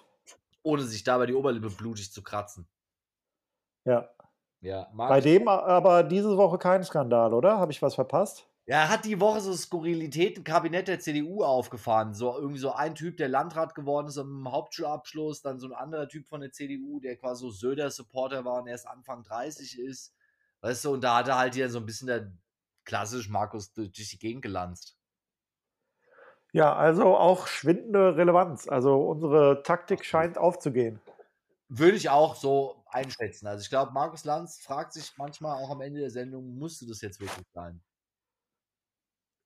Ohne 0.64 0.84
sich 0.84 1.04
dabei 1.04 1.26
die 1.26 1.34
Oberlippe 1.34 1.70
blutig 1.70 2.12
zu 2.12 2.22
kratzen. 2.22 2.68
Ja. 3.86 4.10
Ja, 4.62 4.90
Bei 4.94 5.22
dem 5.22 5.48
aber 5.48 6.04
diese 6.04 6.36
Woche 6.36 6.58
kein 6.58 6.84
Skandal, 6.84 7.34
oder? 7.34 7.60
Habe 7.60 7.72
ich 7.72 7.82
was 7.82 7.96
verpasst? 7.96 8.46
Ja, 8.66 8.82
er 8.82 8.90
hat 8.90 9.06
die 9.06 9.20
Woche 9.22 9.40
so 9.40 9.54
Skurrilitäten-Kabinett 9.54 10.90
der 10.90 11.00
CDU 11.00 11.44
aufgefahren. 11.44 12.14
So 12.14 12.36
irgendwie 12.38 12.60
so 12.60 12.74
ein 12.74 12.94
Typ, 12.94 13.16
der 13.16 13.30
Landrat 13.30 13.74
geworden 13.74 14.08
ist 14.08 14.18
im 14.18 14.52
Hauptschulabschluss, 14.52 15.42
dann 15.42 15.60
so 15.60 15.68
ein 15.68 15.74
anderer 15.74 16.10
Typ 16.10 16.28
von 16.28 16.42
der 16.42 16.52
CDU, 16.52 17.00
der 17.00 17.16
quasi 17.16 17.42
so 17.46 17.52
Söder-Supporter 17.52 18.44
war 18.44 18.62
und 18.62 18.68
erst 18.68 18.86
Anfang 18.86 19.24
30 19.24 19.80
ist. 19.80 20.14
Weißt 20.60 20.84
du, 20.84 20.94
und 20.94 21.06
da 21.06 21.18
hat 21.20 21.30
er 21.30 21.38
halt 21.38 21.56
hier 21.56 21.70
so 21.70 21.80
ein 21.80 21.86
bisschen 21.86 22.08
der 22.08 22.32
klassisch 22.86 23.30
Markus 23.30 23.74
durch 23.74 23.92
die 23.92 24.20
Gegend 24.20 24.42
gelanzt. 24.42 24.98
Ja, 26.52 26.76
also 26.76 27.16
auch 27.16 27.48
schwindende 27.48 28.16
Relevanz. 28.18 28.68
Also 28.68 28.96
unsere 29.08 29.62
Taktik 29.64 30.04
scheint 30.04 30.38
aufzugehen. 30.38 31.00
Würde 31.68 31.98
ich 31.98 32.10
auch 32.10 32.36
so 32.36 32.84
einschätzen. 32.88 33.46
Also 33.46 33.62
ich 33.62 33.70
glaube, 33.70 33.92
Markus 33.92 34.26
Lanz 34.26 34.60
fragt 34.60 34.94
sich 34.94 35.14
manchmal 35.18 35.64
auch 35.64 35.70
am 35.70 35.82
Ende 35.82 36.00
der 36.00 36.10
Sendung, 36.10 36.58
musste 36.58 36.88
das 36.88 37.02
jetzt 37.02 37.20
wirklich 37.20 37.46
sein? 37.54 37.84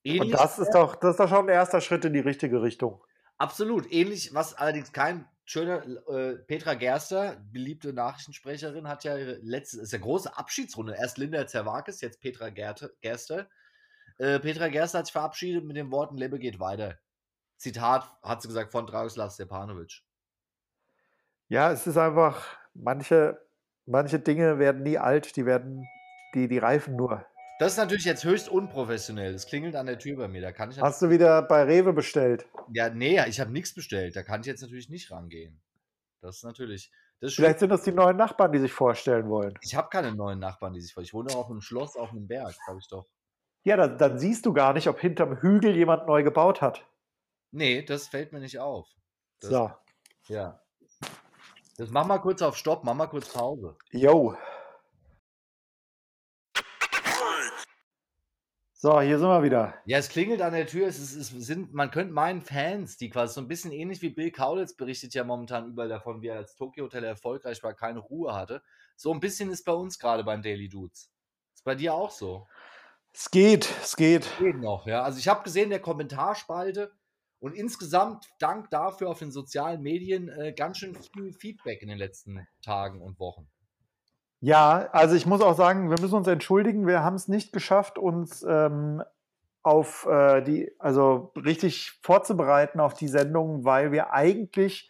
Und 0.05 0.11
Ähnlich- 0.15 0.31
das 0.31 0.59
ist 0.59 0.71
doch, 0.71 0.95
das 0.95 1.11
ist 1.11 1.19
doch 1.19 1.29
schon 1.29 1.45
ein 1.45 1.53
erster 1.53 1.81
Schritt 1.81 2.05
in 2.05 2.13
die 2.13 2.19
richtige 2.19 2.61
Richtung. 2.61 3.03
Absolut. 3.37 3.91
Ähnlich, 3.91 4.33
was 4.33 4.53
allerdings 4.53 4.93
kein 4.93 5.27
schöner, 5.45 5.85
äh, 6.07 6.37
Petra 6.37 6.73
Gerster, 6.73 7.37
beliebte 7.51 7.93
Nachrichtensprecherin, 7.93 8.87
hat 8.87 9.03
ja 9.03 9.17
ihre 9.17 9.35
letzte, 9.41 9.81
ist 9.81 9.93
ja 9.93 9.99
große 9.99 10.37
Abschiedsrunde. 10.37 10.95
Erst 10.97 11.17
Linda 11.17 11.45
Zerwakis, 11.47 12.01
jetzt 12.01 12.21
Petra 12.21 12.49
Gerte, 12.49 12.95
Gerster. 13.01 13.49
Äh, 14.17 14.39
Petra 14.39 14.69
Gerster 14.69 14.99
hat 14.99 15.07
sich 15.07 15.13
verabschiedet 15.13 15.65
mit 15.65 15.75
den 15.75 15.91
Worten, 15.91 16.17
Lebe 16.17 16.39
geht 16.39 16.59
weiter. 16.59 16.99
Zitat, 17.57 18.09
hat 18.21 18.41
sie 18.41 18.47
gesagt, 18.47 18.71
von 18.71 18.85
Dragoslav 18.85 19.33
Stepanovic. 19.33 20.01
Ja, 21.47 21.71
es 21.71 21.87
ist 21.87 21.97
einfach, 21.97 22.45
manche, 22.73 23.39
manche 23.85 24.19
Dinge 24.19 24.59
werden 24.59 24.83
nie 24.83 24.97
alt, 24.97 25.35
die 25.35 25.45
werden, 25.45 25.87
die, 26.33 26.47
die 26.47 26.57
reifen 26.57 26.95
nur. 26.95 27.25
Das 27.59 27.73
ist 27.73 27.77
natürlich 27.77 28.05
jetzt 28.05 28.23
höchst 28.23 28.49
unprofessionell. 28.49 29.33
Es 29.33 29.45
klingelt 29.45 29.75
an 29.75 29.85
der 29.85 29.99
Tür 29.99 30.17
bei 30.17 30.27
mir. 30.27 30.41
Da 30.41 30.51
kann 30.51 30.71
ich 30.71 30.79
Hast 30.81 31.01
du 31.01 31.09
wieder 31.09 31.41
bei 31.43 31.63
Rewe 31.63 31.93
bestellt? 31.93 32.45
ja, 32.73 32.89
nee, 32.89 33.23
ich 33.27 33.39
habe 33.39 33.51
nichts 33.51 33.73
bestellt. 33.73 34.15
Da 34.15 34.23
kann 34.23 34.41
ich 34.41 34.47
jetzt 34.47 34.61
natürlich 34.61 34.89
nicht 34.89 35.11
rangehen. 35.11 35.61
Das 36.21 36.37
ist 36.37 36.43
natürlich. 36.43 36.91
Das 37.19 37.29
ist 37.31 37.35
Vielleicht 37.35 37.59
sind 37.59 37.69
das 37.69 37.83
die 37.83 37.91
neuen 37.93 38.17
Nachbarn, 38.17 38.51
die 38.51 38.59
sich 38.59 38.73
vorstellen 38.73 39.29
wollen. 39.29 39.53
ich 39.61 39.75
habe 39.75 39.87
keine 39.89 40.13
neuen 40.13 40.39
Nachbarn, 40.39 40.73
die 40.73 40.81
sich 40.81 40.93
vor. 40.93 41.03
Ich 41.03 41.13
wohne 41.13 41.31
auch 41.31 41.45
auf 41.45 41.49
einem 41.49 41.61
Schloss 41.61 41.95
auf 41.95 42.11
einem 42.11 42.27
Berg, 42.27 42.53
sag 42.65 42.77
ich 42.77 42.87
doch. 42.89 43.05
Ja, 43.63 43.77
dann, 43.77 43.97
dann 43.97 44.19
siehst 44.19 44.45
du 44.45 44.51
gar 44.51 44.73
nicht, 44.73 44.87
ob 44.89 44.99
hinterm 44.99 45.37
Hügel 45.41 45.73
jemand 45.75 46.05
neu 46.07 46.21
gebaut 46.23 46.61
hat. 46.61 46.85
Nee, 47.51 47.83
das 47.83 48.07
fällt 48.07 48.33
mir 48.33 48.39
nicht 48.39 48.59
auf. 48.59 48.89
Das, 49.39 49.51
So, 49.51 49.71
Ja. 50.27 50.59
Das 51.77 51.89
mach 51.91 52.05
mal 52.05 52.19
kurz 52.19 52.41
auf 52.41 52.57
Stopp, 52.57 52.83
mach 52.83 52.93
mal 52.93 53.07
kurz 53.07 53.29
Pause. 53.31 53.77
yo. 53.91 54.35
So, 58.83 58.99
hier 58.99 59.17
sind 59.17 59.29
wir 59.29 59.43
wieder. 59.43 59.75
Ja, 59.85 59.97
es 59.97 60.09
klingelt 60.09 60.41
an 60.41 60.51
der 60.51 60.67
Tür. 60.67 60.89
Es, 60.89 60.99
ist, 60.99 61.15
es 61.15 61.29
sind, 61.29 61.73
man 61.73 61.89
könnte 61.89 62.13
meinen 62.13 62.41
Fans, 62.41 62.97
die 62.97 63.09
quasi 63.09 63.35
so 63.35 63.39
ein 63.39 63.47
bisschen 63.47 63.71
ähnlich 63.71 64.01
wie 64.01 64.09
Bill 64.09 64.29
Kaulitz 64.29 64.75
berichtet 64.75 65.13
ja 65.13 65.23
momentan 65.23 65.69
überall 65.69 65.87
davon, 65.87 66.21
wie 66.21 66.27
er 66.27 66.35
als 66.35 66.57
Tokyo 66.57 66.83
Hotel 66.83 67.05
erfolgreich 67.05 67.63
war, 67.63 67.73
keine 67.73 67.99
Ruhe 67.99 68.33
hatte. 68.33 68.61
So 68.97 69.13
ein 69.13 69.21
bisschen 69.21 69.49
ist 69.51 69.63
bei 69.63 69.71
uns 69.71 69.99
gerade 69.99 70.25
beim 70.25 70.41
Daily 70.41 70.67
Dudes. 70.67 71.13
Es 71.53 71.59
Ist 71.59 71.63
bei 71.63 71.75
dir 71.75 71.93
auch 71.93 72.11
so? 72.11 72.45
Es 73.13 73.31
geht, 73.31 73.73
es 73.81 73.95
geht. 73.95 74.29
Geht 74.37 74.57
noch, 74.57 74.85
ja. 74.85 75.01
Also 75.03 75.17
ich 75.17 75.29
habe 75.29 75.43
gesehen, 75.43 75.69
der 75.69 75.79
Kommentarspalte 75.79 76.91
und 77.39 77.53
insgesamt 77.53 78.25
Dank 78.39 78.69
dafür 78.69 79.11
auf 79.11 79.19
den 79.19 79.31
sozialen 79.31 79.81
Medien 79.81 80.27
äh, 80.27 80.51
ganz 80.51 80.79
schön 80.79 80.93
viel 80.93 81.31
Feedback 81.31 81.81
in 81.81 81.87
den 81.87 81.97
letzten 81.97 82.45
Tagen 82.61 83.01
und 83.01 83.17
Wochen. 83.17 83.49
Ja, 84.43 84.89
also 84.91 85.15
ich 85.15 85.25
muss 85.25 85.39
auch 85.39 85.55
sagen, 85.55 85.89
wir 85.89 85.97
müssen 86.01 86.15
uns 86.15 86.27
entschuldigen. 86.27 86.85
Wir 86.85 87.01
haben 87.01 87.15
es 87.15 87.29
nicht 87.29 87.53
geschafft, 87.53 87.97
uns 87.97 88.43
ähm, 88.43 89.01
auf 89.61 90.05
äh, 90.05 90.41
die, 90.41 90.69
also 90.79 91.31
richtig 91.37 91.97
vorzubereiten 92.01 92.81
auf 92.81 92.93
die 92.93 93.07
Sendung, 93.07 93.63
weil 93.63 93.93
wir 93.93 94.11
eigentlich 94.11 94.89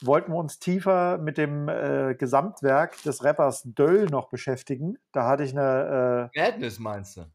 wollten 0.00 0.32
wir 0.32 0.38
uns 0.38 0.58
tiefer 0.58 1.18
mit 1.18 1.36
dem 1.36 1.68
äh, 1.68 2.14
Gesamtwerk 2.14 3.02
des 3.02 3.22
Rappers 3.22 3.64
Döll 3.64 4.06
noch 4.06 4.30
beschäftigen. 4.30 4.96
Da 5.12 5.26
hatte 5.26 5.42
ich 5.42 5.52
eine. 5.52 6.30
Äh, 6.34 6.40
Madness 6.40 6.78
meinst 6.78 7.18
du? 7.18 7.26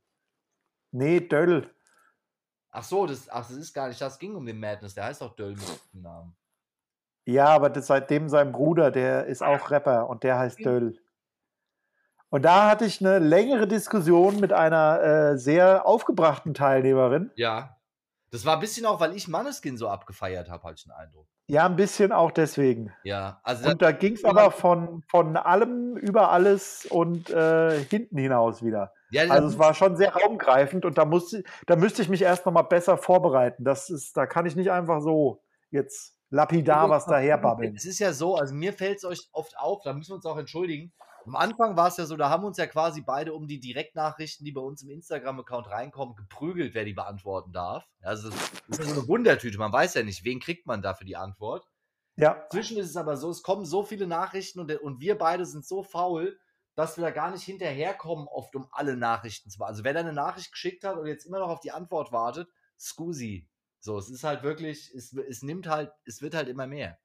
Nee, 0.89 1.19
Döll. 1.19 1.71
Ach 2.71 2.83
so, 2.83 3.05
das, 3.05 3.29
ach, 3.29 3.47
das 3.47 3.57
ist 3.57 3.75
gar 3.75 3.89
nicht, 3.89 4.01
das 4.01 4.17
ging 4.17 4.33
um 4.33 4.43
den 4.43 4.59
Madness, 4.59 4.95
der 4.95 5.05
heißt 5.05 5.21
doch 5.21 5.35
Döll 5.35 5.51
mit 5.51 5.79
dem 5.93 6.01
Namen. 6.01 6.35
Ja, 7.27 7.45
aber 7.49 7.69
das, 7.69 7.85
seitdem 7.85 8.27
sein 8.27 8.51
Bruder, 8.51 8.89
der 8.89 9.27
ist 9.27 9.43
auch 9.43 9.69
Rapper 9.69 10.09
und 10.09 10.23
der 10.23 10.39
heißt 10.39 10.65
Döll. 10.65 10.99
Und 12.29 12.43
da 12.43 12.69
hatte 12.69 12.85
ich 12.85 12.99
eine 13.01 13.19
längere 13.19 13.67
Diskussion 13.67 14.39
mit 14.39 14.53
einer 14.53 15.01
äh, 15.01 15.37
sehr 15.37 15.85
aufgebrachten 15.85 16.53
Teilnehmerin. 16.53 17.31
Ja. 17.35 17.75
Das 18.31 18.45
war 18.45 18.55
ein 18.55 18.59
bisschen 18.59 18.85
auch, 18.85 18.99
weil 18.99 19.15
ich 19.15 19.27
Manneskin 19.27 19.77
so 19.77 19.89
abgefeiert 19.89 20.49
habe, 20.49 20.63
hatte 20.63 20.75
ich 20.77 20.83
den 20.83 20.91
Eindruck. 20.91 21.27
Ja, 21.47 21.65
ein 21.65 21.75
bisschen 21.75 22.11
auch 22.11 22.29
deswegen. 22.29 22.93
Ja, 23.03 23.41
also. 23.43 23.71
Und 23.71 23.81
da 23.81 23.91
ging 23.91 24.13
es 24.13 24.23
aber 24.23 24.51
von, 24.51 25.01
von 25.09 25.35
allem 25.35 25.97
über 25.97 26.29
alles 26.29 26.85
und 26.85 27.31
äh, 27.31 27.83
hinten 27.85 28.19
hinaus 28.19 28.63
wieder. 28.63 28.93
Ja, 29.09 29.23
also 29.23 29.47
es 29.47 29.57
war 29.57 29.73
schon 29.73 29.97
sehr 29.97 30.13
raumgreifend 30.13 30.85
und 30.85 30.99
da, 30.99 31.05
musste, 31.05 31.43
da 31.65 31.75
müsste 31.75 32.03
ich 32.03 32.09
mich 32.09 32.21
erst 32.21 32.45
noch 32.45 32.53
mal 32.53 32.61
besser 32.61 32.97
vorbereiten. 32.97 33.63
Das 33.63 33.89
ist, 33.89 34.15
da 34.15 34.27
kann 34.27 34.45
ich 34.45 34.55
nicht 34.55 34.69
einfach 34.69 35.01
so 35.01 35.41
jetzt 35.71 36.15
lapidar 36.29 36.87
was 36.87 37.07
daherbabbeln. 37.07 37.75
Es 37.75 37.85
ist 37.85 37.97
ja 37.97 38.13
so, 38.13 38.35
also 38.35 38.53
mir 38.53 38.73
fällt 38.73 38.97
es 38.97 39.05
euch 39.05 39.29
oft 39.31 39.57
auf, 39.57 39.81
da 39.83 39.93
müssen 39.93 40.11
wir 40.11 40.15
uns 40.17 40.27
auch 40.27 40.37
entschuldigen. 40.37 40.93
Am 41.29 41.35
Anfang 41.35 41.77
war 41.77 41.89
es 41.89 41.97
ja 41.97 42.07
so, 42.07 42.17
da 42.17 42.29
haben 42.29 42.43
uns 42.43 42.57
ja 42.57 42.65
quasi 42.65 43.01
beide 43.01 43.33
um 43.33 43.45
die 43.45 43.59
Direktnachrichten, 43.59 44.43
die 44.45 44.51
bei 44.51 44.61
uns 44.61 44.81
im 44.81 44.89
Instagram-Account 44.89 45.69
reinkommen, 45.69 46.15
geprügelt, 46.15 46.73
wer 46.73 46.85
die 46.85 46.93
beantworten 46.93 47.51
darf. 47.51 47.87
Also 48.01 48.31
das 48.67 48.79
ist 48.79 48.89
so 48.89 48.93
eine 48.93 49.07
Wundertüte. 49.07 49.59
Man 49.59 49.71
weiß 49.71 49.93
ja 49.93 50.01
nicht, 50.01 50.23
wen 50.23 50.39
kriegt 50.39 50.65
man 50.65 50.81
da 50.81 50.95
für 50.95 51.05
die 51.05 51.15
Antwort. 51.15 51.67
Ja. 52.15 52.47
Zwischen 52.51 52.77
ist 52.77 52.89
es 52.89 52.97
aber 52.97 53.15
so, 53.15 53.29
es 53.29 53.43
kommen 53.43 53.63
so 53.63 53.83
viele 53.83 54.07
Nachrichten 54.07 54.59
und, 54.59 54.71
und 54.81 54.99
wir 55.01 55.19
beide 55.19 55.45
sind 55.45 55.65
so 55.65 55.83
faul, 55.83 56.39
dass 56.73 56.97
wir 56.97 57.03
da 57.03 57.11
gar 57.11 57.29
nicht 57.29 57.43
hinterherkommen, 57.43 58.27
oft 58.27 58.55
um 58.55 58.67
alle 58.71 58.97
Nachrichten 58.97 59.51
zu 59.51 59.59
machen. 59.59 59.69
Also 59.69 59.83
wer 59.83 59.93
da 59.93 59.99
eine 59.99 60.13
Nachricht 60.13 60.51
geschickt 60.51 60.83
hat 60.83 60.97
und 60.97 61.05
jetzt 61.05 61.25
immer 61.25 61.39
noch 61.39 61.49
auf 61.49 61.59
die 61.59 61.71
Antwort 61.71 62.11
wartet, 62.11 62.49
scusi. 62.79 63.47
So, 63.79 63.97
es 63.97 64.09
ist 64.09 64.23
halt 64.23 64.43
wirklich, 64.43 64.91
es, 64.95 65.13
es 65.13 65.43
nimmt 65.43 65.67
halt, 65.67 65.91
es 66.05 66.21
wird 66.21 66.33
halt 66.33 66.49
immer 66.49 66.65
mehr. 66.65 66.97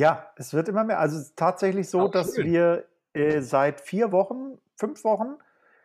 Ja, 0.00 0.32
es 0.36 0.54
wird 0.54 0.66
immer 0.68 0.82
mehr. 0.82 0.98
Also 0.98 1.18
es 1.18 1.24
ist 1.24 1.36
tatsächlich 1.36 1.90
so, 1.90 2.00
Auch 2.00 2.10
dass 2.10 2.34
wir 2.38 2.86
äh, 3.12 3.42
seit 3.42 3.82
vier 3.82 4.12
Wochen, 4.12 4.56
fünf 4.74 5.04
Wochen 5.04 5.36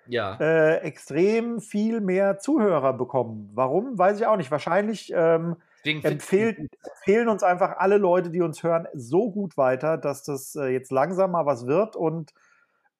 ja. 0.08 0.38
äh, 0.39 0.78
extrem 0.78 1.60
viel 1.60 1.99
mehr 1.99 2.39
Zuhörer 2.39 2.93
bekommen. 2.93 3.51
Warum? 3.54 3.97
Weiß 3.97 4.17
ich 4.17 4.25
auch 4.25 4.38
nicht. 4.38 4.51
Wahrscheinlich 4.51 5.12
ähm, 5.13 5.58
empfehlt, 5.84 6.60
empfehlen 6.60 7.28
uns 7.28 7.43
einfach 7.43 7.75
alle 7.75 7.97
Leute, 7.97 8.30
die 8.30 8.41
uns 8.41 8.63
hören, 8.63 8.88
so 8.93 9.32
gut 9.32 9.58
weiter, 9.58 9.97
dass 9.97 10.23
das 10.23 10.56
äh, 10.56 10.67
jetzt 10.67 10.93
langsam 10.93 11.32
mal 11.32 11.45
was 11.45 11.67
wird 11.67 11.97
und 11.97 12.34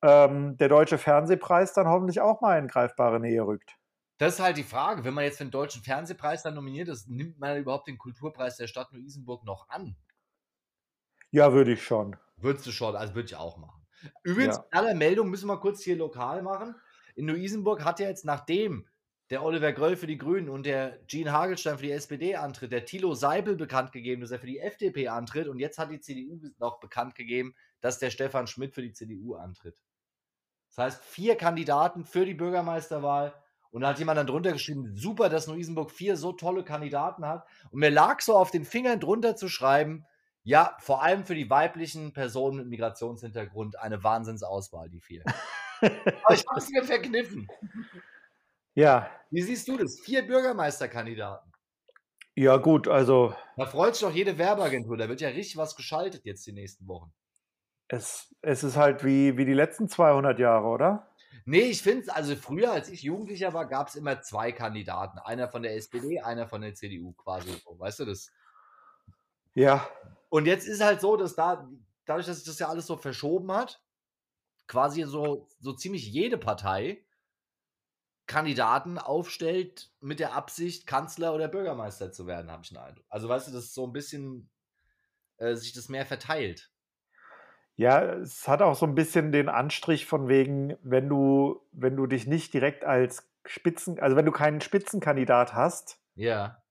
ähm, 0.02 0.58
der 0.58 0.68
deutsche 0.68 0.98
Fernsehpreis 0.98 1.72
dann 1.72 1.88
hoffentlich 1.88 2.20
auch 2.20 2.42
mal 2.42 2.60
in 2.60 2.68
greifbare 2.68 3.22
Nähe 3.22 3.48
rückt. 3.48 3.78
Das 4.18 4.34
ist 4.34 4.40
halt 4.42 4.58
die 4.58 4.64
Frage. 4.64 5.06
Wenn 5.06 5.14
man 5.14 5.24
jetzt 5.24 5.38
für 5.38 5.46
den 5.46 5.52
deutschen 5.52 5.82
Fernsehpreis 5.82 6.44
dann 6.44 6.56
nominiert 6.56 6.90
ist, 6.90 7.08
nimmt 7.10 7.40
man 7.40 7.58
überhaupt 7.58 7.88
den 7.88 7.98
Kulturpreis 7.98 8.58
der 8.58 8.68
Stadt 8.68 8.92
Neu-Isenburg 8.92 9.46
noch 9.46 9.70
an? 9.70 9.96
Ja, 11.36 11.52
würde 11.52 11.74
ich 11.74 11.84
schon. 11.84 12.16
Würdest 12.38 12.66
du 12.66 12.72
schon, 12.72 12.96
also 12.96 13.14
würde 13.14 13.26
ich 13.26 13.36
auch 13.36 13.58
machen. 13.58 13.86
Übrigens, 14.24 14.56
ja. 14.56 14.66
alle 14.72 14.96
Meldungen 14.96 15.30
müssen 15.30 15.48
wir 15.48 15.60
kurz 15.60 15.84
hier 15.84 15.98
lokal 15.98 16.42
machen. 16.42 16.76
In 17.14 17.26
Neu-Isenburg 17.26 17.84
hat 17.84 18.00
ja 18.00 18.08
jetzt, 18.08 18.24
nachdem 18.24 18.88
der 19.30 19.44
Oliver 19.44 19.74
Gröll 19.74 19.98
für 19.98 20.08
die 20.08 20.18
Grünen 20.18 20.48
und 20.48 20.66
der 20.66 21.06
Jean 21.08 21.34
Hagelstein 21.34 21.78
für 21.78 21.84
die 21.84 21.92
SPD 21.92 22.38
antritt, 22.38 22.72
der 22.72 22.86
Thilo 22.86 23.16
Seibel 23.16 23.58
bekannt 23.58 23.92
gegeben, 23.92 24.22
dass 24.22 24.32
er 24.32 24.40
für 24.40 24.48
die 24.48 24.60
FDP 24.60 25.10
antritt 25.10 25.50
und 25.50 25.60
jetzt 25.60 25.78
hat 25.78 25.92
die 25.92 26.00
CDU 26.00 26.40
noch 26.58 26.80
bekannt 26.80 27.16
gegeben, 27.16 27.54
dass 27.82 28.00
der 28.00 28.12
Stefan 28.12 28.48
Schmidt 28.48 28.74
für 28.74 28.82
die 28.82 28.94
CDU 28.94 29.36
antritt. 29.36 29.76
Das 30.70 30.86
heißt, 30.86 31.04
vier 31.04 31.36
Kandidaten 31.36 32.06
für 32.06 32.26
die 32.26 32.34
Bürgermeisterwahl 32.34 33.34
und 33.72 33.82
da 33.82 33.90
hat 33.90 34.00
jemand 34.00 34.20
dann 34.20 34.28
drunter 34.28 34.54
geschrieben, 34.54 34.96
super, 34.96 35.28
dass 35.28 35.48
Neu-Isenburg 35.48 35.92
vier 35.92 36.16
so 36.16 36.32
tolle 36.32 36.64
Kandidaten 36.64 37.26
hat 37.26 37.46
und 37.72 37.82
mir 37.82 37.90
lag 37.90 38.22
so 38.22 38.38
auf 38.38 38.52
den 38.52 38.64
Fingern 38.64 39.02
drunter 39.02 39.36
zu 39.36 39.50
schreiben, 39.50 40.06
ja, 40.46 40.78
vor 40.80 41.02
allem 41.02 41.26
für 41.26 41.34
die 41.34 41.50
weiblichen 41.50 42.14
Personen 42.14 42.58
mit 42.58 42.68
Migrationshintergrund 42.68 43.80
eine 43.80 44.04
Wahnsinnsauswahl, 44.04 44.90
die 44.90 45.02
vier. 45.02 45.24
Aber 45.82 46.34
ich 46.34 46.46
habe 46.48 46.60
es 46.60 46.70
mir 46.70 46.84
verkniffen. 46.84 47.48
Ja. 48.76 49.10
Wie 49.32 49.42
siehst 49.42 49.68
du 49.68 49.76
das? 49.76 50.00
Vier 50.00 50.26
Bürgermeisterkandidaten. 50.26 51.52
Ja, 52.36 52.58
gut, 52.58 52.88
also. 52.88 53.34
Da 53.58 53.66
freut 53.66 53.96
sich 53.96 54.06
doch 54.06 54.14
jede 54.14 54.38
Werbeagentur. 54.38 54.98
Da 54.98 55.10
wird 55.10 55.20
ja 55.20 55.30
richtig 55.30 55.58
was 55.58 55.76
geschaltet 55.76 56.26
jetzt 56.26 56.46
die 56.46 56.54
nächsten 56.54 56.88
Wochen. 56.88 57.12
Es, 57.88 58.36
es 58.42 58.64
ist 58.64 58.78
halt 58.78 59.04
wie, 59.04 59.38
wie 59.38 59.46
die 59.46 59.54
letzten 59.54 59.90
200 59.90 60.38
Jahre, 60.38 60.68
oder? 60.68 61.10
Nee, 61.46 61.62
ich 61.62 61.82
finde 61.82 62.02
es, 62.02 62.10
also 62.10 62.36
früher, 62.36 62.72
als 62.72 62.90
ich 62.90 63.02
Jugendlicher 63.02 63.54
war, 63.54 63.68
gab 63.68 63.88
es 63.88 63.96
immer 63.96 64.22
zwei 64.22 64.52
Kandidaten. 64.52 65.18
Einer 65.20 65.48
von 65.48 65.64
der 65.64 65.76
SPD, 65.76 66.20
einer 66.20 66.48
von 66.48 66.62
der 66.62 66.76
CDU 66.76 67.14
quasi. 67.14 67.50
Weißt 67.66 68.00
du 68.00 68.06
das? 68.06 68.32
Ja. 69.56 69.90
Und 70.30 70.46
jetzt 70.46 70.68
ist 70.68 70.84
halt 70.84 71.02
so, 71.02 71.18
dass 71.18 71.36
da, 71.36 71.68
dadurch, 72.06 72.28
dass 72.28 72.38
sich 72.38 72.46
das 72.46 72.60
ja 72.60 72.70
alles 72.70 72.86
so 72.86 72.98
verschoben 72.98 73.52
hat, 73.52 73.82
quasi 74.68 75.04
so, 75.04 75.48
so 75.60 75.74
ziemlich 75.74 76.08
jede 76.08 76.38
Partei 76.38 77.06
Kandidaten 78.28 78.98
aufstellt 78.98 79.92
mit 80.00 80.20
der 80.20 80.34
Absicht, 80.34 80.88
Kanzler 80.88 81.34
oder 81.34 81.48
Bürgermeister 81.48 82.12
zu 82.12 82.26
werden, 82.26 82.52
habe 82.52 82.64
ich 82.64 82.76
einen 82.76 82.86
Eindruck. 82.86 83.06
Also 83.10 83.30
weißt 83.30 83.48
du, 83.48 83.52
dass 83.52 83.74
so 83.74 83.86
ein 83.86 83.94
bisschen 83.94 84.50
äh, 85.38 85.56
sich 85.56 85.74
das 85.74 85.90
mehr 85.90 86.06
verteilt. 86.06 86.72
Ja, 87.76 88.02
es 88.16 88.48
hat 88.48 88.62
auch 88.62 88.76
so 88.76 88.86
ein 88.86 88.96
bisschen 88.96 89.32
den 89.32 89.50
Anstrich 89.50 90.06
von 90.06 90.28
wegen, 90.28 90.78
wenn 90.82 91.10
du, 91.10 91.62
wenn 91.72 91.96
du 91.96 92.08
dich 92.08 92.26
nicht 92.26 92.54
direkt 92.54 92.84
als 92.84 93.30
Spitzen, 93.46 94.00
also 94.00 94.16
wenn 94.16 94.26
du 94.26 94.32
keinen 94.32 94.62
Spitzenkandidat 94.62 95.54
hast, 95.54 96.00
ja. 96.16 96.64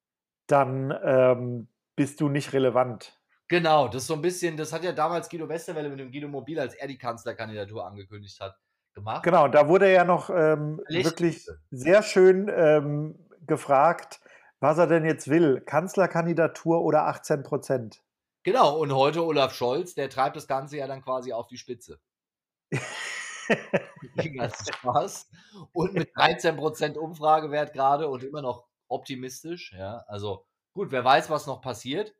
dann 0.47 0.93
ähm, 1.05 1.69
bist 1.97 2.21
du 2.21 2.29
nicht 2.29 2.53
relevant. 2.53 3.19
Genau, 3.49 3.89
das 3.89 4.03
ist 4.03 4.07
so 4.09 4.15
ein 4.15 4.23
bisschen, 4.23 4.57
das 4.57 4.73
hat 4.73 4.85
ja 4.85 4.93
damals 4.93 5.29
Guido 5.29 5.49
Westerwelle 5.49 5.91
mit 5.91 5.99
dem 5.99 6.11
Guido 6.11 6.29
Mobil, 6.29 6.59
als 6.59 6.75
er 6.75 6.89
die 6.89 6.99
Kanzlerkandidatur 6.99 7.87
angekündigt 7.87 8.41
hat, 8.41 8.57
gemacht. 8.95 9.23
Genau, 9.23 9.49
da 9.49 9.69
wurde 9.69 9.87
er 9.87 9.93
ja 9.93 10.05
noch 10.05 10.31
ähm, 10.31 10.81
wirklich 10.89 11.47
sehr 11.71 12.03
schön 12.03 12.51
ähm, 12.55 13.29
gefragt, 13.47 14.21
was 14.61 14.79
er 14.79 14.87
denn 14.87 15.05
jetzt 15.05 15.29
will. 15.29 15.61
Kanzlerkandidatur 15.61 16.83
oder 16.83 17.07
18 17.07 17.43
Prozent? 17.43 18.03
Genau, 18.45 18.79
und 18.79 18.95
heute 18.95 19.25
Olaf 19.25 19.55
Scholz, 19.55 19.95
der 19.95 20.09
treibt 20.09 20.37
das 20.37 20.47
Ganze 20.47 20.79
ja 20.79 20.87
dann 20.87 21.03
quasi 21.03 21.33
auf 21.33 21.47
die 21.47 21.59
Spitze. 21.59 22.01
Ganz 24.37 24.71
Spaß. 24.71 25.29
Und 25.73 25.95
mit 25.95 26.11
13 26.17 26.57
Prozent 26.57 26.97
Umfragewert 26.97 27.73
gerade 27.73 28.09
und 28.09 28.25
immer 28.25 28.43
noch 28.43 28.67
optimistisch. 28.89 29.73
Ja, 29.77 30.05
also 30.09 30.47
gut, 30.75 30.93
wer 30.93 31.05
weiß, 31.05 31.31
was 31.31 31.47
noch 31.47 31.63
passiert 31.63 32.15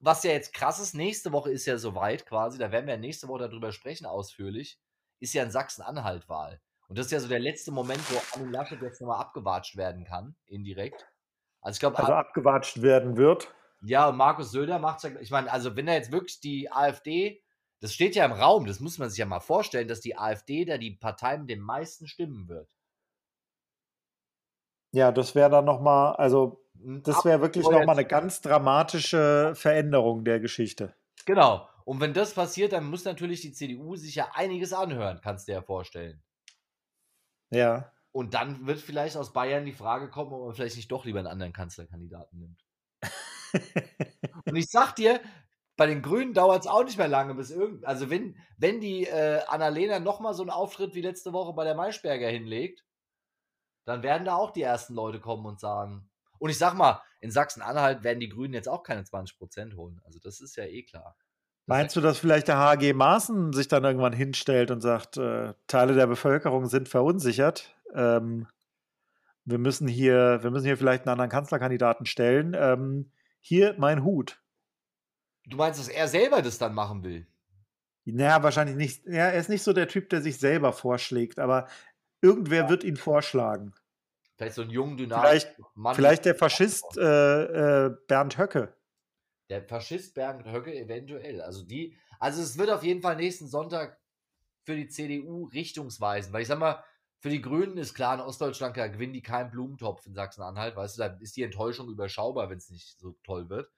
was 0.00 0.22
ja 0.24 0.32
jetzt 0.32 0.54
krass 0.54 0.80
ist, 0.80 0.94
nächste 0.94 1.32
Woche 1.32 1.50
ist 1.50 1.66
ja 1.66 1.76
soweit 1.76 2.26
quasi, 2.26 2.58
da 2.58 2.72
werden 2.72 2.86
wir 2.86 2.96
nächste 2.96 3.28
Woche 3.28 3.48
darüber 3.48 3.70
sprechen 3.70 4.06
ausführlich, 4.06 4.80
ist 5.20 5.34
ja 5.34 5.42
in 5.42 5.50
Sachsen-Anhalt-Wahl. 5.50 6.60
Und 6.88 6.98
das 6.98 7.06
ist 7.06 7.12
ja 7.12 7.20
so 7.20 7.28
der 7.28 7.38
letzte 7.38 7.70
Moment, 7.70 8.00
wo 8.10 8.20
Armin 8.34 8.52
Laschet 8.52 8.80
jetzt 8.82 9.00
nochmal 9.00 9.20
abgewatscht 9.20 9.76
werden 9.76 10.04
kann, 10.04 10.34
indirekt. 10.46 11.06
Also 11.60 11.76
ich 11.76 11.80
glaube. 11.80 11.98
Also 11.98 12.12
abgewatscht 12.12 12.82
werden 12.82 13.16
wird. 13.16 13.54
Ja, 13.82 14.08
und 14.08 14.16
Markus 14.16 14.50
Söder 14.50 14.78
macht 14.78 15.04
es 15.04 15.10
ja, 15.10 15.20
ich 15.20 15.30
meine, 15.30 15.52
also 15.52 15.76
wenn 15.76 15.86
er 15.86 15.94
jetzt 15.94 16.10
wirklich 16.10 16.40
die 16.40 16.72
AfD, 16.72 17.42
das 17.80 17.94
steht 17.94 18.14
ja 18.14 18.24
im 18.24 18.32
Raum, 18.32 18.66
das 18.66 18.80
muss 18.80 18.98
man 18.98 19.08
sich 19.08 19.18
ja 19.18 19.26
mal 19.26 19.40
vorstellen, 19.40 19.88
dass 19.88 20.00
die 20.00 20.18
AfD 20.18 20.64
da 20.64 20.78
die 20.78 20.96
Partei 20.96 21.38
mit 21.38 21.48
den 21.48 21.60
meisten 21.60 22.06
Stimmen 22.08 22.48
wird. 22.48 22.74
Ja, 24.92 25.12
das 25.12 25.34
wäre 25.34 25.50
dann 25.50 25.64
nochmal, 25.64 26.16
also 26.16 26.64
das 26.82 27.24
wäre 27.24 27.40
wirklich 27.40 27.64
nochmal 27.64 27.96
eine 27.96 28.06
ganz 28.06 28.40
dramatische 28.40 29.52
Veränderung 29.54 30.24
der 30.24 30.40
Geschichte. 30.40 30.94
Genau. 31.26 31.68
Und 31.84 32.00
wenn 32.00 32.14
das 32.14 32.34
passiert, 32.34 32.72
dann 32.72 32.84
muss 32.84 33.04
natürlich 33.04 33.40
die 33.40 33.52
CDU 33.52 33.96
sich 33.96 34.14
ja 34.14 34.30
einiges 34.34 34.72
anhören, 34.72 35.20
kannst 35.22 35.48
du 35.48 35.52
dir 35.52 35.58
ja 35.58 35.62
vorstellen. 35.62 36.22
Ja. 37.50 37.92
Und 38.12 38.34
dann 38.34 38.66
wird 38.66 38.80
vielleicht 38.80 39.16
aus 39.16 39.32
Bayern 39.32 39.64
die 39.64 39.72
Frage 39.72 40.08
kommen, 40.08 40.32
ob 40.32 40.46
man 40.46 40.54
vielleicht 40.54 40.76
nicht 40.76 40.90
doch 40.90 41.04
lieber 41.04 41.18
einen 41.18 41.28
anderen 41.28 41.52
Kanzlerkandidaten 41.52 42.38
nimmt. 42.38 42.64
Und 44.46 44.56
ich 44.56 44.68
sag 44.68 44.94
dir, 44.94 45.20
bei 45.76 45.86
den 45.86 46.02
Grünen 46.02 46.34
dauert 46.34 46.60
es 46.60 46.66
auch 46.66 46.84
nicht 46.84 46.98
mehr 46.98 47.08
lange, 47.08 47.34
bis 47.34 47.50
irgend. 47.50 47.84
Also, 47.86 48.10
wenn, 48.10 48.36
wenn 48.58 48.80
die 48.80 49.06
äh, 49.06 49.40
Annalena 49.46 49.98
nochmal 49.98 50.34
so 50.34 50.42
einen 50.42 50.50
Auftritt 50.50 50.94
wie 50.94 51.00
letzte 51.00 51.32
Woche 51.32 51.54
bei 51.54 51.64
der 51.64 51.74
Maischberger 51.74 52.28
hinlegt, 52.28 52.84
dann 53.86 54.02
werden 54.02 54.24
da 54.24 54.34
auch 54.34 54.50
die 54.50 54.62
ersten 54.62 54.94
Leute 54.94 55.20
kommen 55.20 55.46
und 55.46 55.58
sagen. 55.58 56.09
Und 56.40 56.50
ich 56.50 56.58
sag 56.58 56.74
mal, 56.74 57.00
in 57.20 57.30
Sachsen-Anhalt 57.30 58.02
werden 58.02 58.18
die 58.18 58.30
Grünen 58.30 58.54
jetzt 58.54 58.68
auch 58.68 58.82
keine 58.82 59.02
20% 59.02 59.76
holen. 59.76 60.00
Also, 60.04 60.18
das 60.18 60.40
ist 60.40 60.56
ja 60.56 60.64
eh 60.64 60.82
klar. 60.82 61.16
Meinst 61.66 61.94
du, 61.94 62.00
dass 62.00 62.18
vielleicht 62.18 62.48
der 62.48 62.58
HG 62.58 62.94
Maaßen 62.94 63.52
sich 63.52 63.68
dann 63.68 63.84
irgendwann 63.84 64.12
hinstellt 64.12 64.72
und 64.72 64.80
sagt, 64.80 65.18
äh, 65.18 65.54
Teile 65.68 65.94
der 65.94 66.08
Bevölkerung 66.08 66.66
sind 66.66 66.88
verunsichert? 66.88 67.76
Ähm, 67.94 68.48
wir 69.44 69.58
müssen 69.58 69.86
hier, 69.86 70.42
wir 70.42 70.50
müssen 70.50 70.66
hier 70.66 70.76
vielleicht 70.76 71.02
einen 71.02 71.12
anderen 71.12 71.30
Kanzlerkandidaten 71.30 72.06
stellen. 72.06 72.56
Ähm, 72.58 73.12
hier 73.40 73.74
mein 73.78 74.02
Hut. 74.02 74.42
Du 75.46 75.56
meinst, 75.56 75.78
dass 75.78 75.88
er 75.88 76.08
selber 76.08 76.42
das 76.42 76.58
dann 76.58 76.74
machen 76.74 77.04
will? 77.04 77.26
Naja, 78.04 78.42
wahrscheinlich 78.42 78.76
nicht. 78.76 79.06
Ja, 79.06 79.26
er 79.26 79.34
ist 79.34 79.48
nicht 79.48 79.62
so 79.62 79.72
der 79.72 79.88
Typ, 79.88 80.08
der 80.08 80.22
sich 80.22 80.38
selber 80.38 80.72
vorschlägt, 80.72 81.38
aber 81.38 81.68
irgendwer 82.20 82.62
ja. 82.62 82.68
wird 82.68 82.82
ihn 82.82 82.96
vorschlagen. 82.96 83.74
Vielleicht 84.40 84.56
so 84.56 84.62
ein 84.62 84.70
jungen, 84.70 84.96
dynamischen 84.96 85.50
Mann. 85.74 85.94
Vielleicht 85.94 86.24
der 86.24 86.34
Faschist 86.34 86.96
äh, 86.96 87.84
äh, 87.84 87.94
Bernd 88.08 88.38
Höcke. 88.38 88.74
Der 89.50 89.62
Faschist 89.62 90.14
Bernd 90.14 90.46
Höcke 90.46 90.74
eventuell. 90.74 91.42
Also 91.42 91.62
die, 91.62 91.94
also 92.18 92.40
es 92.40 92.56
wird 92.56 92.70
auf 92.70 92.82
jeden 92.82 93.02
Fall 93.02 93.16
nächsten 93.16 93.48
Sonntag 93.48 94.00
für 94.62 94.74
die 94.76 94.88
CDU 94.88 95.44
richtungsweisend, 95.52 96.32
weil 96.32 96.40
ich 96.40 96.48
sag 96.48 96.58
mal, 96.58 96.82
für 97.18 97.28
die 97.28 97.42
Grünen 97.42 97.76
ist 97.76 97.92
klar, 97.92 98.14
in 98.14 98.22
Ostdeutschland 98.22 98.72
gewinnen 98.72 99.12
die 99.12 99.20
keinen 99.20 99.50
Blumentopf 99.50 100.06
in 100.06 100.14
Sachsen-Anhalt, 100.14 100.74
weißt 100.74 100.96
du, 100.96 101.02
da 101.02 101.18
ist 101.20 101.36
die 101.36 101.42
Enttäuschung 101.42 101.90
überschaubar, 101.90 102.48
wenn 102.48 102.56
es 102.56 102.70
nicht 102.70 102.98
so 102.98 103.18
toll 103.22 103.50
wird. 103.50 103.70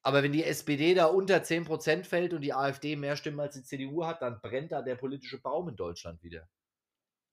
Aber 0.00 0.22
wenn 0.22 0.32
die 0.32 0.44
SPD 0.44 0.94
da 0.94 1.04
unter 1.04 1.36
10% 1.36 2.04
fällt 2.04 2.32
und 2.32 2.40
die 2.40 2.54
AfD 2.54 2.96
mehr 2.96 3.16
Stimmen 3.16 3.40
als 3.40 3.56
die 3.56 3.62
CDU 3.62 4.06
hat, 4.06 4.22
dann 4.22 4.40
brennt 4.40 4.72
da 4.72 4.80
der 4.80 4.94
politische 4.94 5.38
Baum 5.38 5.68
in 5.68 5.76
Deutschland 5.76 6.22
wieder. 6.22 6.48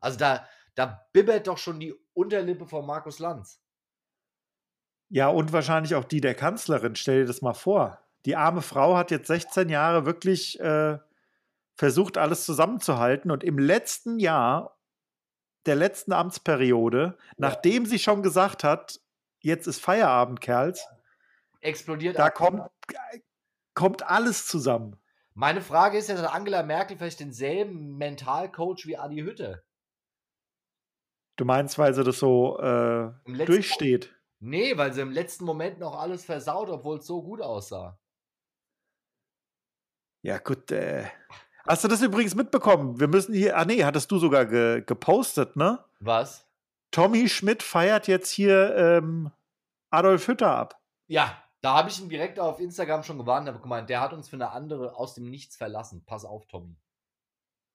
Also 0.02 0.18
da, 0.18 0.46
da 0.80 1.06
bibbert 1.12 1.48
doch 1.48 1.58
schon 1.58 1.80
die 1.82 1.94
Unterlippe 2.14 2.66
von 2.66 2.86
Markus 2.86 3.20
Lanz. 3.20 3.62
Ja, 5.10 5.28
und 5.28 5.52
wahrscheinlich 5.52 5.94
auch 5.96 6.06
die 6.06 6.22
der 6.22 6.36
Kanzlerin. 6.36 6.96
Stell 6.96 7.22
dir 7.22 7.26
das 7.26 7.42
mal 7.42 7.54
vor. 7.54 8.00
Die 8.26 8.38
arme 8.38 8.62
Frau 8.62 8.96
hat 8.96 9.12
jetzt 9.12 9.28
16 9.28 9.68
Jahre 9.68 10.06
wirklich 10.06 10.58
äh, 10.62 10.98
versucht, 11.76 12.18
alles 12.18 12.46
zusammenzuhalten. 12.46 13.30
Und 13.30 13.44
im 13.44 13.60
letzten 13.60 14.20
Jahr 14.20 14.78
der 15.66 15.76
letzten 15.76 16.14
Amtsperiode, 16.14 17.18
ja. 17.18 17.36
nachdem 17.38 17.86
sie 17.86 18.00
schon 18.00 18.24
gesagt 18.24 18.64
hat, 18.64 19.02
jetzt 19.42 19.68
ist 19.68 19.82
Feierabend, 19.82 20.40
Kerls, 20.40 20.88
explodiert. 21.60 22.18
Da 22.18 22.30
kommt, 22.30 22.62
kommt 23.74 24.04
alles 24.04 24.46
zusammen. 24.46 24.96
Meine 25.34 25.62
Frage 25.62 25.98
ist 25.98 26.08
ja, 26.08 26.18
hat 26.18 26.34
Angela 26.34 26.64
Merkel 26.64 26.98
vielleicht 26.98 27.20
denselben 27.20 27.98
Mentalcoach 27.98 28.86
wie 28.86 28.98
Adi 28.98 29.18
Hütte? 29.22 29.66
Du 31.40 31.46
meinst, 31.46 31.80
weil 31.80 31.94
sie 31.94 32.04
das 32.04 32.20
so 32.20 32.60
äh, 32.60 33.14
durchsteht? 33.46 34.14
Nee, 34.42 34.78
weil 34.78 34.92
sie 34.92 35.00
im 35.00 35.12
letzten 35.12 35.46
Moment 35.46 35.80
noch 35.80 35.98
alles 35.98 36.26
versaut, 36.26 36.70
obwohl 36.70 36.98
es 36.98 37.08
so 37.08 37.22
gut 37.22 37.42
aussah. 37.42 37.98
Ja, 40.22 40.38
gut, 40.40 40.70
äh, 40.72 41.06
Hast 41.66 41.86
du 41.86 41.88
das 41.88 42.02
übrigens 42.02 42.36
mitbekommen? 42.36 43.00
Wir 43.00 43.08
müssen 43.08 43.34
hier, 43.34 43.58
ah 43.58 43.64
nee, 43.64 43.86
hattest 43.86 44.12
du 44.12 44.18
sogar 44.18 44.46
ge, 44.48 44.84
gepostet, 44.86 45.56
ne? 45.56 45.80
Was? 46.02 46.46
Tommy 46.92 47.30
Schmidt 47.30 47.64
feiert 47.64 48.10
jetzt 48.10 48.32
hier 48.32 48.76
ähm, 48.76 49.32
Adolf 49.92 50.28
Hütter 50.28 50.52
ab. 50.54 50.82
Ja, 51.08 51.42
da 51.62 51.76
habe 51.76 51.88
ich 51.88 52.02
ihn 52.02 52.10
direkt 52.10 52.38
auf 52.38 52.60
Instagram 52.60 53.04
schon 53.04 53.18
gewarnt, 53.18 53.48
habe 53.48 53.60
gemeint, 53.60 53.90
der 53.90 54.02
hat 54.02 54.12
uns 54.12 54.28
für 54.28 54.36
eine 54.36 54.52
andere 54.52 54.94
aus 54.94 55.14
dem 55.14 55.30
Nichts 55.30 55.56
verlassen. 55.56 56.04
Pass 56.06 56.26
auf, 56.26 56.48
Tommy. 56.48 56.76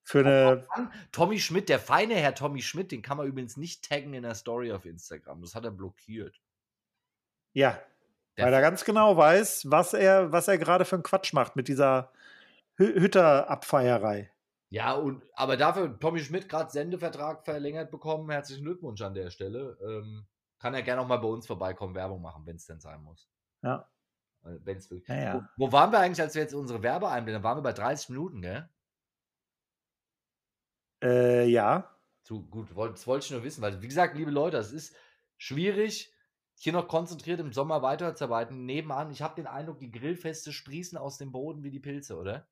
Für 0.04 0.20
eine. 0.20 0.66
Tommy 1.12 1.40
Schmidt, 1.40 1.70
der 1.70 1.78
feine 1.78 2.14
Herr 2.14 2.34
Tommy 2.34 2.60
Schmidt, 2.60 2.92
den 2.92 3.00
kann 3.00 3.16
man 3.16 3.26
übrigens 3.26 3.56
nicht 3.56 3.88
taggen 3.88 4.12
in 4.12 4.22
der 4.22 4.34
Story 4.34 4.70
auf 4.70 4.84
Instagram. 4.84 5.40
Das 5.40 5.54
hat 5.54 5.64
er 5.64 5.70
blockiert. 5.70 6.40
Ja. 7.54 7.78
Der 8.36 8.46
weil 8.46 8.52
er 8.52 8.60
ganz 8.60 8.84
genau 8.84 9.16
weiß, 9.16 9.70
was 9.70 9.94
er, 9.94 10.30
was 10.30 10.48
er 10.48 10.58
gerade 10.58 10.84
für 10.84 10.96
einen 10.96 11.04
Quatsch 11.04 11.32
macht 11.32 11.56
mit 11.56 11.68
dieser 11.68 12.12
Hütterabfeierei. 12.76 14.30
Ja, 14.68 14.92
und 14.92 15.22
aber 15.34 15.56
dafür 15.56 15.98
Tommy 15.98 16.18
Schmidt 16.18 16.48
gerade 16.48 16.70
Sendevertrag 16.70 17.44
verlängert 17.44 17.90
bekommen. 17.90 18.28
Herzlichen 18.30 18.64
Glückwunsch 18.64 19.00
an 19.02 19.14
der 19.14 19.30
Stelle. 19.30 19.78
Ähm, 19.80 20.26
kann 20.58 20.74
er 20.74 20.82
gerne 20.82 21.00
noch 21.00 21.08
mal 21.08 21.18
bei 21.18 21.28
uns 21.28 21.46
vorbeikommen, 21.46 21.94
Werbung 21.94 22.20
machen, 22.20 22.44
wenn 22.44 22.56
es 22.56 22.66
denn 22.66 22.80
sein 22.80 23.02
muss. 23.02 23.28
Ja. 23.62 23.88
Wenn's 24.42 24.90
wirklich. 24.90 25.08
Ja, 25.08 25.22
ja. 25.22 25.48
Wo, 25.56 25.68
wo, 25.68 25.72
waren 25.72 25.92
wir 25.92 26.00
eigentlich, 26.00 26.20
als 26.20 26.34
wir 26.34 26.42
jetzt 26.42 26.54
unsere 26.54 26.82
Werbe 26.82 27.08
einblenden? 27.08 27.42
Da 27.42 27.48
waren 27.48 27.58
wir 27.58 27.62
bei 27.62 27.72
30 27.72 28.10
Minuten, 28.10 28.42
gell? 28.42 28.68
Äh, 31.04 31.46
ja. 31.46 31.90
Zu, 32.22 32.42
gut, 32.46 32.68
das 32.74 33.06
wollte 33.06 33.26
ich 33.26 33.30
nur 33.30 33.44
wissen, 33.44 33.60
weil, 33.60 33.82
wie 33.82 33.88
gesagt, 33.88 34.16
liebe 34.16 34.30
Leute, 34.30 34.56
es 34.56 34.72
ist 34.72 34.96
schwierig, 35.36 36.10
hier 36.54 36.72
noch 36.72 36.88
konzentriert 36.88 37.40
im 37.40 37.52
Sommer 37.52 37.82
weiterzuarbeiten. 37.82 38.64
Nebenan, 38.64 39.10
ich 39.10 39.20
habe 39.20 39.34
den 39.34 39.46
Eindruck, 39.46 39.78
die 39.78 39.90
Grillfeste 39.90 40.52
sprießen 40.52 40.96
aus 40.96 41.18
dem 41.18 41.32
Boden 41.32 41.62
wie 41.62 41.70
die 41.70 41.80
Pilze, 41.80 42.16
oder? 42.16 42.48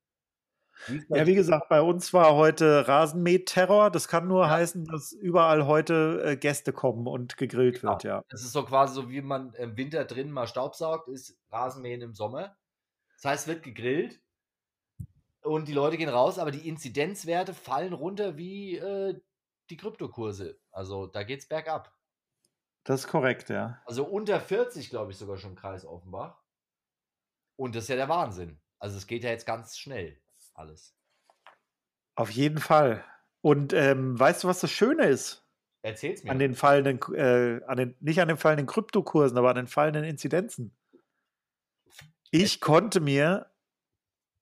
Ja, 1.09 1.25
wie 1.27 1.35
gesagt, 1.35 1.69
bei 1.69 1.81
uns 1.81 2.13
war 2.13 2.35
heute 2.35 2.87
Rasenmäht-Terror. 2.87 3.91
Das 3.91 4.07
kann 4.07 4.27
nur 4.27 4.45
ja. 4.45 4.49
heißen, 4.49 4.85
dass 4.85 5.11
überall 5.11 5.65
heute 5.65 6.21
äh, 6.23 6.35
Gäste 6.35 6.73
kommen 6.73 7.07
und 7.07 7.37
gegrillt 7.37 7.81
genau. 7.81 7.93
wird, 7.93 8.03
ja. 8.03 8.23
Das 8.29 8.41
ist 8.41 8.53
so 8.53 8.63
quasi 8.63 8.95
so, 8.95 9.09
wie 9.09 9.21
man 9.21 9.53
im 9.53 9.77
Winter 9.77 10.03
drin 10.05 10.31
mal 10.31 10.47
Staubsaugt, 10.47 11.09
ist 11.09 11.37
Rasenmähen 11.51 12.01
im 12.01 12.13
Sommer. 12.13 12.55
Das 13.15 13.25
heißt, 13.25 13.47
wird 13.47 13.63
gegrillt 13.63 14.22
und 15.43 15.67
die 15.67 15.73
Leute 15.73 15.97
gehen 15.97 16.09
raus, 16.09 16.39
aber 16.39 16.51
die 16.51 16.67
Inzidenzwerte 16.67 17.53
fallen 17.53 17.93
runter 17.93 18.37
wie 18.37 18.77
äh, 18.77 19.19
die 19.69 19.77
Kryptokurse. 19.77 20.59
Also 20.71 21.07
da 21.07 21.23
geht's 21.23 21.47
bergab. 21.47 21.95
Das 22.83 23.01
ist 23.01 23.07
korrekt, 23.07 23.49
ja. 23.49 23.81
Also 23.85 24.05
unter 24.05 24.39
40, 24.39 24.89
glaube 24.89 25.11
ich, 25.11 25.17
sogar 25.17 25.37
schon 25.37 25.55
Kreis 25.55 25.85
Offenbach. 25.85 26.41
Und 27.55 27.75
das 27.75 27.85
ist 27.85 27.89
ja 27.89 27.95
der 27.95 28.09
Wahnsinn. 28.09 28.59
Also 28.79 28.97
es 28.97 29.07
geht 29.07 29.23
ja 29.23 29.29
jetzt 29.29 29.45
ganz 29.45 29.77
schnell 29.77 30.19
alles. 30.53 30.95
Auf 32.15 32.29
jeden 32.29 32.59
Fall. 32.59 33.03
Und 33.41 33.73
ähm, 33.73 34.19
weißt 34.19 34.43
du, 34.43 34.47
was 34.47 34.59
das 34.59 34.71
Schöne 34.71 35.05
ist? 35.05 35.47
Erzähl's 35.81 36.23
mir. 36.23 36.31
An 36.31 36.39
den 36.39 36.55
fallenden, 36.55 36.99
äh, 37.15 37.61
an 37.65 37.77
den, 37.77 37.95
nicht 37.99 38.21
an 38.21 38.27
den 38.27 38.37
fallenden 38.37 38.67
Kryptokursen, 38.67 39.37
aber 39.37 39.49
an 39.49 39.55
den 39.55 39.67
fallenden 39.67 40.03
Inzidenzen. 40.03 40.75
Ich 42.31 42.61
konnte 42.61 42.99
mir, 42.99 43.52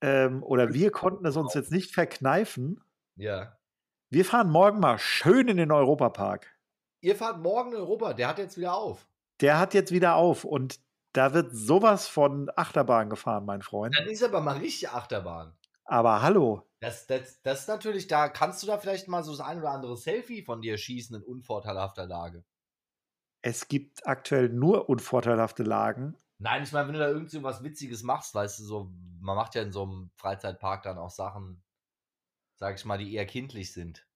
ähm, 0.01 0.43
oder 0.43 0.73
wir 0.73 0.91
konnten 0.91 1.25
es 1.25 1.37
uns 1.37 1.53
jetzt 1.53 1.71
nicht 1.71 1.93
verkneifen. 1.93 2.83
Ja. 3.15 3.57
Wir 4.09 4.25
fahren 4.25 4.49
morgen 4.49 4.79
mal 4.79 4.97
schön 4.99 5.47
in 5.47 5.57
den 5.57 5.71
Europapark. 5.71 6.47
Ihr 7.01 7.15
fahrt 7.15 7.39
morgen 7.39 7.71
in 7.71 7.77
Europa, 7.77 8.13
der 8.13 8.27
hat 8.27 8.37
jetzt 8.37 8.57
wieder 8.57 8.75
auf. 8.75 9.07
Der 9.39 9.57
hat 9.57 9.73
jetzt 9.73 9.91
wieder 9.91 10.15
auf 10.15 10.43
und 10.43 10.79
da 11.13 11.33
wird 11.33 11.51
sowas 11.53 12.07
von 12.07 12.49
Achterbahn 12.55 13.09
gefahren, 13.09 13.45
mein 13.45 13.61
Freund. 13.61 13.95
Dann 13.97 14.07
ist 14.07 14.23
aber 14.23 14.41
mal 14.41 14.57
richtig 14.57 14.89
Achterbahn. 14.89 15.53
Aber 15.83 16.21
hallo. 16.21 16.67
Das, 16.79 17.05
das, 17.07 17.41
das 17.41 17.61
ist 17.61 17.67
natürlich, 17.67 18.07
da 18.07 18.29
kannst 18.29 18.63
du 18.63 18.67
da 18.67 18.77
vielleicht 18.77 19.07
mal 19.07 19.23
so 19.23 19.31
das 19.31 19.41
ein 19.41 19.59
oder 19.59 19.71
andere 19.71 19.97
Selfie 19.97 20.41
von 20.41 20.61
dir 20.61 20.77
schießen 20.77 21.15
in 21.15 21.23
unvorteilhafter 21.23 22.05
Lage. 22.05 22.43
Es 23.41 23.67
gibt 23.67 24.05
aktuell 24.07 24.49
nur 24.49 24.89
unvorteilhafte 24.89 25.63
Lagen. 25.63 26.15
Nein, 26.43 26.63
ich 26.63 26.71
meine, 26.71 26.87
wenn 26.87 26.93
du 26.95 26.99
da 26.99 27.07
irgendwie 27.07 27.43
was 27.43 27.63
Witziges 27.63 28.01
machst, 28.01 28.33
weißt 28.33 28.59
du, 28.59 28.63
so, 28.63 28.91
man 29.19 29.35
macht 29.35 29.53
ja 29.53 29.61
in 29.61 29.71
so 29.71 29.83
einem 29.83 30.09
Freizeitpark 30.15 30.81
dann 30.81 30.97
auch 30.97 31.11
Sachen, 31.11 31.61
sag 32.55 32.75
ich 32.75 32.83
mal, 32.83 32.97
die 32.97 33.13
eher 33.13 33.27
kindlich 33.27 33.71
sind. 33.71 34.07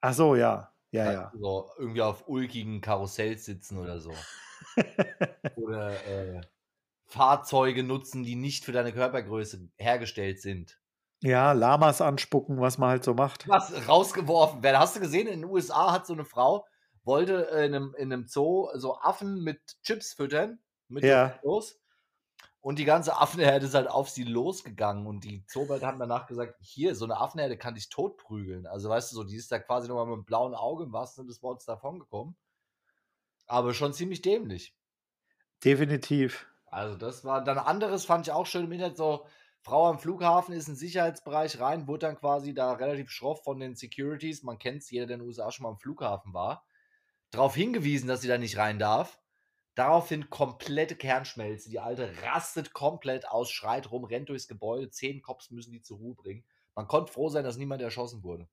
Ach 0.00 0.12
so, 0.12 0.34
ja. 0.34 0.72
Ja, 0.90 1.12
ja. 1.12 1.32
So 1.38 1.70
irgendwie 1.78 2.02
auf 2.02 2.26
ulkigen 2.26 2.80
Karussells 2.80 3.44
sitzen 3.44 3.78
oder 3.78 4.00
so. 4.00 4.12
oder 5.56 6.04
äh, 6.08 6.40
Fahrzeuge 7.04 7.84
nutzen, 7.84 8.24
die 8.24 8.34
nicht 8.34 8.64
für 8.64 8.72
deine 8.72 8.92
Körpergröße 8.92 9.68
hergestellt 9.76 10.40
sind. 10.40 10.80
Ja, 11.22 11.52
Lamas 11.52 12.00
anspucken, 12.00 12.60
was 12.60 12.76
man 12.78 12.90
halt 12.90 13.04
so 13.04 13.14
macht. 13.14 13.48
Was 13.48 13.86
rausgeworfen 13.86 14.64
werden. 14.64 14.80
Hast 14.80 14.96
du 14.96 15.00
gesehen, 15.00 15.28
in 15.28 15.42
den 15.42 15.50
USA 15.50 15.92
hat 15.92 16.08
so 16.08 16.12
eine 16.12 16.24
Frau, 16.24 16.66
wollte 17.04 17.34
in 17.34 17.72
einem, 17.72 17.94
in 17.96 18.12
einem 18.12 18.26
Zoo 18.26 18.68
so 18.74 18.98
Affen 18.98 19.44
mit 19.44 19.60
Chips 19.84 20.12
füttern. 20.12 20.58
Mit 20.88 21.04
ja. 21.04 21.38
los. 21.42 21.80
Und 22.60 22.78
die 22.80 22.84
ganze 22.84 23.16
Affenherde 23.16 23.66
ist 23.66 23.74
halt 23.74 23.88
auf 23.88 24.10
sie 24.10 24.24
losgegangen. 24.24 25.06
Und 25.06 25.24
die 25.24 25.44
Zoowärter 25.46 25.86
haben 25.86 25.98
danach 25.98 26.26
gesagt: 26.26 26.56
Hier, 26.60 26.94
so 26.94 27.04
eine 27.04 27.18
Affenherde 27.20 27.56
kann 27.56 27.74
dich 27.74 27.88
totprügeln. 27.88 28.66
Also, 28.66 28.88
weißt 28.88 29.12
du, 29.12 29.16
so, 29.16 29.24
die 29.24 29.36
ist 29.36 29.52
da 29.52 29.58
quasi 29.58 29.88
nochmal 29.88 30.06
mit 30.06 30.14
einem 30.14 30.24
blauen 30.24 30.54
Auge 30.54 30.84
im 30.84 30.92
wahrsten 30.92 31.22
Sinne 31.22 31.28
des 31.28 31.42
Wortes 31.42 31.66
davongekommen. 31.66 32.36
Aber 33.46 33.72
schon 33.72 33.92
ziemlich 33.92 34.22
dämlich. 34.22 34.76
Definitiv. 35.64 36.46
Also, 36.66 36.96
das 36.96 37.24
war 37.24 37.44
dann 37.44 37.58
anderes, 37.58 38.04
fand 38.04 38.26
ich 38.26 38.32
auch 38.32 38.46
schön 38.46 38.64
im 38.64 38.72
Internet. 38.72 38.96
So, 38.96 39.26
Frau 39.66 39.88
am 39.88 39.98
Flughafen 39.98 40.54
ist 40.54 40.68
ein 40.68 40.76
Sicherheitsbereich 40.76 41.58
rein, 41.58 41.88
wurde 41.88 42.06
dann 42.06 42.16
quasi 42.16 42.54
da 42.54 42.72
relativ 42.74 43.10
schroff 43.10 43.42
von 43.42 43.58
den 43.58 43.74
Securities, 43.74 44.44
man 44.44 44.58
kennt 44.58 44.82
es, 44.82 44.90
jeder, 44.90 45.06
der 45.06 45.14
in 45.14 45.20
den 45.22 45.28
USA 45.28 45.50
schon 45.50 45.64
mal 45.64 45.70
am 45.70 45.78
Flughafen 45.78 46.32
war, 46.32 46.64
darauf 47.30 47.56
hingewiesen, 47.56 48.06
dass 48.06 48.20
sie 48.20 48.28
da 48.28 48.38
nicht 48.38 48.58
rein 48.58 48.78
darf. 48.78 49.18
Daraufhin 49.76 50.30
komplette 50.30 50.96
Kernschmelze. 50.96 51.68
Die 51.68 51.78
Alte 51.78 52.10
rastet 52.22 52.72
komplett 52.72 53.28
aus, 53.28 53.50
schreit 53.50 53.90
rum, 53.90 54.04
rennt 54.04 54.30
durchs 54.30 54.48
Gebäude. 54.48 54.88
Zehn 54.90 55.20
Cops 55.20 55.50
müssen 55.50 55.70
die 55.70 55.82
zur 55.82 55.98
Ruhe 55.98 56.14
bringen. 56.14 56.44
Man 56.74 56.88
konnte 56.88 57.12
froh 57.12 57.28
sein, 57.28 57.44
dass 57.44 57.58
niemand 57.58 57.82
erschossen 57.82 58.22
wurde. 58.22 58.48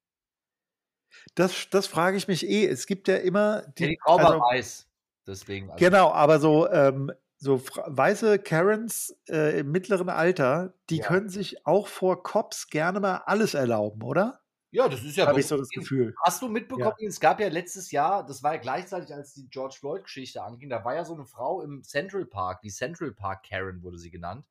Das, 1.35 1.69
das 1.69 1.87
frage 1.87 2.17
ich 2.17 2.27
mich 2.27 2.45
eh. 2.45 2.65
Es 2.65 2.87
gibt 2.87 3.07
ja 3.07 3.15
immer 3.15 3.61
die. 3.77 3.83
Ja, 3.83 3.89
die 3.89 3.99
also, 4.01 4.39
weiß. 4.39 4.89
Deswegen. 5.25 5.71
Also. 5.71 5.85
Genau, 5.85 6.11
aber 6.11 6.39
so, 6.39 6.69
ähm, 6.69 7.13
so 7.37 7.61
weiße 7.85 8.39
Karens 8.39 9.17
äh, 9.29 9.59
im 9.59 9.71
mittleren 9.71 10.09
Alter, 10.09 10.73
die 10.89 10.97
ja. 10.97 11.07
können 11.07 11.29
sich 11.29 11.65
auch 11.65 11.87
vor 11.87 12.21
Cops 12.21 12.67
gerne 12.67 12.99
mal 12.99 13.23
alles 13.25 13.53
erlauben, 13.53 14.03
oder? 14.03 14.42
Ja, 14.73 14.89
das 14.89 15.03
ist 15.03 15.15
ja. 15.15 15.27
Habe 15.27 15.39
ich 15.39 15.45
so 15.45 15.55
das 15.55 15.69
Gefühl. 15.69 16.15
Hast 16.23 16.41
du 16.41 16.49
mitbekommen, 16.49 16.95
ja. 16.97 17.07
es 17.07 17.19
gab 17.19 17.39
ja 17.39 17.47
letztes 17.47 17.91
Jahr, 17.91 18.25
das 18.25 18.41
war 18.41 18.55
ja 18.55 18.59
gleichzeitig, 18.59 19.13
als 19.13 19.33
die 19.33 19.47
George 19.47 19.75
Floyd-Geschichte 19.79 20.41
anging, 20.41 20.67
da 20.69 20.83
war 20.83 20.95
ja 20.95 21.05
so 21.05 21.13
eine 21.13 21.25
Frau 21.25 21.61
im 21.61 21.83
Central 21.83 22.25
Park, 22.25 22.61
die 22.61 22.71
Central 22.71 23.11
Park 23.11 23.45
Karen 23.47 23.83
wurde 23.83 23.99
sie 23.99 24.09
genannt. 24.09 24.47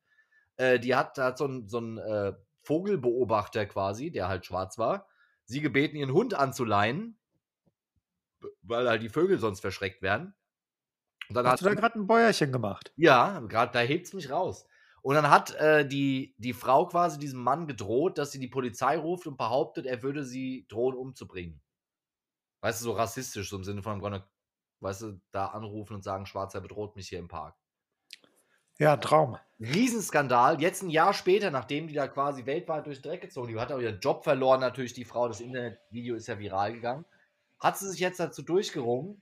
Äh, 0.55 0.79
die 0.79 0.95
hat, 0.95 1.17
hat 1.17 1.37
so 1.37 1.43
einen 1.43 1.67
so 1.67 1.79
äh, 1.99 2.33
Vogelbeobachter 2.61 3.65
quasi, 3.65 4.11
der 4.11 4.29
halt 4.29 4.45
schwarz 4.45 4.77
war, 4.77 5.07
sie 5.43 5.59
gebeten, 5.59 5.97
ihren 5.97 6.13
Hund 6.13 6.33
anzuleihen, 6.35 7.17
weil 8.61 8.87
halt 8.87 9.01
die 9.01 9.09
Vögel 9.09 9.39
sonst 9.39 9.59
verschreckt 9.59 10.01
werden. 10.01 10.33
Und 11.27 11.35
dann 11.35 11.45
Hast 11.45 11.51
hat 11.51 11.61
du 11.61 11.65
da 11.65 11.73
gerade 11.73 11.99
ein 11.99 12.07
Bäuerchen 12.07 12.53
gemacht? 12.53 12.93
Ja, 12.95 13.41
gerade 13.41 13.73
da 13.73 13.79
hebt 13.79 14.07
es 14.07 14.13
mich 14.13 14.29
raus. 14.29 14.65
Und 15.03 15.15
dann 15.15 15.29
hat 15.29 15.53
äh, 15.55 15.85
die, 15.85 16.33
die 16.37 16.53
Frau 16.53 16.87
quasi 16.87 17.19
diesem 17.19 17.41
Mann 17.41 17.67
gedroht, 17.67 18.17
dass 18.17 18.31
sie 18.31 18.39
die 18.39 18.47
Polizei 18.47 18.97
ruft 18.97 19.27
und 19.27 19.37
behauptet, 19.37 19.85
er 19.85 20.01
würde 20.01 20.23
sie 20.23 20.65
drohen 20.69 20.95
umzubringen. 20.95 21.61
Weißt 22.61 22.79
du, 22.79 22.85
so 22.85 22.91
rassistisch, 22.93 23.49
so 23.49 23.57
im 23.57 23.65
Sinne 23.65 23.83
von, 23.83 24.01
weißt 24.79 25.01
du, 25.01 25.21
da 25.31 25.47
anrufen 25.47 25.95
und 25.95 26.03
sagen, 26.05 26.25
Schwarzer 26.25 26.61
bedroht 26.61 26.95
mich 26.95 27.09
hier 27.09 27.19
im 27.19 27.27
Park. 27.27 27.57
Ja, 28.79 28.95
Traum. 28.95 29.37
Riesenskandal. 29.59 30.61
Jetzt 30.61 30.81
ein 30.83 30.89
Jahr 30.89 31.13
später, 31.13 31.51
nachdem 31.51 31.87
die 31.87 31.93
da 31.93 32.07
quasi 32.07 32.45
weltweit 32.45 32.85
durch 32.85 33.01
den 33.01 33.11
Dreck 33.11 33.21
gezogen, 33.21 33.49
die 33.49 33.59
hat 33.59 33.73
auch 33.73 33.79
ihren 33.79 33.99
Job 33.99 34.23
verloren, 34.23 34.61
natürlich 34.61 34.93
die 34.93 35.03
Frau. 35.03 35.27
Das 35.27 35.41
Internetvideo 35.41 36.15
ist 36.15 36.27
ja 36.27 36.39
viral 36.39 36.73
gegangen. 36.73 37.05
Hat 37.59 37.77
sie 37.77 37.89
sich 37.89 37.99
jetzt 37.99 38.21
dazu 38.21 38.41
durchgerungen, 38.41 39.21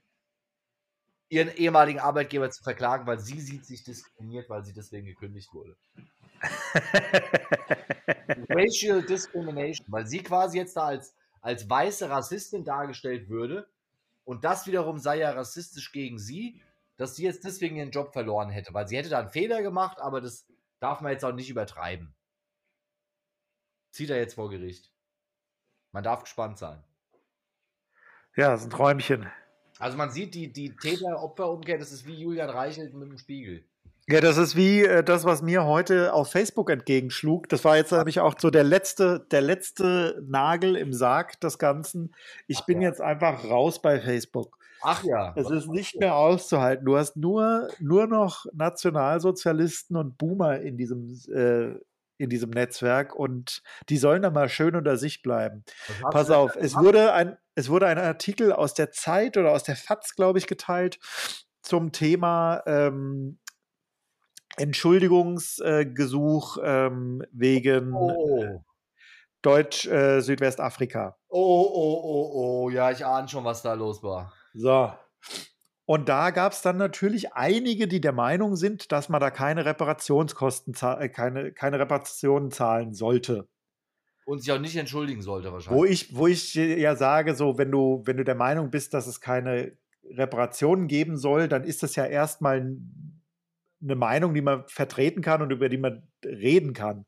ihren 1.32 1.48
ehemaligen 1.56 1.98
Arbeitgeber 1.98 2.50
zu 2.50 2.62
verklagen, 2.62 3.06
weil 3.06 3.18
sie 3.18 3.40
sieht 3.40 3.64
sich 3.64 3.82
diskriminiert, 3.82 4.50
weil 4.50 4.62
sie 4.64 4.74
deswegen 4.74 5.06
gekündigt 5.06 5.50
wurde. 5.54 5.78
Racial 8.50 9.02
Discrimination, 9.02 9.86
weil 9.88 10.06
sie 10.06 10.22
quasi 10.22 10.58
jetzt 10.58 10.76
da 10.76 10.84
als, 10.84 11.16
als 11.40 11.70
weiße 11.70 12.10
Rassistin 12.10 12.64
dargestellt 12.64 13.30
würde 13.30 13.66
und 14.24 14.44
das 14.44 14.66
wiederum 14.66 14.98
sei 14.98 15.20
ja 15.20 15.30
rassistisch 15.30 15.90
gegen 15.92 16.18
sie, 16.18 16.60
dass 16.98 17.16
sie 17.16 17.24
jetzt 17.24 17.44
deswegen 17.44 17.76
ihren 17.76 17.92
Job 17.92 18.12
verloren 18.12 18.50
hätte, 18.50 18.74
weil 18.74 18.86
sie 18.86 18.98
hätte 18.98 19.08
da 19.08 19.20
einen 19.20 19.30
Fehler 19.30 19.62
gemacht, 19.62 20.00
aber 20.00 20.20
das 20.20 20.46
darf 20.80 21.00
man 21.00 21.12
jetzt 21.12 21.24
auch 21.24 21.32
nicht 21.32 21.48
übertreiben. 21.48 22.14
Zieht 23.90 24.10
er 24.10 24.18
jetzt 24.18 24.34
vor 24.34 24.50
Gericht. 24.50 24.92
Man 25.92 26.04
darf 26.04 26.24
gespannt 26.24 26.58
sein. 26.58 26.84
Ja, 28.36 28.50
das 28.50 28.60
ist 28.60 28.66
ein 28.66 28.70
Träumchen. 28.70 29.32
Also 29.82 29.96
man 29.96 30.10
sieht 30.10 30.34
die, 30.34 30.52
die 30.52 30.76
Täter-Opfer-Umkehr, 30.76 31.76
das 31.76 31.90
ist 31.90 32.06
wie 32.06 32.14
Julian 32.14 32.48
Reichelt 32.48 32.94
mit 32.94 33.10
dem 33.10 33.18
Spiegel. 33.18 33.64
Ja, 34.08 34.20
das 34.20 34.36
ist 34.36 34.54
wie 34.54 34.84
äh, 34.84 35.02
das, 35.02 35.24
was 35.24 35.42
mir 35.42 35.64
heute 35.64 36.12
auf 36.12 36.30
Facebook 36.30 36.70
entgegenschlug. 36.70 37.48
Das 37.48 37.64
war 37.64 37.76
jetzt 37.76 37.90
nämlich 37.90 38.20
auch 38.20 38.36
so 38.38 38.50
der 38.50 38.62
letzte, 38.62 39.26
der 39.32 39.40
letzte 39.40 40.22
Nagel 40.24 40.76
im 40.76 40.92
Sarg 40.92 41.40
des 41.40 41.58
Ganzen. 41.58 42.14
Ich 42.46 42.58
Ach 42.60 42.66
bin 42.66 42.80
ja. 42.80 42.90
jetzt 42.90 43.00
einfach 43.00 43.42
raus 43.42 43.82
bei 43.82 44.00
Facebook. 44.00 44.56
Ach 44.82 45.02
ja. 45.02 45.34
Es 45.34 45.50
ist 45.50 45.66
nicht 45.68 45.98
mehr 45.98 46.14
auszuhalten. 46.14 46.86
Du 46.86 46.96
hast 46.96 47.16
nur, 47.16 47.68
nur 47.80 48.06
noch 48.06 48.46
Nationalsozialisten 48.52 49.96
und 49.96 50.16
Boomer 50.16 50.60
in 50.60 50.76
diesem, 50.76 51.08
äh, 51.34 51.74
in 52.18 52.30
diesem 52.30 52.50
Netzwerk 52.50 53.16
und 53.16 53.62
die 53.88 53.96
sollen 53.96 54.22
dann 54.22 54.32
mal 54.32 54.48
schön 54.48 54.76
unter 54.76 54.96
sich 54.96 55.22
bleiben. 55.22 55.64
Pass 56.12 56.30
auf, 56.30 56.54
es 56.54 56.76
wurde, 56.76 57.12
ein, 57.14 57.36
es 57.54 57.68
wurde 57.68 57.86
ein 57.86 57.98
Artikel 57.98 58.52
aus 58.52 58.74
der 58.74 58.90
Zeit 58.90 59.36
oder 59.36 59.52
aus 59.52 59.62
der 59.64 59.76
FAZ, 59.76 60.16
glaube 60.16 60.38
ich, 60.38 60.46
geteilt 60.46 60.98
zum 61.62 61.92
Thema 61.92 62.62
ähm, 62.66 63.38
Entschuldigungsgesuch 64.56 66.58
äh, 66.58 66.86
ähm, 66.86 67.22
wegen 67.32 67.94
oh. 67.94 68.64
Deutsch-Südwestafrika. 69.42 71.08
Äh, 71.08 71.12
oh, 71.28 71.70
oh, 71.72 72.00
oh, 72.04 72.30
oh, 72.34 72.70
ja, 72.70 72.90
ich 72.90 73.04
ahne 73.04 73.28
schon, 73.28 73.44
was 73.44 73.62
da 73.62 73.74
los 73.74 74.02
war. 74.02 74.32
So, 74.54 74.92
und 75.84 76.08
da 76.08 76.30
gab 76.30 76.52
es 76.52 76.62
dann 76.62 76.76
natürlich 76.76 77.34
einige, 77.34 77.88
die 77.88 78.00
der 78.00 78.12
Meinung 78.12 78.56
sind, 78.56 78.92
dass 78.92 79.08
man 79.08 79.20
da 79.20 79.30
keine 79.30 79.64
Reparationskosten, 79.64 80.74
äh, 80.80 81.08
keine, 81.08 81.52
keine 81.52 81.78
Reparationen 81.78 82.50
zahlen 82.50 82.94
sollte. 82.94 83.48
Und 84.24 84.40
sich 84.40 84.52
auch 84.52 84.60
nicht 84.60 84.76
entschuldigen 84.76 85.22
sollte 85.22 85.52
wahrscheinlich. 85.52 85.80
Wo 85.80 85.84
ich, 85.84 86.14
wo 86.16 86.26
ich 86.26 86.54
ja 86.54 86.96
sage, 86.96 87.34
so, 87.34 87.58
wenn 87.58 87.70
du, 87.70 88.02
wenn 88.04 88.16
du 88.16 88.24
der 88.24 88.34
Meinung 88.34 88.70
bist, 88.70 88.94
dass 88.94 89.06
es 89.06 89.20
keine 89.20 89.76
Reparationen 90.04 90.86
geben 90.86 91.16
soll, 91.16 91.48
dann 91.48 91.64
ist 91.64 91.82
das 91.82 91.96
ja 91.96 92.04
erstmal 92.04 92.76
eine 93.82 93.96
Meinung, 93.96 94.34
die 94.34 94.42
man 94.42 94.64
vertreten 94.68 95.22
kann 95.22 95.42
und 95.42 95.50
über 95.50 95.68
die 95.68 95.78
man 95.78 96.08
reden 96.24 96.72
kann. 96.72 97.04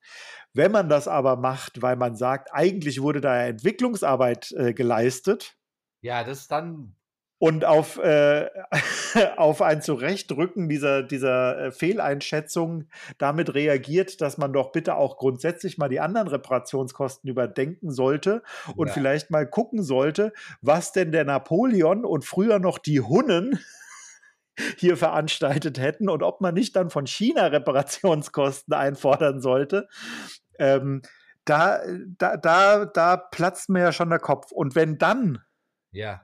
Wenn 0.53 0.73
man 0.73 0.89
das 0.89 1.09
aber 1.09 1.37
macht, 1.37 1.83
weil 1.83 1.97
man 1.97 2.17
sagt, 2.17 2.49
eigentlich 2.53 3.01
wurde 3.01 3.21
da 3.21 3.45
Entwicklungsarbeit 3.45 4.53
äh, 4.53 4.75
geleistet. 4.75 5.57
Ja, 6.01 6.25
das 6.25 6.41
ist 6.41 6.51
dann 6.51 6.97
und 7.39 7.65
auf, 7.65 7.99
äh, 7.99 8.49
auf 9.37 9.61
ein 9.61 9.83
Zurechtrücken 9.83 10.69
dieser, 10.69 11.03
dieser 11.03 11.59
äh, 11.59 11.73
Fehleinschätzung 11.73 12.89
damit 13.19 13.55
reagiert, 13.55 14.21
dass 14.21 14.39
man 14.39 14.53
doch 14.53 14.73
bitte 14.73 14.95
auch 14.97 15.17
grundsätzlich 15.17 15.77
mal 15.77 15.89
die 15.89 16.01
anderen 16.01 16.29
Reparationskosten 16.29 17.29
überdenken 17.29 17.91
sollte 17.91 18.43
und 18.77 18.89
ja. 18.89 18.93
vielleicht 18.93 19.31
mal 19.31 19.47
gucken 19.49 19.83
sollte, 19.83 20.33
was 20.61 20.93
denn 20.93 21.13
der 21.13 21.25
Napoleon 21.25 22.05
und 22.05 22.25
früher 22.25 22.59
noch 22.59 22.79
die 22.79 23.01
Hunnen 23.01 23.59
hier 24.79 24.97
veranstaltet 24.97 25.79
hätten 25.81 26.09
und 26.09 26.23
ob 26.23 26.41
man 26.41 26.55
nicht 26.55 26.77
dann 26.77 26.89
von 26.89 27.07
China 27.07 27.47
Reparationskosten 27.47 28.73
einfordern 28.73 29.41
sollte. 29.41 29.89
Ähm, 30.59 31.03
da, 31.45 31.81
da, 32.17 32.37
da, 32.37 32.85
da 32.87 33.17
platzt 33.17 33.69
mir 33.69 33.81
ja 33.81 33.93
schon 33.93 34.09
der 34.09 34.21
Kopf. 34.21 34.51
Und 34.51 34.75
wenn 34.77 34.97
dann 34.97 35.41
ja 35.91 36.23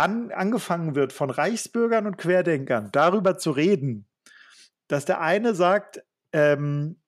an, 0.00 0.32
angefangen 0.32 0.94
wird, 0.94 1.12
von 1.12 1.30
Reichsbürgern 1.30 2.06
und 2.06 2.18
Querdenkern 2.18 2.88
darüber 2.92 3.38
zu 3.38 3.50
reden, 3.50 4.06
dass 4.88 5.04
der 5.04 5.20
eine 5.20 5.54
sagt, 5.54 6.02
ähm, 6.32 7.00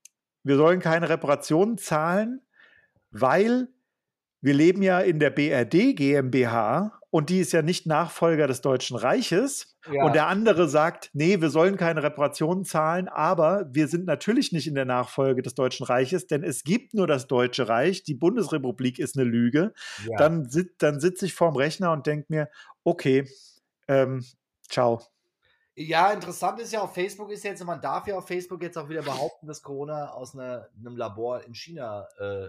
wir 0.45 0.57
sollen 0.57 0.81
keine 0.81 1.09
Reparationen 1.09 1.79
zahlen, 1.79 2.43
weil 3.11 3.69
wir 4.41 4.55
leben 4.55 4.83
ja 4.83 5.01
in 5.01 5.19
der 5.21 5.31
BRD 5.31 5.97
GmbH 5.97 7.02
und 7.13 7.29
die 7.29 7.41
ist 7.41 7.53
ja 7.53 7.61
nicht 7.61 7.85
Nachfolger 7.87 8.47
des 8.47 8.63
Deutschen 8.63 8.97
Reiches. 8.97 9.77
Ja. 9.93 10.05
Und 10.05 10.15
der 10.15 10.29
andere 10.29 10.67
sagt, 10.67 11.11
nee, 11.13 11.43
wir 11.43 11.51
sollen 11.51 11.77
keine 11.77 12.03
Reparationen 12.03 12.65
zahlen, 12.65 13.07
aber 13.07 13.67
wir 13.71 13.87
sind 13.87 14.07
natürlich 14.07 14.51
nicht 14.53 14.67
in 14.67 14.75
der 14.75 14.87
Nachfolge 14.87 15.43
des 15.43 15.55
Deutschen 15.55 15.85
Reiches, 15.85 16.27
denn 16.27 16.43
es 16.43 16.65
gibt 16.65 16.95
nur 16.95 17.07
das 17.07 17.27
Deutsche 17.27 17.69
Reich, 17.69 18.03
die 18.03 18.15
Bundesrepublik 18.15 18.99
ist 18.99 19.19
eine 19.19 19.29
Lüge. 19.29 19.75
Ja. 20.09 20.17
Dann, 20.17 20.49
dann 20.79 21.01
sitze 21.01 21.27
ich 21.27 21.35
vorm 21.35 21.55
Rechner 21.55 21.93
und 21.93 22.07
denke 22.07 22.27
mir, 22.31 22.49
okay, 22.83 23.29
ähm, 23.89 24.25
ciao. 24.71 25.03
Ja, 25.75 26.13
interessant 26.13 26.61
ist 26.61 26.73
ja 26.73 26.81
auf 26.81 26.95
Facebook 26.95 27.31
ist 27.31 27.45
jetzt, 27.45 27.63
man 27.63 27.83
darf 27.83 28.07
ja 28.07 28.17
auf 28.17 28.27
Facebook 28.27 28.63
jetzt 28.63 28.79
auch 28.79 28.89
wieder 28.89 29.03
behaupten, 29.03 29.47
dass 29.47 29.63
Corona 29.63 30.13
aus 30.13 30.35
einer, 30.35 30.67
einem 30.79 30.97
Labor 30.97 31.45
in 31.45 31.55
China 31.55 32.09
äh, 32.19 32.49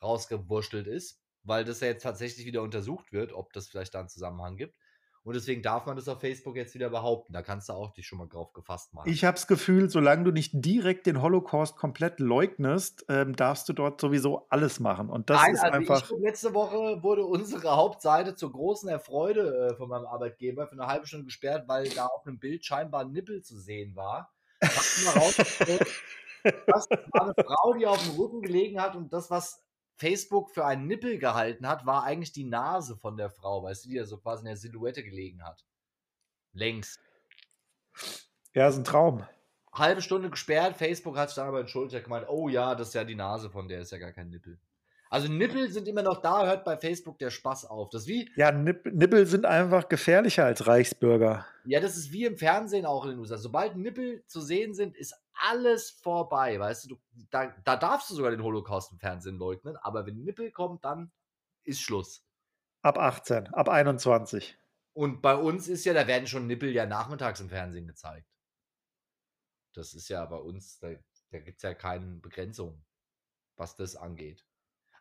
rausgewurschtelt 0.00 0.86
ist, 0.86 1.21
weil 1.44 1.64
das 1.64 1.80
ja 1.80 1.88
jetzt 1.88 2.02
tatsächlich 2.02 2.46
wieder 2.46 2.62
untersucht 2.62 3.12
wird, 3.12 3.32
ob 3.32 3.52
das 3.52 3.68
vielleicht 3.68 3.94
da 3.94 4.00
einen 4.00 4.08
Zusammenhang 4.08 4.56
gibt. 4.56 4.76
Und 5.24 5.36
deswegen 5.36 5.62
darf 5.62 5.86
man 5.86 5.94
das 5.94 6.08
auf 6.08 6.20
Facebook 6.20 6.56
jetzt 6.56 6.74
wieder 6.74 6.90
behaupten. 6.90 7.32
Da 7.32 7.42
kannst 7.42 7.68
du 7.68 7.74
auch 7.74 7.92
dich 7.92 8.08
schon 8.08 8.18
mal 8.18 8.26
drauf 8.26 8.52
gefasst 8.52 8.92
machen. 8.92 9.08
Ich 9.08 9.24
habe 9.24 9.36
das 9.36 9.46
Gefühl, 9.46 9.88
solange 9.88 10.24
du 10.24 10.32
nicht 10.32 10.50
direkt 10.52 11.06
den 11.06 11.22
Holocaust 11.22 11.76
komplett 11.76 12.18
leugnest, 12.18 13.04
ähm, 13.08 13.36
darfst 13.36 13.68
du 13.68 13.72
dort 13.72 14.00
sowieso 14.00 14.46
alles 14.48 14.80
machen. 14.80 15.10
Und 15.10 15.30
das 15.30 15.40
Nein, 15.40 15.54
ist 15.54 15.62
also 15.62 15.76
einfach. 15.76 16.10
Ich, 16.10 16.18
letzte 16.18 16.54
Woche 16.54 17.04
wurde 17.04 17.24
unsere 17.24 17.76
Hauptseite 17.76 18.34
zur 18.34 18.50
großen 18.50 18.88
Erfreude 18.88 19.68
äh, 19.70 19.76
von 19.76 19.88
meinem 19.88 20.06
Arbeitgeber 20.06 20.66
für 20.66 20.72
eine 20.72 20.88
halbe 20.88 21.06
Stunde 21.06 21.26
gesperrt, 21.26 21.68
weil 21.68 21.88
da 21.90 22.06
auf 22.06 22.26
einem 22.26 22.40
Bild 22.40 22.64
scheinbar 22.64 23.02
ein 23.02 23.12
Nippel 23.12 23.42
zu 23.42 23.56
sehen 23.56 23.94
war. 23.94 24.32
das 24.60 25.06
war 27.12 27.22
eine 27.22 27.34
Frau, 27.44 27.74
die 27.74 27.86
auf 27.86 28.02
dem 28.04 28.16
Rücken 28.16 28.42
gelegen 28.42 28.80
hat 28.80 28.96
und 28.96 29.12
das, 29.12 29.30
was 29.30 29.62
Facebook 30.02 30.50
für 30.50 30.66
einen 30.66 30.88
Nippel 30.88 31.18
gehalten 31.18 31.68
hat, 31.68 31.86
war 31.86 32.02
eigentlich 32.02 32.32
die 32.32 32.42
Nase 32.42 32.96
von 32.96 33.16
der 33.16 33.30
Frau, 33.30 33.62
weißt 33.62 33.84
du, 33.84 33.88
die 33.88 33.98
da 33.98 34.04
so 34.04 34.18
quasi 34.18 34.40
in 34.40 34.46
der 34.46 34.56
Silhouette 34.56 35.04
gelegen 35.04 35.44
hat. 35.44 35.64
Längs. 36.52 36.98
Ja, 38.52 38.66
ist 38.66 38.78
ein 38.78 38.84
Traum. 38.84 39.24
Halbe 39.72 40.02
Stunde 40.02 40.28
gesperrt, 40.28 40.76
Facebook 40.76 41.16
hat 41.16 41.28
sich 41.28 41.36
dann 41.36 41.46
aber 41.46 41.60
entschuldigt, 41.60 41.94
hat 41.94 42.02
gemeint, 42.02 42.28
oh 42.28 42.48
ja, 42.48 42.74
das 42.74 42.88
ist 42.88 42.94
ja 42.94 43.04
die 43.04 43.14
Nase 43.14 43.48
von 43.48 43.68
der, 43.68 43.80
ist 43.80 43.92
ja 43.92 43.98
gar 43.98 44.10
kein 44.10 44.28
Nippel. 44.28 44.58
Also 45.12 45.28
Nippel 45.28 45.70
sind 45.70 45.88
immer 45.88 46.02
noch 46.02 46.22
da, 46.22 46.46
hört 46.46 46.64
bei 46.64 46.78
Facebook 46.78 47.18
der 47.18 47.28
Spaß 47.28 47.66
auf. 47.66 47.90
Das 47.90 48.06
wie. 48.06 48.32
Ja, 48.34 48.50
Nipp 48.50 48.86
Nippel 48.86 49.26
sind 49.26 49.44
einfach 49.44 49.90
gefährlicher 49.90 50.46
als 50.46 50.66
Reichsbürger. 50.66 51.44
Ja, 51.66 51.80
das 51.80 51.98
ist 51.98 52.12
wie 52.12 52.24
im 52.24 52.38
Fernsehen 52.38 52.86
auch 52.86 53.04
in 53.04 53.10
den 53.10 53.18
USA. 53.18 53.36
Sobald 53.36 53.76
Nippel 53.76 54.24
zu 54.26 54.40
sehen 54.40 54.72
sind, 54.72 54.96
ist 54.96 55.14
alles 55.34 55.90
vorbei. 55.90 56.58
Weißt 56.58 56.90
du, 56.90 56.98
da, 57.30 57.54
da 57.62 57.76
darfst 57.76 58.08
du 58.08 58.14
sogar 58.14 58.30
den 58.30 58.42
Holocaust 58.42 58.90
im 58.90 58.98
Fernsehen 58.98 59.36
leugnen, 59.36 59.76
aber 59.76 60.06
wenn 60.06 60.24
Nippel 60.24 60.50
kommt, 60.50 60.82
dann 60.86 61.12
ist 61.62 61.82
Schluss. 61.82 62.24
Ab 62.80 62.96
18, 62.96 63.48
ab 63.48 63.68
21. 63.68 64.56
Und 64.94 65.20
bei 65.20 65.34
uns 65.34 65.68
ist 65.68 65.84
ja, 65.84 65.92
da 65.92 66.06
werden 66.06 66.26
schon 66.26 66.46
Nippel 66.46 66.70
ja 66.70 66.86
nachmittags 66.86 67.38
im 67.40 67.50
Fernsehen 67.50 67.86
gezeigt. 67.86 68.26
Das 69.74 69.92
ist 69.92 70.08
ja 70.08 70.24
bei 70.24 70.38
uns, 70.38 70.78
da, 70.78 70.88
da 71.32 71.38
gibt 71.38 71.58
es 71.58 71.62
ja 71.62 71.74
keine 71.74 72.16
Begrenzung, 72.16 72.82
was 73.58 73.76
das 73.76 73.94
angeht. 73.94 74.46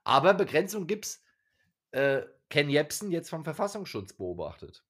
Aber 0.04 0.34
Begrenzung 0.34 0.88
gibt's. 0.88 1.24
Äh, 1.92 2.22
Ken 2.52 2.70
Jebsen 2.70 3.12
jetzt 3.12 3.30
vom 3.30 3.46
Verfassungsschutz 3.46 4.14
beobachtet. 4.14 4.84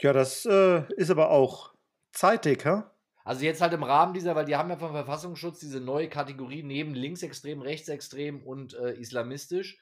Ja, 0.00 0.12
das 0.12 0.46
äh, 0.46 0.84
ist 0.94 1.10
aber 1.10 1.30
auch 1.30 1.74
zeitig, 2.12 2.64
hä? 2.64 2.84
Also 3.24 3.44
jetzt 3.44 3.60
halt 3.60 3.74
im 3.74 3.82
Rahmen 3.82 4.14
dieser, 4.14 4.34
weil 4.34 4.46
die 4.46 4.56
haben 4.56 4.70
ja 4.70 4.76
vom 4.76 4.92
Verfassungsschutz 4.92 5.58
diese 5.58 5.80
neue 5.80 6.08
Kategorie 6.08 6.62
neben 6.62 6.94
linksextrem, 6.94 7.60
rechtsextrem 7.60 8.42
und 8.42 8.74
äh, 8.74 8.92
islamistisch, 8.92 9.78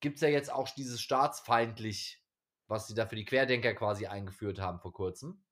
gibt 0.00 0.16
es 0.16 0.22
ja 0.22 0.28
jetzt 0.28 0.50
auch 0.50 0.68
dieses 0.70 1.00
staatsfeindlich, 1.00 2.24
was 2.66 2.86
sie 2.86 2.94
da 2.94 3.06
für 3.06 3.16
die 3.16 3.24
Querdenker 3.24 3.74
quasi 3.74 4.06
eingeführt 4.06 4.60
haben 4.60 4.80
vor 4.80 4.92
kurzem. 4.92 5.42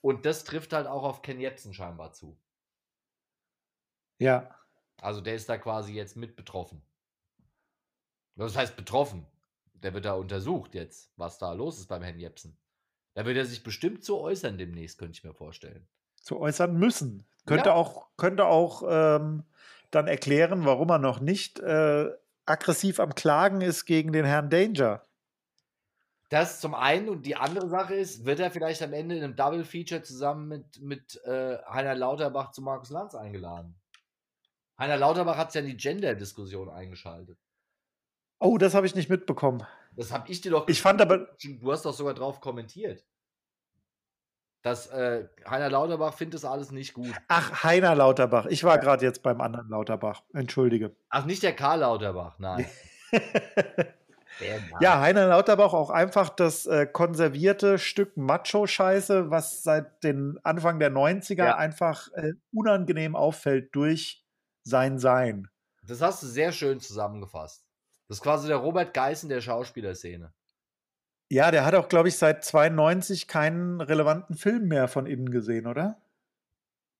Und 0.00 0.26
das 0.26 0.44
trifft 0.44 0.72
halt 0.72 0.86
auch 0.86 1.02
auf 1.02 1.22
Ken 1.22 1.40
Jebsen 1.40 1.74
scheinbar 1.74 2.12
zu. 2.12 2.38
Ja. 4.18 4.54
Also 5.00 5.20
der 5.20 5.34
ist 5.34 5.48
da 5.48 5.58
quasi 5.58 5.94
jetzt 5.94 6.16
mit 6.16 6.36
betroffen. 6.36 6.82
Was 8.36 8.56
heißt 8.56 8.76
betroffen? 8.76 9.26
Der 9.74 9.94
wird 9.94 10.04
da 10.04 10.14
untersucht 10.14 10.74
jetzt, 10.74 11.10
was 11.16 11.38
da 11.38 11.52
los 11.52 11.78
ist 11.78 11.88
beim 11.88 12.02
Herrn 12.02 12.18
Jepsen. 12.18 12.56
Da 13.14 13.26
wird 13.26 13.36
er 13.36 13.44
sich 13.44 13.62
bestimmt 13.62 14.04
zu 14.04 14.18
äußern 14.18 14.58
demnächst, 14.58 14.98
könnte 14.98 15.18
ich 15.18 15.24
mir 15.24 15.34
vorstellen. 15.34 15.86
Zu 16.16 16.38
äußern 16.38 16.74
müssen. 16.74 17.26
Könnte 17.46 17.70
ja. 17.70 17.74
auch, 17.74 18.08
könnte 18.16 18.46
auch 18.46 18.82
ähm, 18.88 19.44
dann 19.90 20.06
erklären, 20.06 20.64
warum 20.64 20.90
er 20.90 20.98
noch 20.98 21.20
nicht 21.20 21.58
äh, 21.60 22.10
aggressiv 22.46 23.00
am 23.00 23.14
Klagen 23.14 23.60
ist 23.60 23.84
gegen 23.84 24.12
den 24.12 24.24
Herrn 24.24 24.50
Danger. 24.50 25.04
Das 26.30 26.60
zum 26.60 26.74
einen 26.74 27.10
und 27.10 27.26
die 27.26 27.36
andere 27.36 27.68
Sache 27.68 27.94
ist, 27.94 28.24
wird 28.24 28.40
er 28.40 28.50
vielleicht 28.50 28.80
am 28.80 28.94
Ende 28.94 29.16
in 29.16 29.22
einem 29.22 29.36
Double 29.36 29.64
Feature 29.64 30.02
zusammen 30.02 30.48
mit, 30.48 30.80
mit 30.80 31.22
äh, 31.24 31.58
Heiner 31.68 31.94
Lauterbach 31.94 32.52
zu 32.52 32.62
Markus 32.62 32.88
Lanz 32.88 33.14
eingeladen? 33.14 33.74
Heiner 34.78 34.96
Lauterbach 34.96 35.36
hat 35.36 35.48
es 35.48 35.54
ja 35.54 35.60
in 35.60 35.66
die 35.66 35.76
Gender-Diskussion 35.76 36.70
eingeschaltet. 36.70 37.38
Oh, 38.42 38.58
das 38.58 38.74
habe 38.74 38.86
ich 38.86 38.94
nicht 38.96 39.08
mitbekommen. 39.08 39.64
Das 39.94 40.10
habe 40.10 40.28
ich 40.28 40.40
dir 40.40 40.50
doch. 40.50 40.66
Ich 40.66 40.82
fand 40.82 41.00
aber. 41.00 41.28
Du 41.60 41.70
hast 41.70 41.84
doch 41.84 41.92
sogar 41.92 42.14
drauf 42.14 42.40
kommentiert. 42.40 43.04
Dass 44.62 44.88
äh, 44.88 45.28
Heiner 45.48 45.70
Lauterbach 45.70 46.14
findet 46.14 46.34
das 46.34 46.44
alles 46.44 46.72
nicht 46.72 46.92
gut. 46.92 47.12
Ach, 47.28 47.62
Heiner 47.62 47.94
Lauterbach. 47.94 48.46
Ich 48.46 48.64
war 48.64 48.76
ja. 48.76 48.80
gerade 48.80 49.04
jetzt 49.04 49.22
beim 49.22 49.40
anderen 49.40 49.68
Lauterbach. 49.68 50.22
Entschuldige. 50.32 50.94
Ach, 51.08 51.24
nicht 51.24 51.42
der 51.42 51.54
Karl 51.54 51.80
Lauterbach, 51.80 52.38
nein. 52.38 52.66
ja, 54.80 55.00
Heiner 55.00 55.26
Lauterbach 55.26 55.72
auch 55.72 55.90
einfach 55.90 56.28
das 56.28 56.66
äh, 56.66 56.86
konservierte 56.86 57.78
Stück 57.78 58.16
Macho-Scheiße, 58.16 59.30
was 59.30 59.62
seit 59.62 60.02
den 60.02 60.38
Anfang 60.42 60.80
der 60.80 60.92
90er 60.92 61.44
ja. 61.44 61.56
einfach 61.56 62.08
äh, 62.14 62.32
unangenehm 62.52 63.14
auffällt 63.14 63.74
durch 63.74 64.24
sein 64.64 64.98
Sein. 64.98 65.48
Das 65.86 66.00
hast 66.00 66.22
du 66.22 66.26
sehr 66.28 66.52
schön 66.52 66.80
zusammengefasst. 66.80 67.64
Das 68.12 68.18
ist 68.18 68.24
quasi 68.24 68.46
der 68.46 68.58
Robert 68.58 68.92
Geissen 68.92 69.30
der 69.30 69.40
Schauspielerszene. 69.40 70.34
Ja, 71.30 71.50
der 71.50 71.64
hat 71.64 71.74
auch, 71.74 71.88
glaube 71.88 72.08
ich, 72.08 72.18
seit 72.18 72.44
92 72.44 73.26
keinen 73.26 73.80
relevanten 73.80 74.36
Film 74.36 74.68
mehr 74.68 74.86
von 74.86 75.06
innen 75.06 75.30
gesehen, 75.30 75.66
oder? 75.66 75.98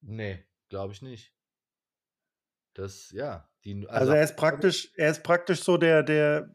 Nee, 0.01 0.43
glaube 0.71 0.95
ich 0.95 1.03
nicht. 1.03 1.35
Das, 2.73 3.11
ja. 3.11 3.47
Die, 3.63 3.75
also, 3.75 3.89
also, 3.91 4.13
er 4.13 4.23
ist 4.23 4.37
praktisch, 4.37 4.91
er 4.97 5.11
ist 5.11 5.23
praktisch 5.23 5.63
so 5.63 5.77
der, 5.77 6.03
der, 6.03 6.55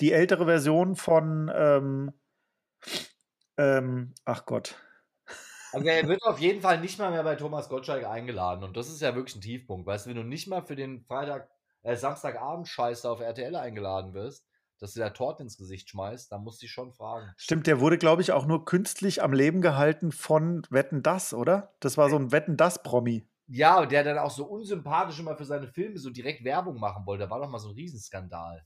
die 0.00 0.10
ältere 0.10 0.46
Version 0.46 0.96
von, 0.96 1.48
ähm, 1.54 2.12
ähm, 3.56 4.16
ach 4.24 4.46
Gott. 4.46 4.74
Also 5.70 5.86
er 5.86 6.08
wird 6.08 6.24
auf 6.24 6.40
jeden 6.40 6.60
Fall 6.60 6.80
nicht 6.80 6.98
mal 6.98 7.12
mehr 7.12 7.22
bei 7.22 7.36
Thomas 7.36 7.68
Gottschalk 7.68 8.04
eingeladen 8.04 8.64
und 8.64 8.76
das 8.76 8.88
ist 8.88 9.00
ja 9.00 9.14
wirklich 9.14 9.36
ein 9.36 9.42
Tiefpunkt. 9.42 9.86
Weißt 9.86 10.06
du, 10.06 10.10
wenn 10.10 10.16
du 10.16 10.24
nicht 10.24 10.48
mal 10.48 10.62
für 10.62 10.74
den 10.74 11.04
Freitag 11.04 11.48
äh, 11.82 11.96
Samstagabend-Scheiß 11.96 13.04
auf 13.06 13.20
RTL 13.20 13.56
eingeladen 13.56 14.14
wirst, 14.14 14.46
dass 14.78 14.94
du 14.94 15.00
da 15.00 15.10
Torten 15.10 15.44
ins 15.44 15.58
Gesicht 15.58 15.90
schmeißt, 15.90 16.32
dann 16.32 16.42
musst 16.42 16.62
du 16.62 16.64
dich 16.64 16.72
schon 16.72 16.92
fragen. 16.92 17.32
Stimmt, 17.36 17.66
der 17.66 17.80
wurde, 17.80 17.98
glaube 17.98 18.22
ich, 18.22 18.32
auch 18.32 18.46
nur 18.46 18.64
künstlich 18.64 19.22
am 19.22 19.32
Leben 19.32 19.60
gehalten 19.60 20.10
von 20.10 20.66
Wetten 20.70 21.02
Das, 21.02 21.34
oder? 21.34 21.74
Das 21.80 21.98
war 21.98 22.08
so 22.08 22.16
ein 22.16 22.32
Wetten 22.32 22.56
Das-Promi. 22.56 23.28
Ja, 23.46 23.84
der 23.84 24.04
dann 24.04 24.18
auch 24.18 24.30
so 24.30 24.44
unsympathisch 24.44 25.18
immer 25.18 25.36
für 25.36 25.44
seine 25.44 25.66
Filme 25.66 25.98
so 25.98 26.10
direkt 26.10 26.44
Werbung 26.44 26.78
machen 26.78 27.04
wollte. 27.04 27.24
Da 27.24 27.30
war 27.30 27.40
doch 27.40 27.48
mal 27.48 27.58
so 27.58 27.68
ein 27.68 27.74
Riesenskandal. 27.74 28.64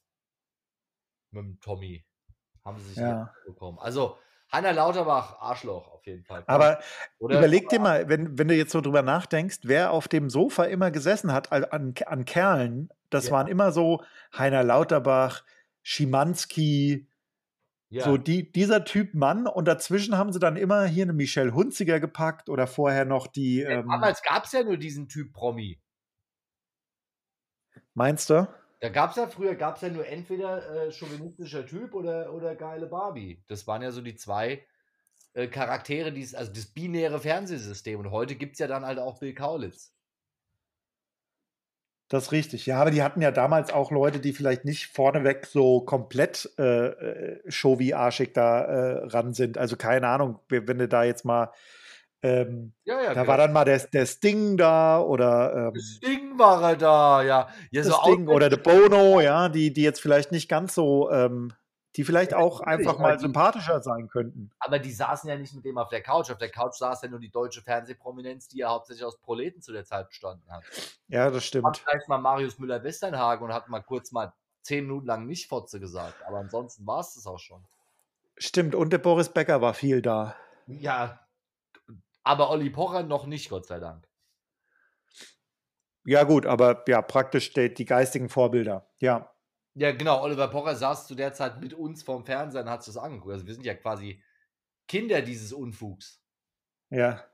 Mit 1.30 1.42
dem 1.42 1.60
Tommy. 1.60 2.04
Haben 2.64 2.78
sie 2.78 2.88
sich 2.90 2.98
ja. 2.98 3.32
bekommen. 3.46 3.78
Also, 3.78 4.16
Heiner 4.52 4.72
Lauterbach, 4.72 5.40
Arschloch 5.40 5.88
auf 5.88 6.06
jeden 6.06 6.22
Fall. 6.22 6.44
Aber 6.46 6.78
Oder 7.18 7.38
überleg 7.38 7.68
dir 7.70 7.80
mal, 7.80 8.08
wenn, 8.08 8.38
wenn 8.38 8.46
du 8.46 8.54
jetzt 8.54 8.70
so 8.70 8.80
drüber 8.80 9.02
nachdenkst, 9.02 9.60
wer 9.64 9.90
auf 9.90 10.06
dem 10.06 10.30
Sofa 10.30 10.64
immer 10.64 10.90
gesessen 10.92 11.32
hat 11.32 11.50
an, 11.50 11.94
an 12.06 12.24
Kerlen, 12.24 12.88
das 13.14 13.26
ja. 13.26 13.32
waren 13.32 13.46
immer 13.46 13.72
so 13.72 14.02
Heiner 14.36 14.62
Lauterbach, 14.62 15.44
Schimanski, 15.82 17.08
ja. 17.88 18.04
so 18.04 18.16
die, 18.16 18.50
dieser 18.50 18.84
Typ 18.84 19.14
Mann. 19.14 19.46
Und 19.46 19.66
dazwischen 19.66 20.18
haben 20.18 20.32
sie 20.32 20.38
dann 20.38 20.56
immer 20.56 20.84
hier 20.84 21.04
eine 21.04 21.12
Michelle 21.12 21.54
Hunziger 21.54 22.00
gepackt 22.00 22.48
oder 22.48 22.66
vorher 22.66 23.04
noch 23.04 23.26
die. 23.26 23.60
Ja, 23.60 23.70
ähm, 23.70 23.88
damals 23.88 24.22
gab 24.22 24.44
es 24.44 24.52
ja 24.52 24.62
nur 24.62 24.76
diesen 24.76 25.08
Typ 25.08 25.32
Promi. 25.32 25.80
Meinst 27.94 28.28
du? 28.30 28.48
Da 28.80 28.88
gab 28.90 29.10
es 29.10 29.16
ja 29.16 29.26
früher, 29.28 29.54
gab 29.54 29.76
es 29.76 29.82
ja 29.82 29.88
nur 29.88 30.06
entweder 30.06 30.86
äh, 30.86 30.92
chauvinistischer 30.92 31.64
Typ 31.64 31.94
oder, 31.94 32.34
oder 32.34 32.54
geile 32.54 32.86
Barbie. 32.86 33.42
Das 33.46 33.66
waren 33.66 33.80
ja 33.80 33.90
so 33.92 34.02
die 34.02 34.16
zwei 34.16 34.66
äh, 35.32 35.46
Charaktere, 35.46 36.12
die 36.12 36.28
also 36.36 36.52
das 36.52 36.66
binäre 36.66 37.20
Fernsehsystem. 37.20 37.98
Und 37.98 38.10
heute 38.10 38.34
gibt 38.34 38.54
es 38.54 38.58
ja 38.58 38.66
dann 38.66 38.84
halt 38.84 38.98
auch 38.98 39.20
Bill 39.20 39.32
Kaulitz. 39.32 39.93
Das 42.14 42.26
ist 42.26 42.32
richtig. 42.32 42.64
Ja, 42.66 42.80
aber 42.80 42.92
die 42.92 43.02
hatten 43.02 43.20
ja 43.20 43.32
damals 43.32 43.72
auch 43.72 43.90
Leute, 43.90 44.20
die 44.20 44.32
vielleicht 44.32 44.64
nicht 44.64 44.86
vorneweg 44.86 45.46
so 45.46 45.80
komplett 45.80 46.48
äh, 46.60 46.86
äh 46.86 47.50
show 47.50 47.80
wie 47.80 47.92
arschig 47.92 48.32
da 48.34 48.60
äh, 48.60 49.06
ran 49.06 49.34
sind. 49.34 49.58
Also 49.58 49.74
keine 49.74 50.06
Ahnung, 50.06 50.38
wenn 50.48 50.78
du 50.78 50.86
da 50.86 51.02
jetzt 51.02 51.24
mal 51.24 51.50
ähm, 52.22 52.72
ja, 52.84 53.02
ja, 53.02 53.08
da 53.08 53.22
genau. 53.22 53.26
war 53.26 53.36
dann 53.36 53.52
mal 53.52 53.64
der, 53.64 53.78
der 53.92 54.06
Sting 54.06 54.56
da 54.56 55.00
oder 55.00 55.72
ähm, 55.74 55.80
Sting 55.80 56.38
war 56.38 56.62
er 56.70 56.76
da, 56.76 57.22
ja. 57.24 57.48
ja 57.72 57.82
so 57.82 57.92
Sting 58.04 58.28
oder 58.28 58.48
der 58.48 58.58
Bono, 58.58 59.20
ja, 59.20 59.48
die, 59.48 59.72
die 59.72 59.82
jetzt 59.82 60.00
vielleicht 60.00 60.30
nicht 60.30 60.48
ganz 60.48 60.76
so, 60.76 61.10
ähm, 61.10 61.52
die 61.96 62.04
vielleicht 62.04 62.32
ja, 62.32 62.38
auch 62.38 62.60
einfach 62.60 62.98
mal 62.98 63.18
sympathischer 63.18 63.80
sein 63.80 64.08
könnten. 64.08 64.50
Aber 64.58 64.78
die 64.78 64.92
saßen 64.92 65.28
ja 65.28 65.36
nicht 65.36 65.54
mit 65.54 65.64
dem 65.64 65.78
auf 65.78 65.88
der 65.88 66.02
Couch. 66.02 66.30
Auf 66.30 66.38
der 66.38 66.50
Couch 66.50 66.74
saß 66.74 67.02
ja 67.02 67.08
nur 67.08 67.20
die 67.20 67.30
deutsche 67.30 67.62
Fernsehprominenz, 67.62 68.48
die 68.48 68.58
ja 68.58 68.70
hauptsächlich 68.70 69.04
aus 69.04 69.20
Proleten 69.20 69.62
zu 69.62 69.72
der 69.72 69.84
Zeit 69.84 70.08
bestanden 70.08 70.50
hat. 70.50 70.64
Ja, 71.08 71.30
das 71.30 71.44
stimmt. 71.44 71.66
Hat 71.66 71.78
vielleicht 71.78 72.08
mal 72.08 72.18
Marius 72.18 72.58
Müller-Westernhagen 72.58 73.44
und 73.44 73.54
hat 73.54 73.68
mal 73.68 73.80
kurz 73.80 74.10
mal 74.10 74.32
zehn 74.62 74.86
Minuten 74.86 75.06
lang 75.06 75.26
nicht 75.26 75.48
Fotze 75.48 75.78
gesagt. 75.78 76.16
Aber 76.26 76.38
ansonsten 76.38 76.86
war 76.86 77.00
es 77.00 77.14
das 77.14 77.26
auch 77.26 77.38
schon. 77.38 77.64
Stimmt, 78.36 78.74
und 78.74 78.92
der 78.92 78.98
Boris 78.98 79.28
Becker 79.28 79.60
war 79.60 79.74
viel 79.74 80.02
da. 80.02 80.34
Ja, 80.66 81.20
aber 82.24 82.50
Olli 82.50 82.70
Pocher 82.70 83.04
noch 83.04 83.26
nicht, 83.26 83.50
Gott 83.50 83.66
sei 83.66 83.78
Dank. 83.78 84.08
Ja, 86.04 86.24
gut, 86.24 86.44
aber 86.44 86.82
ja, 86.88 87.00
praktisch 87.00 87.52
die, 87.52 87.72
die 87.72 87.84
geistigen 87.84 88.28
Vorbilder, 88.28 88.88
ja. 88.98 89.33
Ja, 89.74 89.92
genau. 89.92 90.22
Oliver 90.22 90.48
Pocher 90.48 90.76
saß 90.76 91.06
zu 91.06 91.14
der 91.14 91.32
Zeit 91.32 91.60
mit 91.60 91.74
uns 91.74 92.02
vorm 92.02 92.24
Fernseher 92.24 92.62
und 92.62 92.70
hat 92.70 92.84
sich 92.84 92.94
das 92.94 93.02
angeguckt. 93.02 93.32
Also 93.32 93.46
wir 93.46 93.54
sind 93.54 93.66
ja 93.66 93.74
quasi 93.74 94.22
Kinder 94.86 95.20
dieses 95.22 95.52
Unfugs. 95.52 96.22
Ja. 96.90 97.24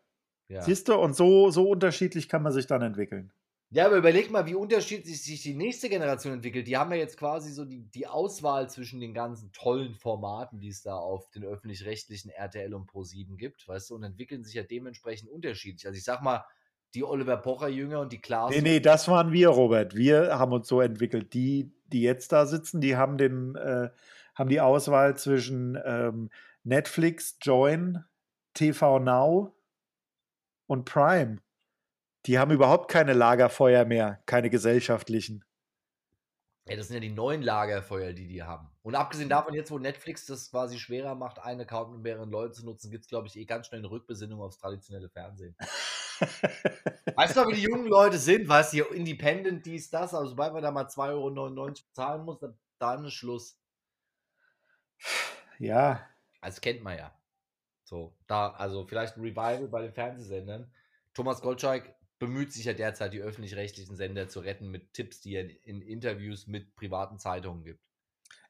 ja. 0.48 0.62
Siehst 0.62 0.88
du, 0.88 0.94
und 0.94 1.14
so, 1.14 1.50
so 1.50 1.68
unterschiedlich 1.68 2.28
kann 2.28 2.42
man 2.42 2.52
sich 2.52 2.66
dann 2.66 2.82
entwickeln. 2.82 3.32
Ja, 3.72 3.86
aber 3.86 3.98
überleg 3.98 4.32
mal, 4.32 4.46
wie 4.46 4.56
unterschiedlich 4.56 5.22
sich 5.22 5.42
die 5.42 5.54
nächste 5.54 5.88
Generation 5.88 6.32
entwickelt. 6.32 6.66
Die 6.66 6.76
haben 6.76 6.90
ja 6.90 6.96
jetzt 6.96 7.16
quasi 7.16 7.52
so 7.52 7.64
die, 7.64 7.82
die 7.82 8.08
Auswahl 8.08 8.68
zwischen 8.68 9.00
den 9.00 9.14
ganzen 9.14 9.52
tollen 9.52 9.94
Formaten, 9.94 10.58
die 10.58 10.70
es 10.70 10.82
da 10.82 10.96
auf 10.96 11.30
den 11.30 11.44
öffentlich-rechtlichen 11.44 12.30
RTL 12.30 12.74
und 12.74 12.90
Pro7 12.90 13.36
gibt, 13.36 13.68
weißt 13.68 13.90
du, 13.90 13.94
und 13.94 14.02
entwickeln 14.02 14.42
sich 14.42 14.54
ja 14.54 14.64
dementsprechend 14.64 15.30
unterschiedlich. 15.30 15.86
Also 15.86 15.96
ich 15.96 16.02
sag 16.02 16.20
mal, 16.20 16.44
die 16.94 17.04
Oliver 17.04 17.36
Pocher-Jünger 17.36 18.00
und 18.00 18.12
die 18.12 18.20
Klaas. 18.20 18.50
Nee, 18.50 18.60
nee, 18.60 18.80
das 18.80 19.08
waren 19.08 19.32
wir, 19.32 19.48
Robert. 19.48 19.94
Wir 19.94 20.38
haben 20.38 20.52
uns 20.52 20.68
so 20.68 20.80
entwickelt. 20.80 21.34
Die, 21.34 21.72
die 21.86 22.02
jetzt 22.02 22.32
da 22.32 22.46
sitzen, 22.46 22.80
die 22.80 22.96
haben 22.96 23.16
den, 23.18 23.54
äh, 23.56 23.90
haben 24.34 24.48
die 24.48 24.60
Auswahl 24.60 25.16
zwischen 25.16 25.78
ähm, 25.84 26.30
Netflix, 26.64 27.38
Join, 27.42 28.04
TV 28.54 28.98
Now 28.98 29.54
und 30.66 30.84
Prime. 30.84 31.38
Die 32.26 32.38
haben 32.38 32.50
überhaupt 32.50 32.90
keine 32.90 33.14
Lagerfeuer 33.14 33.84
mehr, 33.84 34.22
keine 34.26 34.50
gesellschaftlichen. 34.50 35.44
Ja, 36.68 36.76
das 36.76 36.88
sind 36.88 36.94
ja 36.94 37.00
die 37.00 37.10
neuen 37.10 37.42
Lagerfeuer, 37.42 38.12
die 38.12 38.28
die 38.28 38.42
haben. 38.42 38.68
Und 38.82 38.94
abgesehen 38.94 39.28
davon, 39.28 39.54
jetzt 39.54 39.70
wo 39.70 39.78
Netflix 39.78 40.26
das 40.26 40.50
quasi 40.50 40.78
schwerer 40.78 41.14
macht, 41.14 41.38
einen 41.38 41.62
Account 41.62 41.92
mit 41.92 42.02
mehreren 42.02 42.30
Leuten 42.30 42.54
zu 42.54 42.64
nutzen, 42.64 42.90
gibt 42.90 43.04
es, 43.04 43.08
glaube 43.08 43.26
ich, 43.26 43.36
eh 43.36 43.44
ganz 43.44 43.66
schnell 43.66 43.80
eine 43.80 43.90
Rückbesinnung 43.90 44.40
aufs 44.40 44.58
traditionelle 44.58 45.08
Fernsehen. 45.08 45.56
weißt 47.14 47.36
du, 47.36 47.48
wie 47.48 47.54
die 47.54 47.62
jungen 47.62 47.86
Leute 47.86 48.18
sind? 48.18 48.48
Weißt 48.48 48.74
du, 48.74 48.84
Independent, 48.84 49.64
dies, 49.66 49.90
das, 49.90 50.14
also 50.14 50.30
sobald 50.30 50.52
man 50.52 50.62
da 50.62 50.70
mal 50.70 50.86
2,99 50.86 51.10
Euro 51.10 51.70
bezahlen 51.88 52.24
muss, 52.24 52.38
dann, 52.38 52.58
dann 52.78 53.04
ist 53.04 53.14
Schluss. 53.14 53.58
Ja. 55.58 56.06
Das 56.40 56.60
kennt 56.60 56.82
man 56.82 56.96
ja. 56.96 57.14
So, 57.84 58.16
da, 58.26 58.50
also 58.50 58.86
vielleicht 58.86 59.16
ein 59.16 59.22
Revival 59.22 59.68
bei 59.68 59.82
den 59.82 59.92
Fernsehsendern. 59.92 60.72
Thomas 61.12 61.42
Gottschalk 61.42 61.94
bemüht 62.18 62.52
sich 62.52 62.64
ja 62.66 62.72
derzeit, 62.72 63.12
die 63.12 63.20
öffentlich-rechtlichen 63.20 63.96
Sender 63.96 64.28
zu 64.28 64.40
retten 64.40 64.70
mit 64.70 64.92
Tipps, 64.92 65.20
die 65.20 65.34
er 65.34 65.48
in 65.66 65.82
Interviews 65.82 66.46
mit 66.46 66.76
privaten 66.76 67.18
Zeitungen 67.18 67.64
gibt. 67.64 67.89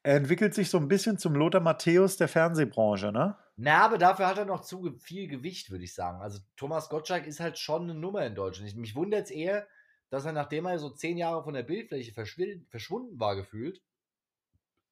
Er 0.03 0.17
entwickelt 0.17 0.55
sich 0.55 0.71
so 0.71 0.79
ein 0.79 0.89
bisschen 0.89 1.19
zum 1.19 1.35
Lothar 1.35 1.61
Matthäus 1.61 2.17
der 2.17 2.29
Fernsehbranche, 2.29 3.13
ne? 3.13 3.37
Na, 3.57 3.85
aber 3.85 3.99
dafür 3.99 4.27
hat 4.27 4.39
er 4.39 4.47
noch 4.47 4.63
zu 4.63 4.97
viel 4.99 5.29
Gewicht, 5.29 5.71
würde 5.71 5.85
ich 5.85 5.95
sagen. 5.95 6.23
Also 6.23 6.41
Thomas 6.57 6.89
Gottschalk 6.89 7.27
ist 7.27 7.41
halt 7.41 7.59
schon 7.59 7.83
eine 7.83 7.95
Nummer 7.95 8.25
in 8.25 8.35
Deutschland. 8.35 8.71
Ich, 8.71 8.77
mich 8.77 8.97
wundert 8.97 9.25
es 9.25 9.31
eher, 9.31 9.67
dass 10.09 10.25
er, 10.25 10.33
nachdem 10.33 10.65
er 10.65 10.79
so 10.79 10.89
zehn 10.91 11.19
Jahre 11.19 11.45
von 11.45 11.53
der 11.53 11.63
Bildfläche 11.63 12.13
verschwunden 12.15 13.21
war, 13.21 13.37
gefühlt, 13.37 13.83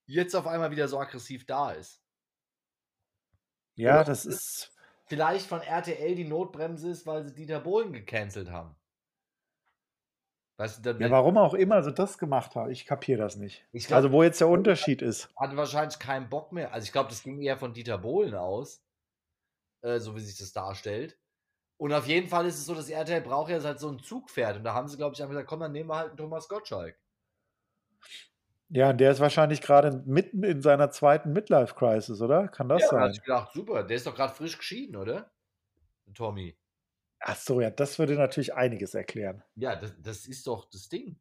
jetzt 0.06 0.34
auf 0.36 0.46
einmal 0.46 0.70
wieder 0.70 0.88
so 0.88 0.98
aggressiv 0.98 1.46
da 1.46 1.72
ist. 1.72 2.02
Ja, 3.76 3.94
Oder 3.94 4.04
das 4.04 4.26
ist 4.26 4.72
vielleicht 5.06 5.46
von 5.46 5.60
RTL 5.62 6.14
die 6.14 6.24
Notbremse 6.24 6.90
ist, 6.90 7.06
weil 7.06 7.24
sie 7.24 7.34
Dieter 7.34 7.60
Bohlen 7.60 7.92
gecancelt 7.92 8.50
haben. 8.50 8.77
Weißt 10.58 10.84
du, 10.84 10.90
ja, 10.90 11.10
warum 11.10 11.38
auch 11.38 11.54
immer 11.54 11.84
sie 11.84 11.92
das 11.92 12.18
gemacht 12.18 12.56
haben, 12.56 12.72
ich 12.72 12.84
kapiere 12.84 13.20
das 13.20 13.36
nicht. 13.36 13.64
Glaub, 13.72 13.92
also 13.92 14.10
wo 14.10 14.24
jetzt 14.24 14.40
der 14.40 14.48
Unterschied 14.48 15.02
ist. 15.02 15.30
Hatte 15.36 15.56
wahrscheinlich 15.56 16.00
keinen 16.00 16.28
Bock 16.28 16.50
mehr. 16.50 16.72
Also 16.72 16.84
ich 16.84 16.90
glaube, 16.90 17.10
das 17.10 17.22
ging 17.22 17.40
eher 17.40 17.56
von 17.56 17.72
Dieter 17.72 17.96
Bohlen 17.96 18.34
aus, 18.34 18.82
äh, 19.82 20.00
so 20.00 20.16
wie 20.16 20.20
sich 20.20 20.36
das 20.36 20.52
darstellt. 20.52 21.16
Und 21.76 21.92
auf 21.92 22.08
jeden 22.08 22.26
Fall 22.26 22.44
ist 22.44 22.58
es 22.58 22.66
so, 22.66 22.74
dass 22.74 22.90
RTL 22.90 23.20
braucht 23.20 23.52
ja 23.52 23.62
halt 23.62 23.78
so 23.78 23.88
ein 23.88 24.00
Zugpferd. 24.00 24.56
Und 24.56 24.64
da 24.64 24.74
haben 24.74 24.88
sie, 24.88 24.96
glaube 24.96 25.14
ich, 25.14 25.22
einfach 25.22 25.34
gesagt, 25.34 25.48
komm, 25.48 25.60
dann 25.60 25.70
nehmen 25.70 25.90
wir 25.90 25.96
halt 25.96 26.08
einen 26.08 26.16
Thomas 26.16 26.48
Gottschalk. 26.48 26.98
Ja, 28.68 28.92
der 28.92 29.12
ist 29.12 29.20
wahrscheinlich 29.20 29.60
gerade 29.60 30.02
mitten 30.06 30.42
in 30.42 30.60
seiner 30.60 30.90
zweiten 30.90 31.32
Midlife-Crisis, 31.32 32.20
oder? 32.20 32.48
Kann 32.48 32.68
das 32.68 32.82
ja, 32.82 32.88
sein? 32.88 33.02
Ja, 33.02 33.10
ich 33.10 33.22
gedacht, 33.22 33.52
super. 33.52 33.84
Der 33.84 33.96
ist 33.96 34.08
doch 34.08 34.14
gerade 34.16 34.34
frisch 34.34 34.58
geschieden, 34.58 34.96
oder? 34.96 35.30
Tommy. 36.14 36.57
Ach 37.20 37.36
so, 37.36 37.60
ja, 37.60 37.70
das 37.70 37.98
würde 37.98 38.14
natürlich 38.14 38.54
einiges 38.54 38.94
erklären. 38.94 39.42
Ja, 39.56 39.76
das, 39.76 39.94
das 40.00 40.26
ist 40.26 40.46
doch 40.46 40.68
das 40.70 40.88
Ding. 40.88 41.18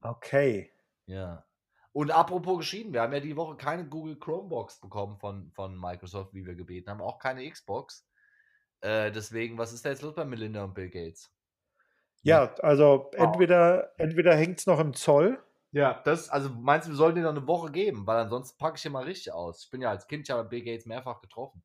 Okay. 0.00 0.70
Ja. 1.06 1.44
Und 1.92 2.10
apropos 2.10 2.58
geschieden, 2.58 2.92
wir 2.92 3.02
haben 3.02 3.12
ja 3.12 3.20
die 3.20 3.36
Woche 3.36 3.56
keine 3.56 3.88
Google 3.88 4.18
Chromebox 4.18 4.80
bekommen 4.80 5.18
von, 5.18 5.50
von 5.52 5.78
Microsoft, 5.78 6.34
wie 6.34 6.44
wir 6.44 6.54
gebeten 6.54 6.90
haben, 6.90 7.00
auch 7.00 7.18
keine 7.18 7.48
Xbox. 7.50 8.06
Äh, 8.80 9.10
deswegen, 9.10 9.58
was 9.58 9.72
ist 9.72 9.84
da 9.84 9.90
jetzt 9.90 10.02
los 10.02 10.14
bei 10.14 10.24
Melinda 10.24 10.62
und 10.64 10.74
Bill 10.74 10.90
Gates? 10.90 11.32
Ja, 12.22 12.54
also 12.56 13.10
entweder, 13.12 13.92
entweder 13.98 14.36
hängt 14.36 14.58
es 14.58 14.66
noch 14.66 14.80
im 14.80 14.92
Zoll 14.92 15.42
ja, 15.70 16.00
das, 16.04 16.30
also 16.30 16.48
meinst 16.48 16.86
du, 16.86 16.92
wir 16.92 16.96
sollten 16.96 17.16
dir 17.16 17.24
noch 17.24 17.36
eine 17.36 17.46
Woche 17.46 17.70
geben, 17.70 18.06
weil 18.06 18.16
ansonsten 18.18 18.56
packe 18.58 18.76
ich 18.76 18.82
hier 18.82 18.90
mal 18.90 19.04
richtig 19.04 19.32
aus. 19.32 19.64
Ich 19.64 19.70
bin 19.70 19.82
ja 19.82 19.90
als 19.90 20.06
Kind 20.06 20.26
ja 20.28 20.36
bei 20.36 20.48
Bill 20.48 20.64
Gates 20.64 20.86
mehrfach 20.86 21.20
getroffen. 21.20 21.62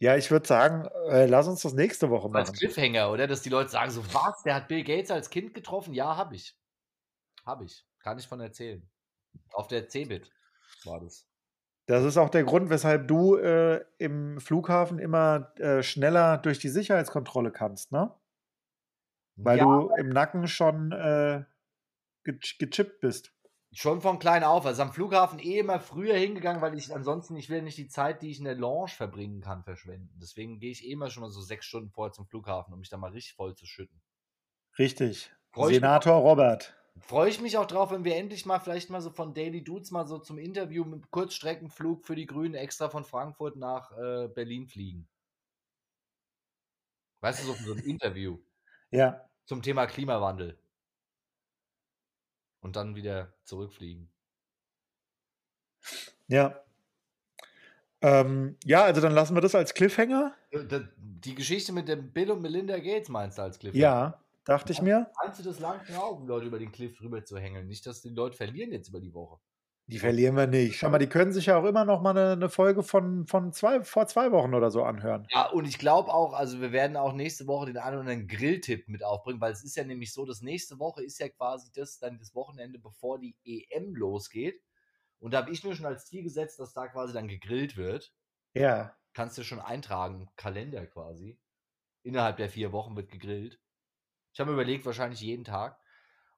Ja, 0.00 0.16
ich 0.16 0.30
würde 0.30 0.48
sagen, 0.48 0.88
äh, 1.10 1.26
lass 1.26 1.46
uns 1.46 1.60
das 1.60 1.74
nächste 1.74 2.08
Woche 2.08 2.28
machen. 2.28 2.48
Als 2.48 2.52
Cliffhanger, 2.54 3.10
oder? 3.10 3.26
Dass 3.26 3.42
die 3.42 3.50
Leute 3.50 3.68
sagen 3.68 3.90
so, 3.90 4.02
was, 4.14 4.42
der 4.44 4.54
hat 4.54 4.68
Bill 4.68 4.82
Gates 4.82 5.10
als 5.10 5.28
Kind 5.28 5.52
getroffen? 5.52 5.92
Ja, 5.92 6.16
habe 6.16 6.34
ich. 6.34 6.56
Habe 7.44 7.66
ich. 7.66 7.86
Kann 7.98 8.18
ich 8.18 8.26
von 8.26 8.40
erzählen. 8.40 8.88
Auf 9.52 9.68
der 9.68 9.88
Cebit 9.90 10.30
war 10.84 11.00
das. 11.00 11.26
Das 11.84 12.02
ist 12.04 12.16
auch 12.16 12.30
der 12.30 12.44
Grund, 12.44 12.70
weshalb 12.70 13.08
du 13.08 13.36
äh, 13.36 13.84
im 13.98 14.40
Flughafen 14.40 14.98
immer 14.98 15.52
äh, 15.58 15.82
schneller 15.82 16.38
durch 16.38 16.58
die 16.58 16.68
Sicherheitskontrolle 16.68 17.52
kannst, 17.52 17.92
ne? 17.92 18.14
Weil 19.36 19.58
ja, 19.58 19.64
du 19.64 19.90
im 19.98 20.08
Nacken 20.08 20.48
schon 20.48 20.92
äh, 20.92 21.44
gechippt 22.24 23.00
bist. 23.00 23.34
Schon 23.72 24.00
von 24.00 24.18
klein 24.18 24.42
auf. 24.42 24.66
Also 24.66 24.82
am 24.82 24.92
Flughafen 24.92 25.38
eh 25.38 25.60
immer 25.60 25.78
früher 25.78 26.16
hingegangen, 26.16 26.60
weil 26.60 26.76
ich 26.76 26.92
ansonsten, 26.92 27.36
ich 27.36 27.50
will 27.50 27.62
nicht 27.62 27.78
die 27.78 27.86
Zeit, 27.86 28.20
die 28.20 28.30
ich 28.30 28.38
in 28.38 28.44
der 28.44 28.56
Lounge 28.56 28.90
verbringen 28.90 29.40
kann, 29.40 29.62
verschwenden. 29.62 30.10
Deswegen 30.20 30.58
gehe 30.58 30.72
ich 30.72 30.84
eh 30.84 30.90
immer 30.90 31.08
schon 31.08 31.22
mal 31.22 31.30
so 31.30 31.40
sechs 31.40 31.66
Stunden 31.66 31.90
vorher 31.90 32.12
zum 32.12 32.26
Flughafen, 32.26 32.74
um 32.74 32.80
mich 32.80 32.88
da 32.88 32.96
mal 32.96 33.12
richtig 33.12 33.34
voll 33.34 33.54
zu 33.54 33.66
schütten. 33.66 34.02
Richtig. 34.76 35.32
Freu 35.52 35.72
Senator 35.72 36.16
mich, 36.16 36.24
Robert. 36.24 36.76
Freue 36.98 37.30
ich 37.30 37.40
mich 37.40 37.58
auch 37.58 37.66
drauf, 37.66 37.92
wenn 37.92 38.04
wir 38.04 38.16
endlich 38.16 38.44
mal 38.44 38.58
vielleicht 38.58 38.90
mal 38.90 39.00
so 39.00 39.10
von 39.10 39.34
Daily 39.34 39.62
Dudes 39.62 39.92
mal 39.92 40.06
so 40.06 40.18
zum 40.18 40.38
Interview 40.38 40.84
mit 40.84 41.10
Kurzstreckenflug 41.12 42.04
für 42.04 42.16
die 42.16 42.26
Grünen 42.26 42.54
extra 42.54 42.88
von 42.88 43.04
Frankfurt 43.04 43.56
nach 43.56 43.92
äh, 43.96 44.28
Berlin 44.28 44.66
fliegen. 44.66 45.08
Weißt 47.20 47.42
du, 47.42 47.46
so, 47.46 47.52
so 47.54 47.72
ein 47.74 47.80
Interview. 47.80 48.38
Ja. 48.92 49.24
Zum 49.44 49.62
Thema 49.62 49.86
Klimawandel 49.86 50.58
und 52.60 52.76
dann 52.76 52.94
wieder 52.94 53.32
zurückfliegen. 53.44 54.10
Ja. 56.28 56.62
Ähm, 58.02 58.56
ja, 58.64 58.84
also 58.84 59.00
dann 59.00 59.12
lassen 59.12 59.34
wir 59.34 59.40
das 59.40 59.54
als 59.54 59.74
Cliffhanger. 59.74 60.34
Äh, 60.50 60.80
die 60.96 61.34
Geschichte 61.34 61.72
mit 61.72 61.88
dem 61.88 62.12
Bill 62.12 62.30
und 62.30 62.40
Melinda 62.40 62.78
Gates 62.78 63.08
meinst 63.08 63.38
du 63.38 63.42
als 63.42 63.58
Cliffhanger? 63.58 63.82
Ja, 63.82 64.24
dachte 64.44 64.72
ich 64.72 64.80
mir. 64.80 65.10
Meinst 65.22 65.40
du 65.40 65.44
das 65.44 65.58
lang 65.58 65.80
genau, 65.86 66.12
um 66.12 66.26
Leute 66.26 66.46
über 66.46 66.58
den 66.58 66.72
Cliff 66.72 66.96
drüber 66.96 67.24
zu 67.24 67.36
hängeln? 67.36 67.66
Nicht, 67.66 67.86
dass 67.86 68.00
die 68.00 68.08
Leute 68.08 68.36
verlieren 68.36 68.72
jetzt 68.72 68.88
über 68.88 69.00
die 69.00 69.12
Woche. 69.12 69.38
Die 69.90 69.98
verlieren 69.98 70.36
wir 70.36 70.46
nicht. 70.46 70.78
Schau 70.78 70.88
mal, 70.88 70.98
die 70.98 71.08
können 71.08 71.32
sich 71.32 71.46
ja 71.46 71.56
auch 71.56 71.64
immer 71.64 71.84
noch 71.84 72.00
mal 72.00 72.10
eine, 72.10 72.32
eine 72.32 72.48
Folge 72.48 72.84
von, 72.84 73.26
von 73.26 73.52
zwei, 73.52 73.82
vor 73.82 74.06
zwei 74.06 74.30
Wochen 74.30 74.54
oder 74.54 74.70
so 74.70 74.84
anhören. 74.84 75.26
Ja, 75.30 75.50
und 75.50 75.64
ich 75.64 75.78
glaube 75.78 76.14
auch, 76.14 76.32
also 76.32 76.60
wir 76.60 76.70
werden 76.70 76.96
auch 76.96 77.12
nächste 77.12 77.48
Woche 77.48 77.66
den 77.66 77.76
einen 77.76 77.98
oder 77.98 78.00
anderen 78.00 78.28
Grilltipp 78.28 78.88
mit 78.88 79.02
aufbringen, 79.02 79.40
weil 79.40 79.52
es 79.52 79.64
ist 79.64 79.76
ja 79.76 79.82
nämlich 79.82 80.12
so, 80.12 80.24
dass 80.24 80.42
nächste 80.42 80.78
Woche 80.78 81.02
ist 81.02 81.18
ja 81.18 81.28
quasi 81.28 81.72
das 81.74 81.98
dann 81.98 82.18
das 82.18 82.36
Wochenende, 82.36 82.78
bevor 82.78 83.18
die 83.18 83.36
EM 83.44 83.96
losgeht. 83.96 84.62
Und 85.18 85.34
da 85.34 85.38
habe 85.38 85.50
ich 85.50 85.64
mir 85.64 85.74
schon 85.74 85.86
als 85.86 86.06
Ziel 86.06 86.22
gesetzt, 86.22 86.60
dass 86.60 86.72
da 86.72 86.86
quasi 86.86 87.12
dann 87.12 87.26
gegrillt 87.26 87.76
wird. 87.76 88.12
Ja. 88.54 88.94
Kannst 89.12 89.38
du 89.38 89.42
schon 89.42 89.58
eintragen, 89.58 90.28
Kalender 90.36 90.86
quasi. 90.86 91.40
Innerhalb 92.04 92.36
der 92.36 92.48
vier 92.48 92.70
Wochen 92.70 92.94
wird 92.94 93.10
gegrillt. 93.10 93.58
Ich 94.32 94.38
habe 94.38 94.50
mir 94.50 94.54
überlegt, 94.54 94.86
wahrscheinlich 94.86 95.20
jeden 95.20 95.44
Tag. 95.44 95.80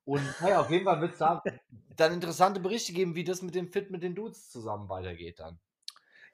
Und 0.05 0.23
naja, 0.41 0.61
auf 0.61 0.71
jeden 0.71 0.85
Fall 0.85 1.01
wird 1.01 1.13
es 1.13 1.19
da 1.19 1.43
dann 1.97 2.13
interessante 2.13 2.61
Berichte 2.61 2.93
geben, 2.93 3.15
wie 3.15 3.25
das 3.25 3.43
mit 3.43 3.55
dem 3.55 3.69
Fit 3.69 3.91
mit 3.91 4.03
den 4.03 4.15
Dudes 4.15 4.51
zusammen 4.51 4.89
weitergeht 4.89 5.41
dann. 5.41 5.59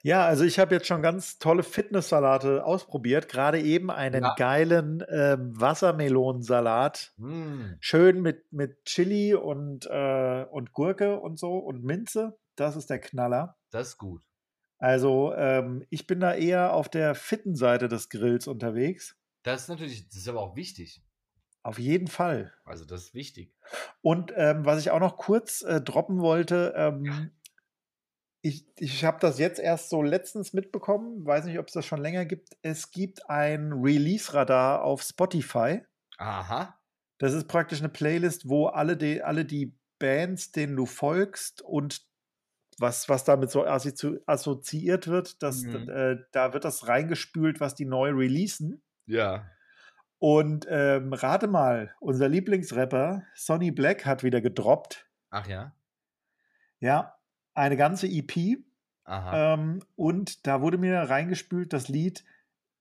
Ja, 0.01 0.25
also 0.25 0.45
ich 0.45 0.59
habe 0.59 0.75
jetzt 0.75 0.87
schon 0.87 1.01
ganz 1.01 1.39
tolle 1.39 1.61
Fitnesssalate 1.61 2.63
ausprobiert. 2.63 3.27
Gerade 3.27 3.59
eben 3.59 3.91
einen 3.91 4.23
ja. 4.23 4.33
geilen 4.35 5.03
ähm, 5.09 5.59
Wassermelonensalat. 5.59 7.11
Mm. 7.17 7.73
Schön 7.81 8.21
mit, 8.21 8.51
mit 8.53 8.85
Chili 8.85 9.35
und, 9.35 9.87
äh, 9.87 10.45
und 10.49 10.71
Gurke 10.71 11.19
und 11.19 11.37
so 11.37 11.57
und 11.57 11.83
Minze. 11.83 12.37
Das 12.55 12.77
ist 12.77 12.89
der 12.89 12.99
Knaller. 12.99 13.57
Das 13.71 13.89
ist 13.89 13.97
gut. 13.97 14.23
Also 14.77 15.33
ähm, 15.35 15.85
ich 15.89 16.07
bin 16.07 16.21
da 16.21 16.33
eher 16.33 16.73
auf 16.73 16.87
der 16.87 17.13
fitten 17.13 17.55
Seite 17.55 17.89
des 17.89 18.07
Grills 18.07 18.47
unterwegs. 18.47 19.17
Das 19.43 19.63
ist 19.63 19.67
natürlich, 19.67 20.07
das 20.07 20.17
ist 20.17 20.27
aber 20.29 20.39
auch 20.39 20.55
wichtig. 20.55 21.03
Auf 21.63 21.77
jeden 21.77 22.07
Fall. 22.07 22.53
Also 22.63 22.85
das 22.85 23.05
ist 23.05 23.13
wichtig. 23.13 23.53
Und 24.01 24.31
ähm, 24.35 24.65
was 24.65 24.79
ich 24.79 24.91
auch 24.91 24.99
noch 24.99 25.17
kurz 25.17 25.61
äh, 25.61 25.81
droppen 25.81 26.19
wollte, 26.19 26.73
ähm, 26.75 27.31
ich, 28.41 28.65
ich 28.77 29.03
habe 29.03 29.17
das 29.19 29.37
jetzt 29.37 29.59
erst 29.59 29.89
so 29.89 30.01
letztens 30.01 30.53
mitbekommen, 30.53 31.25
weiß 31.25 31.45
nicht, 31.45 31.59
ob 31.59 31.67
es 31.67 31.73
das 31.73 31.85
schon 31.85 32.01
länger 32.01 32.25
gibt. 32.25 32.55
Es 32.61 32.91
gibt 32.91 33.29
ein 33.29 33.73
Release-Radar 33.73 34.83
auf 34.83 35.01
Spotify. 35.01 35.81
Aha. 36.17 36.79
Das 37.17 37.33
ist 37.33 37.47
praktisch 37.49 37.79
eine 37.79 37.89
Playlist, 37.89 38.47
wo 38.47 38.67
alle 38.67 38.95
die, 38.95 39.21
alle 39.21 39.43
die 39.43 39.77
Bands, 39.99 40.51
denen 40.51 40.77
du 40.77 40.85
folgst 40.85 41.61
und 41.61 42.07
was, 42.77 43.09
was 43.09 43.25
damit 43.25 43.51
so 43.51 43.65
assoziiert 43.65 45.07
wird, 45.07 45.43
dass, 45.43 45.63
mhm. 45.63 45.89
äh, 45.89 46.17
da 46.31 46.53
wird 46.53 46.63
das 46.63 46.87
reingespült, 46.87 47.59
was 47.59 47.75
die 47.75 47.83
neu 47.83 48.11
releasen. 48.11 48.81
Ja. 49.05 49.45
Und 50.19 50.67
ähm, 50.69 51.13
rate 51.13 51.47
mal, 51.47 51.95
unser 51.99 52.27
Lieblingsrapper 52.27 53.23
Sonny 53.35 53.71
Black 53.71 54.05
hat 54.05 54.21
wieder 54.21 54.41
gedroppt. 54.41 55.07
Ach 55.29 55.47
ja. 55.47 55.73
Ja, 56.79 57.15
eine 57.53 57.77
ganze 57.77 58.07
EP. 58.07 58.59
Aha. 59.05 59.53
Ähm, 59.53 59.81
und 59.95 60.45
da 60.45 60.61
wurde 60.61 60.77
mir 60.77 60.97
reingespült 60.97 61.73
das 61.73 61.87
Lied 61.87 62.23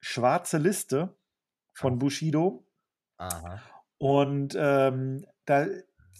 Schwarze 0.00 0.58
Liste 0.58 1.16
von 1.72 1.98
Bushido. 1.98 2.66
Aha. 3.16 3.60
Und 3.98 4.56
ähm, 4.58 5.24
da, 5.44 5.66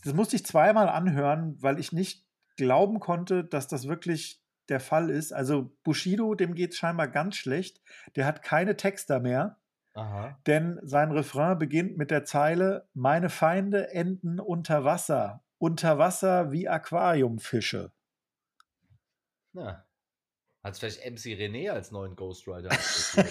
das 0.05 0.14
musste 0.14 0.37
ich 0.37 0.47
zweimal 0.47 0.89
anhören, 0.89 1.61
weil 1.61 1.79
ich 1.79 1.93
nicht 1.93 2.27
glauben 2.57 3.01
konnte, 3.01 3.45
dass 3.45 3.69
das 3.69 3.87
wirklich 3.89 4.43
der 4.69 4.81
Fall 4.81 5.11
ist. 5.11 5.33
Also 5.33 5.77
Bushido, 5.83 6.35
dem 6.35 6.55
geht 6.55 6.73
es 6.73 6.79
scheinbar 6.79 7.09
ganz 7.09 7.37
schlecht. 7.37 7.81
Der 8.16 8.25
hat 8.25 8.43
keine 8.43 8.77
Texter 8.77 9.21
mehr. 9.21 9.59
Aha. 9.99 10.38
Denn 10.46 10.78
sein 10.82 11.11
Refrain 11.11 11.59
beginnt 11.59 11.96
mit 11.96 12.11
der 12.11 12.24
Zeile: 12.24 12.88
Meine 12.94 13.28
Feinde 13.28 13.90
enden 13.92 14.40
unter 14.40 14.84
Wasser 14.84 15.42
unter 15.59 15.99
Wasser 15.99 16.53
wie 16.53 16.68
Aquariumfische. 16.68 17.92
Ja. 19.53 19.84
Hat 20.62 20.76
vielleicht 20.76 21.05
MC 21.05 21.36
René 21.36 21.70
als 21.70 21.90
neuen 21.90 22.16
Ghostwriter. 22.16 22.70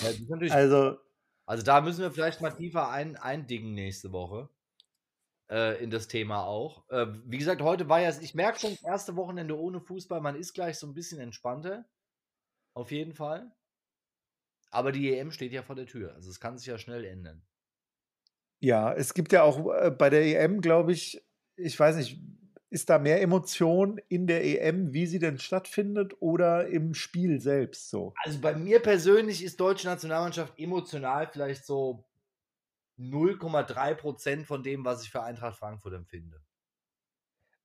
Ja, 0.00 0.52
also, 0.52 0.96
also 1.44 1.64
da 1.64 1.80
müssen 1.80 2.02
wir 2.02 2.12
vielleicht 2.12 2.40
mal 2.40 2.52
tiefer 2.52 2.88
ein, 2.88 3.16
eindingen 3.16 3.74
nächste 3.74 4.12
Woche 4.12 4.48
äh, 5.50 5.82
in 5.82 5.90
das 5.90 6.06
Thema 6.06 6.44
auch. 6.44 6.88
Äh, 6.88 7.06
wie 7.24 7.38
gesagt, 7.38 7.62
heute 7.62 7.88
war 7.88 8.00
ja, 8.00 8.10
ich 8.20 8.32
merke 8.32 8.60
schon, 8.60 8.70
das 8.70 8.82
erste 8.84 9.16
Wochenende 9.16 9.58
ohne 9.58 9.80
Fußball, 9.80 10.20
man 10.20 10.36
ist 10.36 10.54
gleich 10.54 10.78
so 10.78 10.86
ein 10.86 10.94
bisschen 10.94 11.18
entspannter. 11.18 11.84
Auf 12.74 12.92
jeden 12.92 13.12
Fall. 13.12 13.50
Aber 14.70 14.92
die 14.92 15.14
EM 15.14 15.30
steht 15.30 15.52
ja 15.52 15.62
vor 15.62 15.76
der 15.76 15.86
Tür. 15.86 16.14
Also 16.14 16.30
es 16.30 16.40
kann 16.40 16.58
sich 16.58 16.66
ja 16.66 16.78
schnell 16.78 17.04
ändern. 17.04 17.42
Ja, 18.60 18.92
es 18.92 19.14
gibt 19.14 19.32
ja 19.32 19.42
auch 19.42 19.72
äh, 19.72 19.90
bei 19.90 20.10
der 20.10 20.22
EM, 20.22 20.60
glaube 20.60 20.92
ich, 20.92 21.24
ich 21.56 21.78
weiß 21.78 21.96
nicht, 21.96 22.20
ist 22.70 22.90
da 22.90 22.98
mehr 22.98 23.22
Emotion 23.22 23.98
in 24.08 24.26
der 24.26 24.44
EM, 24.44 24.92
wie 24.92 25.06
sie 25.06 25.18
denn 25.18 25.38
stattfindet 25.38 26.14
oder 26.20 26.66
im 26.68 26.92
Spiel 26.92 27.40
selbst 27.40 27.88
so? 27.88 28.12
Also 28.22 28.40
bei 28.40 28.54
mir 28.54 28.80
persönlich 28.80 29.42
ist 29.42 29.58
deutsche 29.58 29.86
Nationalmannschaft 29.86 30.58
emotional 30.58 31.28
vielleicht 31.32 31.64
so 31.64 32.04
0,3 32.98 33.94
Prozent 33.94 34.46
von 34.46 34.62
dem, 34.62 34.84
was 34.84 35.02
ich 35.02 35.10
für 35.10 35.22
Eintracht 35.22 35.58
Frankfurt 35.58 35.94
empfinde. 35.94 36.42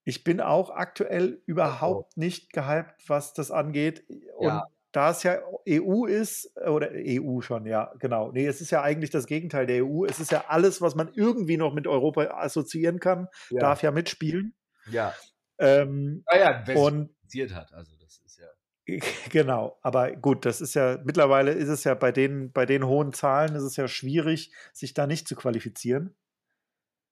Ich 0.05 0.23
bin 0.23 0.39
auch 0.39 0.69
aktuell 0.69 1.41
überhaupt 1.45 2.17
nicht 2.17 2.53
gehypt, 2.53 3.03
was 3.07 3.33
das 3.33 3.51
angeht. 3.51 4.05
Und 4.37 4.47
ja 4.47 4.67
da 4.93 5.09
es 5.09 5.23
ja 5.23 5.39
EU 5.67 6.05
ist, 6.05 6.55
oder 6.55 6.91
EU 6.93 7.41
schon, 7.41 7.65
ja, 7.65 7.91
genau. 7.99 8.31
Nee, 8.31 8.45
es 8.45 8.61
ist 8.61 8.71
ja 8.71 8.81
eigentlich 8.83 9.09
das 9.09 9.25
Gegenteil 9.25 9.65
der 9.65 9.83
EU. 9.83 10.05
Es 10.05 10.19
ist 10.19 10.31
ja 10.31 10.45
alles, 10.47 10.81
was 10.81 10.95
man 10.95 11.11
irgendwie 11.13 11.57
noch 11.57 11.73
mit 11.73 11.87
Europa 11.87 12.25
assoziieren 12.25 12.99
kann, 12.99 13.27
ja. 13.49 13.59
darf 13.59 13.81
ja 13.81 13.91
mitspielen. 13.91 14.55
Ja. 14.89 15.13
Ähm, 15.57 16.23
ah 16.27 16.37
ja, 16.37 16.63
und 16.75 17.09
hat, 17.51 17.73
also 17.73 17.95
das 17.97 18.21
ist 18.23 18.39
ja. 18.39 18.47
Genau, 19.29 19.79
aber 19.81 20.11
gut, 20.11 20.45
das 20.45 20.61
ist 20.61 20.75
ja, 20.75 20.99
mittlerweile 21.03 21.51
ist 21.51 21.69
es 21.69 21.83
ja 21.83 21.95
bei 21.95 22.11
den, 22.11 22.51
bei 22.51 22.67
den 22.67 22.85
hohen 22.85 23.13
Zahlen 23.13 23.55
ist 23.55 23.63
es 23.63 23.75
ja 23.75 23.87
schwierig, 23.87 24.53
sich 24.73 24.93
da 24.93 25.07
nicht 25.07 25.27
zu 25.27 25.35
qualifizieren. 25.35 26.15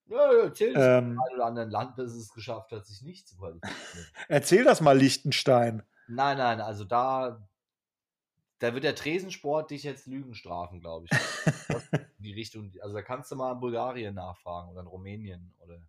Ja, 0.05 0.31
erzähl 0.43 0.73
das 0.73 0.85
ähm, 0.85 1.15
mal 1.15 1.33
oder 1.33 1.45
anderen 1.45 1.71
Land, 1.71 1.97
das 1.97 2.11
es 2.11 2.31
geschafft 2.33 2.71
hat, 2.73 2.85
sich 2.85 3.01
nicht 3.01 3.27
zu 3.27 3.37
qualifizieren. 3.37 4.07
Erzähl 4.27 4.63
das 4.65 4.81
mal, 4.81 4.97
Liechtenstein. 4.97 5.83
Nein, 6.07 6.37
nein, 6.37 6.59
also 6.59 6.83
da, 6.83 7.47
da 8.61 8.75
wird 8.75 8.83
der 8.83 8.93
Tresensport 8.93 9.71
dich 9.71 9.81
jetzt 9.81 10.05
Lügen 10.05 10.35
strafen, 10.35 10.81
glaube 10.81 11.07
ich. 11.07 11.11
die 12.19 12.31
Richtung, 12.31 12.71
also 12.81 12.95
da 12.95 13.01
kannst 13.01 13.31
du 13.31 13.35
mal 13.35 13.53
in 13.53 13.59
Bulgarien 13.59 14.13
nachfragen 14.13 14.69
oder 14.69 14.81
in 14.81 14.87
Rumänien 14.87 15.55
oder 15.57 15.81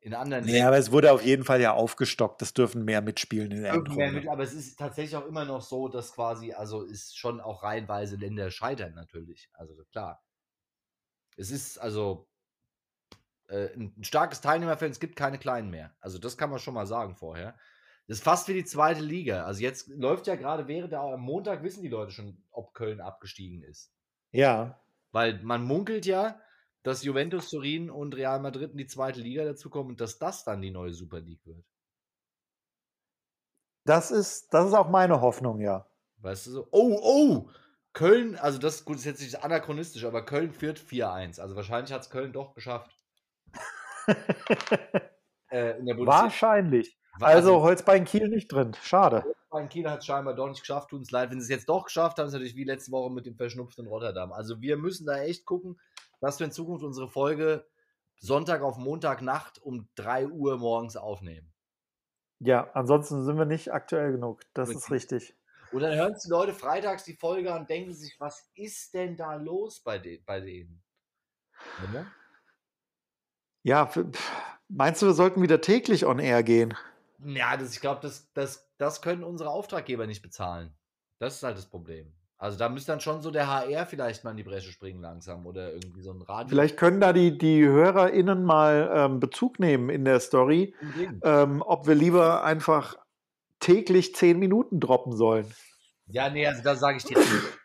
in 0.00 0.12
anderen 0.12 0.48
Ja, 0.48 0.66
aber 0.66 0.78
es 0.78 0.90
wurde 0.90 1.12
auf 1.12 1.24
jeden 1.24 1.44
Fall 1.44 1.60
ja 1.60 1.72
aufgestockt. 1.72 2.42
Das 2.42 2.52
dürfen 2.52 2.84
mehr 2.84 3.00
mitspielen 3.00 3.52
in 3.52 3.62
der 3.62 3.80
mehr 3.80 4.10
mit, 4.10 4.26
Aber 4.26 4.42
es 4.42 4.52
ist 4.52 4.76
tatsächlich 4.76 5.14
auch 5.14 5.24
immer 5.24 5.44
noch 5.44 5.62
so, 5.62 5.86
dass 5.86 6.12
quasi, 6.12 6.52
also 6.52 6.82
ist 6.82 7.16
schon 7.16 7.40
auch 7.40 7.62
reihenweise 7.62 8.16
Länder 8.16 8.50
scheitern 8.50 8.94
natürlich. 8.94 9.48
Also 9.52 9.76
klar. 9.92 10.20
Es 11.36 11.52
ist 11.52 11.78
also 11.78 12.28
äh, 13.46 13.68
ein 13.76 14.02
starkes 14.02 14.40
Teilnehmerfeld, 14.40 14.90
es 14.90 15.00
gibt 15.00 15.14
keine 15.14 15.38
kleinen 15.38 15.70
mehr. 15.70 15.94
Also 16.00 16.18
das 16.18 16.36
kann 16.36 16.50
man 16.50 16.58
schon 16.58 16.74
mal 16.74 16.88
sagen 16.88 17.14
vorher. 17.14 17.56
Das 18.08 18.18
ist 18.18 18.24
fast 18.24 18.48
wie 18.48 18.54
die 18.54 18.64
zweite 18.64 19.00
Liga. 19.00 19.44
Also 19.44 19.62
jetzt 19.62 19.88
läuft 19.88 20.26
ja 20.26 20.36
gerade 20.36 20.66
während 20.68 20.92
der 20.92 21.00
am 21.00 21.20
Montag 21.20 21.62
wissen 21.62 21.82
die 21.82 21.88
Leute 21.88 22.12
schon, 22.12 22.42
ob 22.50 22.74
Köln 22.74 23.00
abgestiegen 23.00 23.62
ist. 23.62 23.92
Ja. 24.32 24.80
Weil 25.12 25.40
man 25.42 25.62
munkelt 25.62 26.04
ja, 26.06 26.40
dass 26.82 27.04
Juventus 27.04 27.50
Turin 27.50 27.90
und 27.90 28.14
Real 28.16 28.40
Madrid 28.40 28.72
in 28.72 28.78
die 28.78 28.86
zweite 28.86 29.20
Liga 29.20 29.44
dazukommen 29.44 29.92
und 29.92 30.00
dass 30.00 30.18
das 30.18 30.44
dann 30.44 30.60
die 30.62 30.70
neue 30.70 30.92
Super 30.92 31.20
League 31.20 31.46
wird. 31.46 31.64
Das 33.84 34.10
ist, 34.10 34.52
das 34.52 34.68
ist 34.68 34.74
auch 34.74 34.88
meine 34.88 35.20
Hoffnung, 35.20 35.60
ja. 35.60 35.86
Weißt 36.18 36.46
du 36.46 36.50
so? 36.50 36.68
Oh, 36.70 36.98
oh! 37.02 37.50
Köln, 37.92 38.36
also 38.36 38.58
das 38.58 38.84
gut, 38.84 38.96
ist 38.96 39.04
jetzt 39.04 39.20
nicht 39.20 39.44
anachronistisch, 39.44 40.04
aber 40.04 40.24
Köln 40.24 40.52
führt 40.52 40.78
4-1. 40.78 41.40
Also 41.40 41.56
wahrscheinlich 41.56 41.92
hat 41.92 42.02
es 42.02 42.10
Köln 42.10 42.32
doch 42.32 42.54
geschafft. 42.54 42.90
äh, 45.48 45.74
Wahrscheinlich. 45.84 46.96
Also 47.20 47.62
Holzbein 47.62 48.04
Kiel 48.04 48.28
nicht 48.28 48.50
drin. 48.50 48.72
Schade. 48.82 49.24
Holzbein 49.24 49.68
Kiel 49.68 49.90
hat 49.90 50.00
es 50.00 50.06
scheinbar 50.06 50.34
doch 50.34 50.48
nicht 50.48 50.60
geschafft. 50.60 50.90
Tut 50.90 51.00
uns 51.00 51.10
leid. 51.10 51.30
Wenn 51.30 51.40
sie 51.40 51.44
es 51.44 51.50
jetzt 51.50 51.68
doch 51.68 51.84
geschafft 51.84 52.18
haben, 52.18 52.26
ist 52.26 52.30
es 52.30 52.34
natürlich 52.34 52.56
wie 52.56 52.64
letzte 52.64 52.92
Woche 52.92 53.12
mit 53.12 53.26
dem 53.26 53.36
verschnupften 53.36 53.86
Rotterdam. 53.86 54.32
Also 54.32 54.60
wir 54.60 54.76
müssen 54.76 55.06
da 55.06 55.20
echt 55.22 55.44
gucken, 55.44 55.78
dass 56.20 56.38
wir 56.38 56.46
in 56.46 56.52
Zukunft 56.52 56.84
unsere 56.84 57.08
Folge 57.08 57.66
Sonntag 58.16 58.62
auf 58.62 58.78
Montagnacht 58.78 59.60
um 59.60 59.88
3 59.96 60.28
Uhr 60.28 60.56
morgens 60.58 60.96
aufnehmen. 60.96 61.52
Ja, 62.38 62.70
ansonsten 62.72 63.24
sind 63.24 63.36
wir 63.36 63.44
nicht 63.44 63.72
aktuell 63.72 64.12
genug. 64.12 64.42
Das 64.54 64.68
richtig. 64.68 64.84
ist 64.84 64.90
richtig. 64.90 65.36
Und 65.72 65.80
dann 65.80 65.94
hören 65.94 66.14
die 66.22 66.28
Leute 66.28 66.52
freitags 66.52 67.04
die 67.04 67.14
Folge 67.14 67.52
und 67.54 67.68
denken 67.68 67.94
sich, 67.94 68.16
was 68.20 68.50
ist 68.54 68.94
denn 68.94 69.16
da 69.16 69.34
los 69.34 69.80
bei, 69.80 69.98
de 69.98 70.22
bei 70.24 70.40
denen? 70.40 70.82
Ja, 73.62 73.90
meinst 74.68 75.02
du, 75.02 75.06
wir 75.06 75.14
sollten 75.14 75.40
wieder 75.40 75.60
täglich 75.60 76.04
on 76.04 76.18
air 76.18 76.42
gehen? 76.42 76.74
Ja, 77.24 77.56
das, 77.56 77.74
ich 77.74 77.80
glaube, 77.80 78.00
das, 78.02 78.32
das, 78.32 78.70
das 78.78 79.02
können 79.02 79.24
unsere 79.24 79.50
Auftraggeber 79.50 80.06
nicht 80.06 80.22
bezahlen. 80.22 80.72
Das 81.18 81.36
ist 81.36 81.42
halt 81.42 81.56
das 81.56 81.66
Problem. 81.66 82.12
Also 82.42 82.58
da 82.58 82.68
müsste 82.68 82.90
dann 82.90 83.00
schon 83.00 83.22
so 83.22 83.30
der 83.30 83.46
HR 83.46 83.86
vielleicht 83.86 84.24
mal 84.24 84.32
in 84.32 84.36
die 84.36 84.42
Bresche 84.42 84.72
springen 84.72 85.00
langsam 85.00 85.46
oder 85.46 85.72
irgendwie 85.72 86.02
so 86.02 86.10
ein 86.12 86.20
Radio. 86.22 86.48
Vielleicht 86.48 86.76
können 86.76 87.00
da 87.00 87.12
die, 87.12 87.38
die 87.38 87.64
HörerInnen 87.64 88.42
mal 88.42 88.90
ähm, 88.92 89.20
Bezug 89.20 89.60
nehmen 89.60 89.90
in 89.90 90.04
der 90.04 90.18
Story, 90.18 90.74
ähm, 91.22 91.62
ob 91.64 91.86
wir 91.86 91.94
lieber 91.94 92.42
einfach 92.42 92.96
täglich 93.60 94.16
zehn 94.16 94.40
Minuten 94.40 94.80
droppen 94.80 95.16
sollen. 95.16 95.46
Ja, 96.06 96.28
nee, 96.28 96.44
also 96.44 96.62
da 96.62 96.74
sage 96.74 96.96
ich 96.96 97.04
dir, 97.04 97.16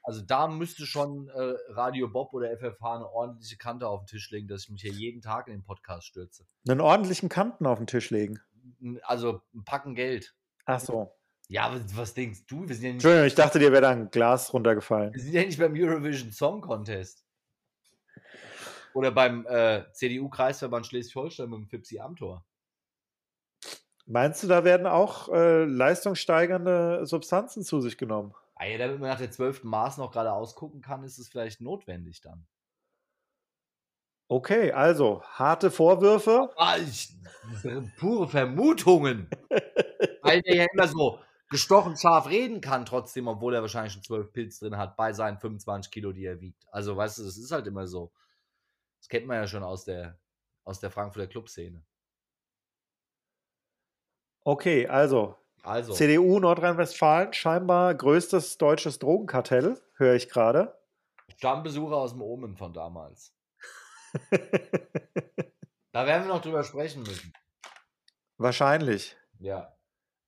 also 0.03 0.21
da 0.21 0.47
müsste 0.47 0.85
schon 0.85 1.27
äh, 1.29 1.53
Radio 1.69 2.07
Bob 2.07 2.31
oder 2.33 2.55
FFH 2.55 2.95
eine 2.97 3.09
ordentliche 3.09 3.57
Kante 3.57 3.87
auf 3.87 4.01
den 4.01 4.07
Tisch 4.07 4.29
legen, 4.29 4.47
dass 4.47 4.65
ich 4.65 4.69
mich 4.69 4.83
hier 4.83 4.93
jeden 4.93 5.21
Tag 5.21 5.47
in 5.47 5.53
den 5.53 5.63
Podcast 5.63 6.05
stürze. 6.05 6.45
Einen 6.69 6.81
ordentlichen 6.81 7.29
Kanten 7.29 7.65
auf 7.65 7.79
den 7.79 7.87
Tisch 7.87 8.11
legen? 8.11 8.39
Also 9.03 9.41
ein 9.53 9.63
Packen 9.63 9.95
Geld. 9.95 10.35
Ach 10.65 10.79
so. 10.79 11.11
Ja, 11.49 11.73
was, 11.73 11.95
was 11.95 12.13
denkst 12.13 12.45
du? 12.47 12.67
Wir 12.67 12.75
sind 12.75 12.83
ja 12.83 12.89
nicht, 12.89 12.95
Entschuldigung, 12.95 13.27
ich 13.27 13.35
dachte, 13.35 13.59
dir 13.59 13.71
wäre 13.71 13.81
da 13.81 13.89
ein 13.91 14.09
Glas 14.09 14.53
runtergefallen. 14.53 15.13
Wir 15.13 15.21
sind 15.21 15.33
ja 15.33 15.43
nicht 15.43 15.59
beim 15.59 15.73
Eurovision 15.75 16.31
Song 16.31 16.61
Contest. 16.61 17.25
Oder 18.93 19.11
beim 19.11 19.45
äh, 19.45 19.83
CDU-Kreisverband 19.93 20.87
Schleswig-Holstein 20.87 21.49
mit 21.49 21.59
dem 21.59 21.67
Fipsi 21.67 21.99
Amtor. 21.99 22.45
Meinst 24.07 24.41
du, 24.41 24.47
da 24.47 24.63
werden 24.63 24.87
auch 24.87 25.29
äh, 25.29 25.65
leistungssteigernde 25.65 27.05
Substanzen 27.05 27.63
zu 27.63 27.81
sich 27.81 27.97
genommen? 27.97 28.33
Ah 28.55 28.65
ja, 28.65 28.77
damit 28.77 28.99
man 28.99 29.09
nach 29.09 29.19
der 29.19 29.31
zwölften 29.31 29.67
Maß 29.67 29.97
noch 29.97 30.11
gerade 30.11 30.31
ausgucken 30.31 30.81
kann, 30.81 31.03
ist 31.03 31.19
es 31.19 31.29
vielleicht 31.29 31.61
notwendig 31.61 32.21
dann. 32.21 32.47
Okay, 34.29 34.71
also 34.71 35.21
harte 35.23 35.71
Vorwürfe. 35.71 36.49
Ah, 36.57 36.77
ich, 36.77 37.15
pure 37.97 38.27
Vermutungen. 38.27 39.29
Weil 40.21 40.41
der 40.41 40.55
ja 40.55 40.65
immer 40.73 40.87
so 40.87 41.19
gestochen 41.49 41.95
scharf 41.95 42.27
reden 42.29 42.59
kann, 42.59 42.85
trotzdem, 42.85 43.27
obwohl 43.27 43.55
er 43.55 43.61
wahrscheinlich 43.61 43.93
schon 43.93 44.03
zwölf 44.03 44.33
Pilz 44.33 44.59
drin 44.59 44.77
hat, 44.77 44.97
bei 44.97 45.13
seinen 45.13 45.39
25 45.39 45.91
Kilo, 45.91 46.11
die 46.11 46.25
er 46.25 46.41
wiegt. 46.41 46.65
Also, 46.71 46.97
weißt 46.97 47.19
du, 47.19 47.23
das 47.23 47.37
ist 47.37 47.51
halt 47.51 47.67
immer 47.67 47.87
so. 47.87 48.11
Das 48.99 49.07
kennt 49.07 49.27
man 49.27 49.37
ja 49.37 49.47
schon 49.47 49.63
aus 49.63 49.85
der, 49.85 50.19
aus 50.65 50.81
der 50.81 50.91
Frankfurter 50.91 51.27
Clubszene. 51.27 51.85
Okay, 54.43 54.87
also, 54.87 55.37
also. 55.63 55.93
CDU 55.93 56.39
Nordrhein-Westfalen, 56.39 57.31
scheinbar 57.33 57.95
größtes 57.95 58.57
deutsches 58.57 58.99
Drogenkartell, 58.99 59.81
höre 59.95 60.15
ich 60.15 60.29
gerade. 60.29 60.77
Stammbesucher 61.37 61.95
aus 61.95 62.11
dem 62.11 62.21
Omen 62.21 62.55
von 62.57 62.73
damals. 62.73 63.36
da 65.91 66.05
werden 66.05 66.27
wir 66.27 66.33
noch 66.33 66.41
drüber 66.41 66.63
sprechen 66.63 67.03
müssen. 67.03 67.33
Wahrscheinlich. 68.37 69.17
Ja. 69.39 69.75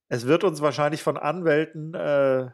Es 0.07 0.25
wird 0.25 0.43
uns 0.43 0.61
wahrscheinlich 0.61 1.03
von 1.03 1.17
Anwälten 1.17 1.93
äh, 1.93 2.49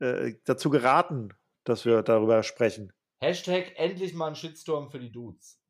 äh, 0.00 0.34
dazu 0.44 0.70
geraten, 0.70 1.34
dass 1.64 1.84
wir 1.84 2.02
darüber 2.02 2.42
sprechen. 2.42 2.92
Hashtag 3.20 3.72
endlich 3.76 4.14
mal 4.14 4.28
ein 4.28 4.34
Shitstorm 4.34 4.90
für 4.90 4.98
die 4.98 5.12
Dudes. 5.12 5.60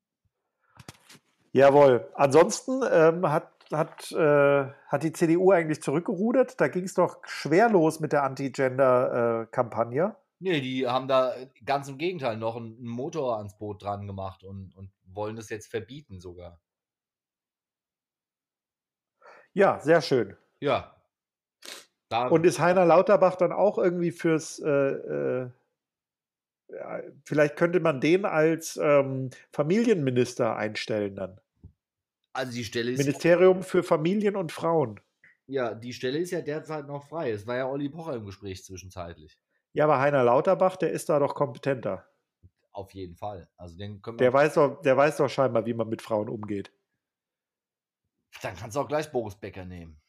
Jawohl. 1.52 2.08
Ansonsten 2.14 2.80
ähm, 2.90 3.30
hat, 3.30 3.52
hat, 3.70 4.10
äh, 4.12 4.70
hat 4.88 5.02
die 5.02 5.12
CDU 5.12 5.52
eigentlich 5.52 5.82
zurückgerudert. 5.82 6.58
Da 6.58 6.68
ging 6.68 6.84
es 6.84 6.94
doch 6.94 7.18
schwer 7.26 7.68
los 7.68 8.00
mit 8.00 8.12
der 8.12 8.22
Anti-Gender-Kampagne. 8.22 10.16
Nee, 10.42 10.60
die 10.60 10.88
haben 10.88 11.06
da 11.06 11.36
ganz 11.64 11.88
im 11.88 11.98
Gegenteil 11.98 12.36
noch 12.36 12.56
einen 12.56 12.84
Motor 12.84 13.36
ans 13.38 13.56
Boot 13.56 13.84
dran 13.84 14.08
gemacht 14.08 14.42
und, 14.42 14.74
und 14.74 14.90
wollen 15.04 15.36
das 15.36 15.50
jetzt 15.50 15.68
verbieten 15.68 16.18
sogar. 16.18 16.60
Ja, 19.52 19.78
sehr 19.78 20.02
schön. 20.02 20.36
Ja. 20.58 21.00
Da 22.08 22.26
und 22.26 22.44
ist 22.44 22.58
Heiner 22.58 22.84
Lauterbach 22.84 23.36
dann 23.36 23.52
auch 23.52 23.78
irgendwie 23.78 24.10
fürs, 24.10 24.58
äh, 24.58 24.70
äh, 24.70 25.50
vielleicht 27.24 27.54
könnte 27.54 27.78
man 27.78 28.00
den 28.00 28.24
als 28.24 28.76
ähm, 28.82 29.30
Familienminister 29.52 30.56
einstellen 30.56 31.14
dann. 31.14 31.40
Also 32.32 32.52
die 32.52 32.64
Stelle 32.64 32.90
ist. 32.90 32.98
Ministerium 32.98 33.62
für 33.62 33.84
Familien 33.84 34.34
und 34.34 34.50
Frauen. 34.50 34.98
Ja, 35.46 35.72
die 35.72 35.92
Stelle 35.92 36.18
ist 36.18 36.32
ja 36.32 36.40
derzeit 36.40 36.88
noch 36.88 37.06
frei. 37.06 37.30
Es 37.30 37.46
war 37.46 37.56
ja 37.56 37.68
Olli 37.68 37.88
Pocher 37.88 38.14
im 38.14 38.26
Gespräch 38.26 38.64
zwischenzeitlich. 38.64 39.38
Ja, 39.72 39.84
aber 39.84 40.00
Heiner 40.00 40.24
Lauterbach, 40.24 40.76
der 40.76 40.90
ist 40.90 41.08
da 41.08 41.18
doch 41.18 41.34
kompetenter. 41.34 42.06
Auf 42.72 42.94
jeden 42.94 43.16
Fall. 43.16 43.48
Also 43.56 43.76
den 43.76 44.00
können 44.00 44.18
der, 44.18 44.32
weiß 44.32 44.54
doch, 44.54 44.80
der 44.82 44.96
weiß 44.96 45.18
doch 45.18 45.28
scheinbar, 45.28 45.66
wie 45.66 45.74
man 45.74 45.88
mit 45.88 46.02
Frauen 46.02 46.28
umgeht. 46.28 46.72
Dann 48.42 48.56
kannst 48.56 48.76
du 48.76 48.80
auch 48.80 48.88
gleich 48.88 49.10
Boris 49.12 49.34
Becker 49.34 49.64
nehmen. 49.64 50.00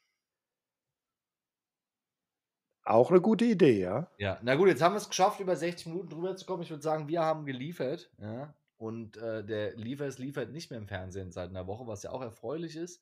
Auch 2.85 3.11
eine 3.11 3.21
gute 3.21 3.45
Idee, 3.45 3.79
ja. 3.79 4.09
Ja, 4.17 4.39
na 4.43 4.55
gut, 4.55 4.67
jetzt 4.67 4.81
haben 4.81 4.93
wir 4.93 4.97
es 4.97 5.07
geschafft, 5.07 5.39
über 5.39 5.55
60 5.55 5.87
Minuten 5.87 6.09
drüber 6.09 6.35
zu 6.35 6.45
kommen. 6.45 6.63
Ich 6.63 6.69
würde 6.69 6.83
sagen, 6.83 7.07
wir 7.07 7.21
haben 7.21 7.45
geliefert. 7.45 8.11
Ja? 8.17 8.53
Und 8.77 9.15
äh, 9.17 9.45
der 9.45 9.75
Liefers 9.75 10.17
liefert 10.17 10.51
nicht 10.51 10.69
mehr 10.69 10.79
im 10.79 10.87
Fernsehen 10.87 11.31
seit 11.31 11.49
einer 11.49 11.67
Woche, 11.67 11.87
was 11.87 12.03
ja 12.03 12.11
auch 12.11 12.21
erfreulich 12.21 12.75
ist, 12.75 13.01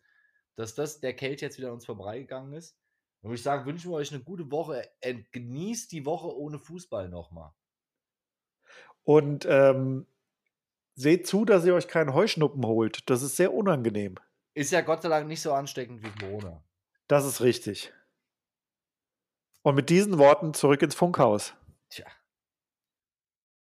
dass 0.56 0.76
das 0.76 1.00
der 1.00 1.16
Kate 1.16 1.44
jetzt 1.44 1.58
wieder 1.58 1.70
an 1.70 1.76
uns 1.76 1.86
vorbeigegangen 1.86 2.54
ist. 2.54 2.78
Und 3.22 3.30
würde 3.30 3.36
ich 3.36 3.44
sagen, 3.44 3.66
wünschen 3.66 3.92
wir 3.92 3.96
euch 3.96 4.12
eine 4.12 4.24
gute 4.24 4.50
Woche. 4.52 4.90
Genießt 5.32 5.92
die 5.92 6.06
Woche 6.06 6.36
ohne 6.36 6.60
Fußball 6.60 7.08
nochmal. 7.10 7.52
Und 9.04 9.46
ähm, 9.50 10.08
seht 10.96 11.28
zu, 11.28 11.46
dass 11.46 11.66
ihr 11.66 11.76
euch 11.76 11.88
keinen 11.88 12.14
Heuschnuppen 12.14 12.66
holt. 12.66 13.10
Das 13.10 13.22
ist 13.22 13.36
sehr 13.36 13.54
unangenehm. 13.54 14.16
Ist 14.54 14.72
ja 14.72 14.82
Gott 14.82 15.02
sei 15.02 15.10
Dank 15.10 15.28
nicht 15.28 15.42
so 15.42 15.54
ansteckend 15.54 16.04
wie 16.04 16.12
Corona. 16.12 16.64
Das 17.08 17.26
ist 17.26 17.42
richtig. 17.42 17.94
Und 19.62 19.76
mit 19.76 19.90
diesen 19.90 20.18
Worten 20.18 20.54
zurück 20.54 20.82
ins 20.82 20.96
Funkhaus. 20.96 21.54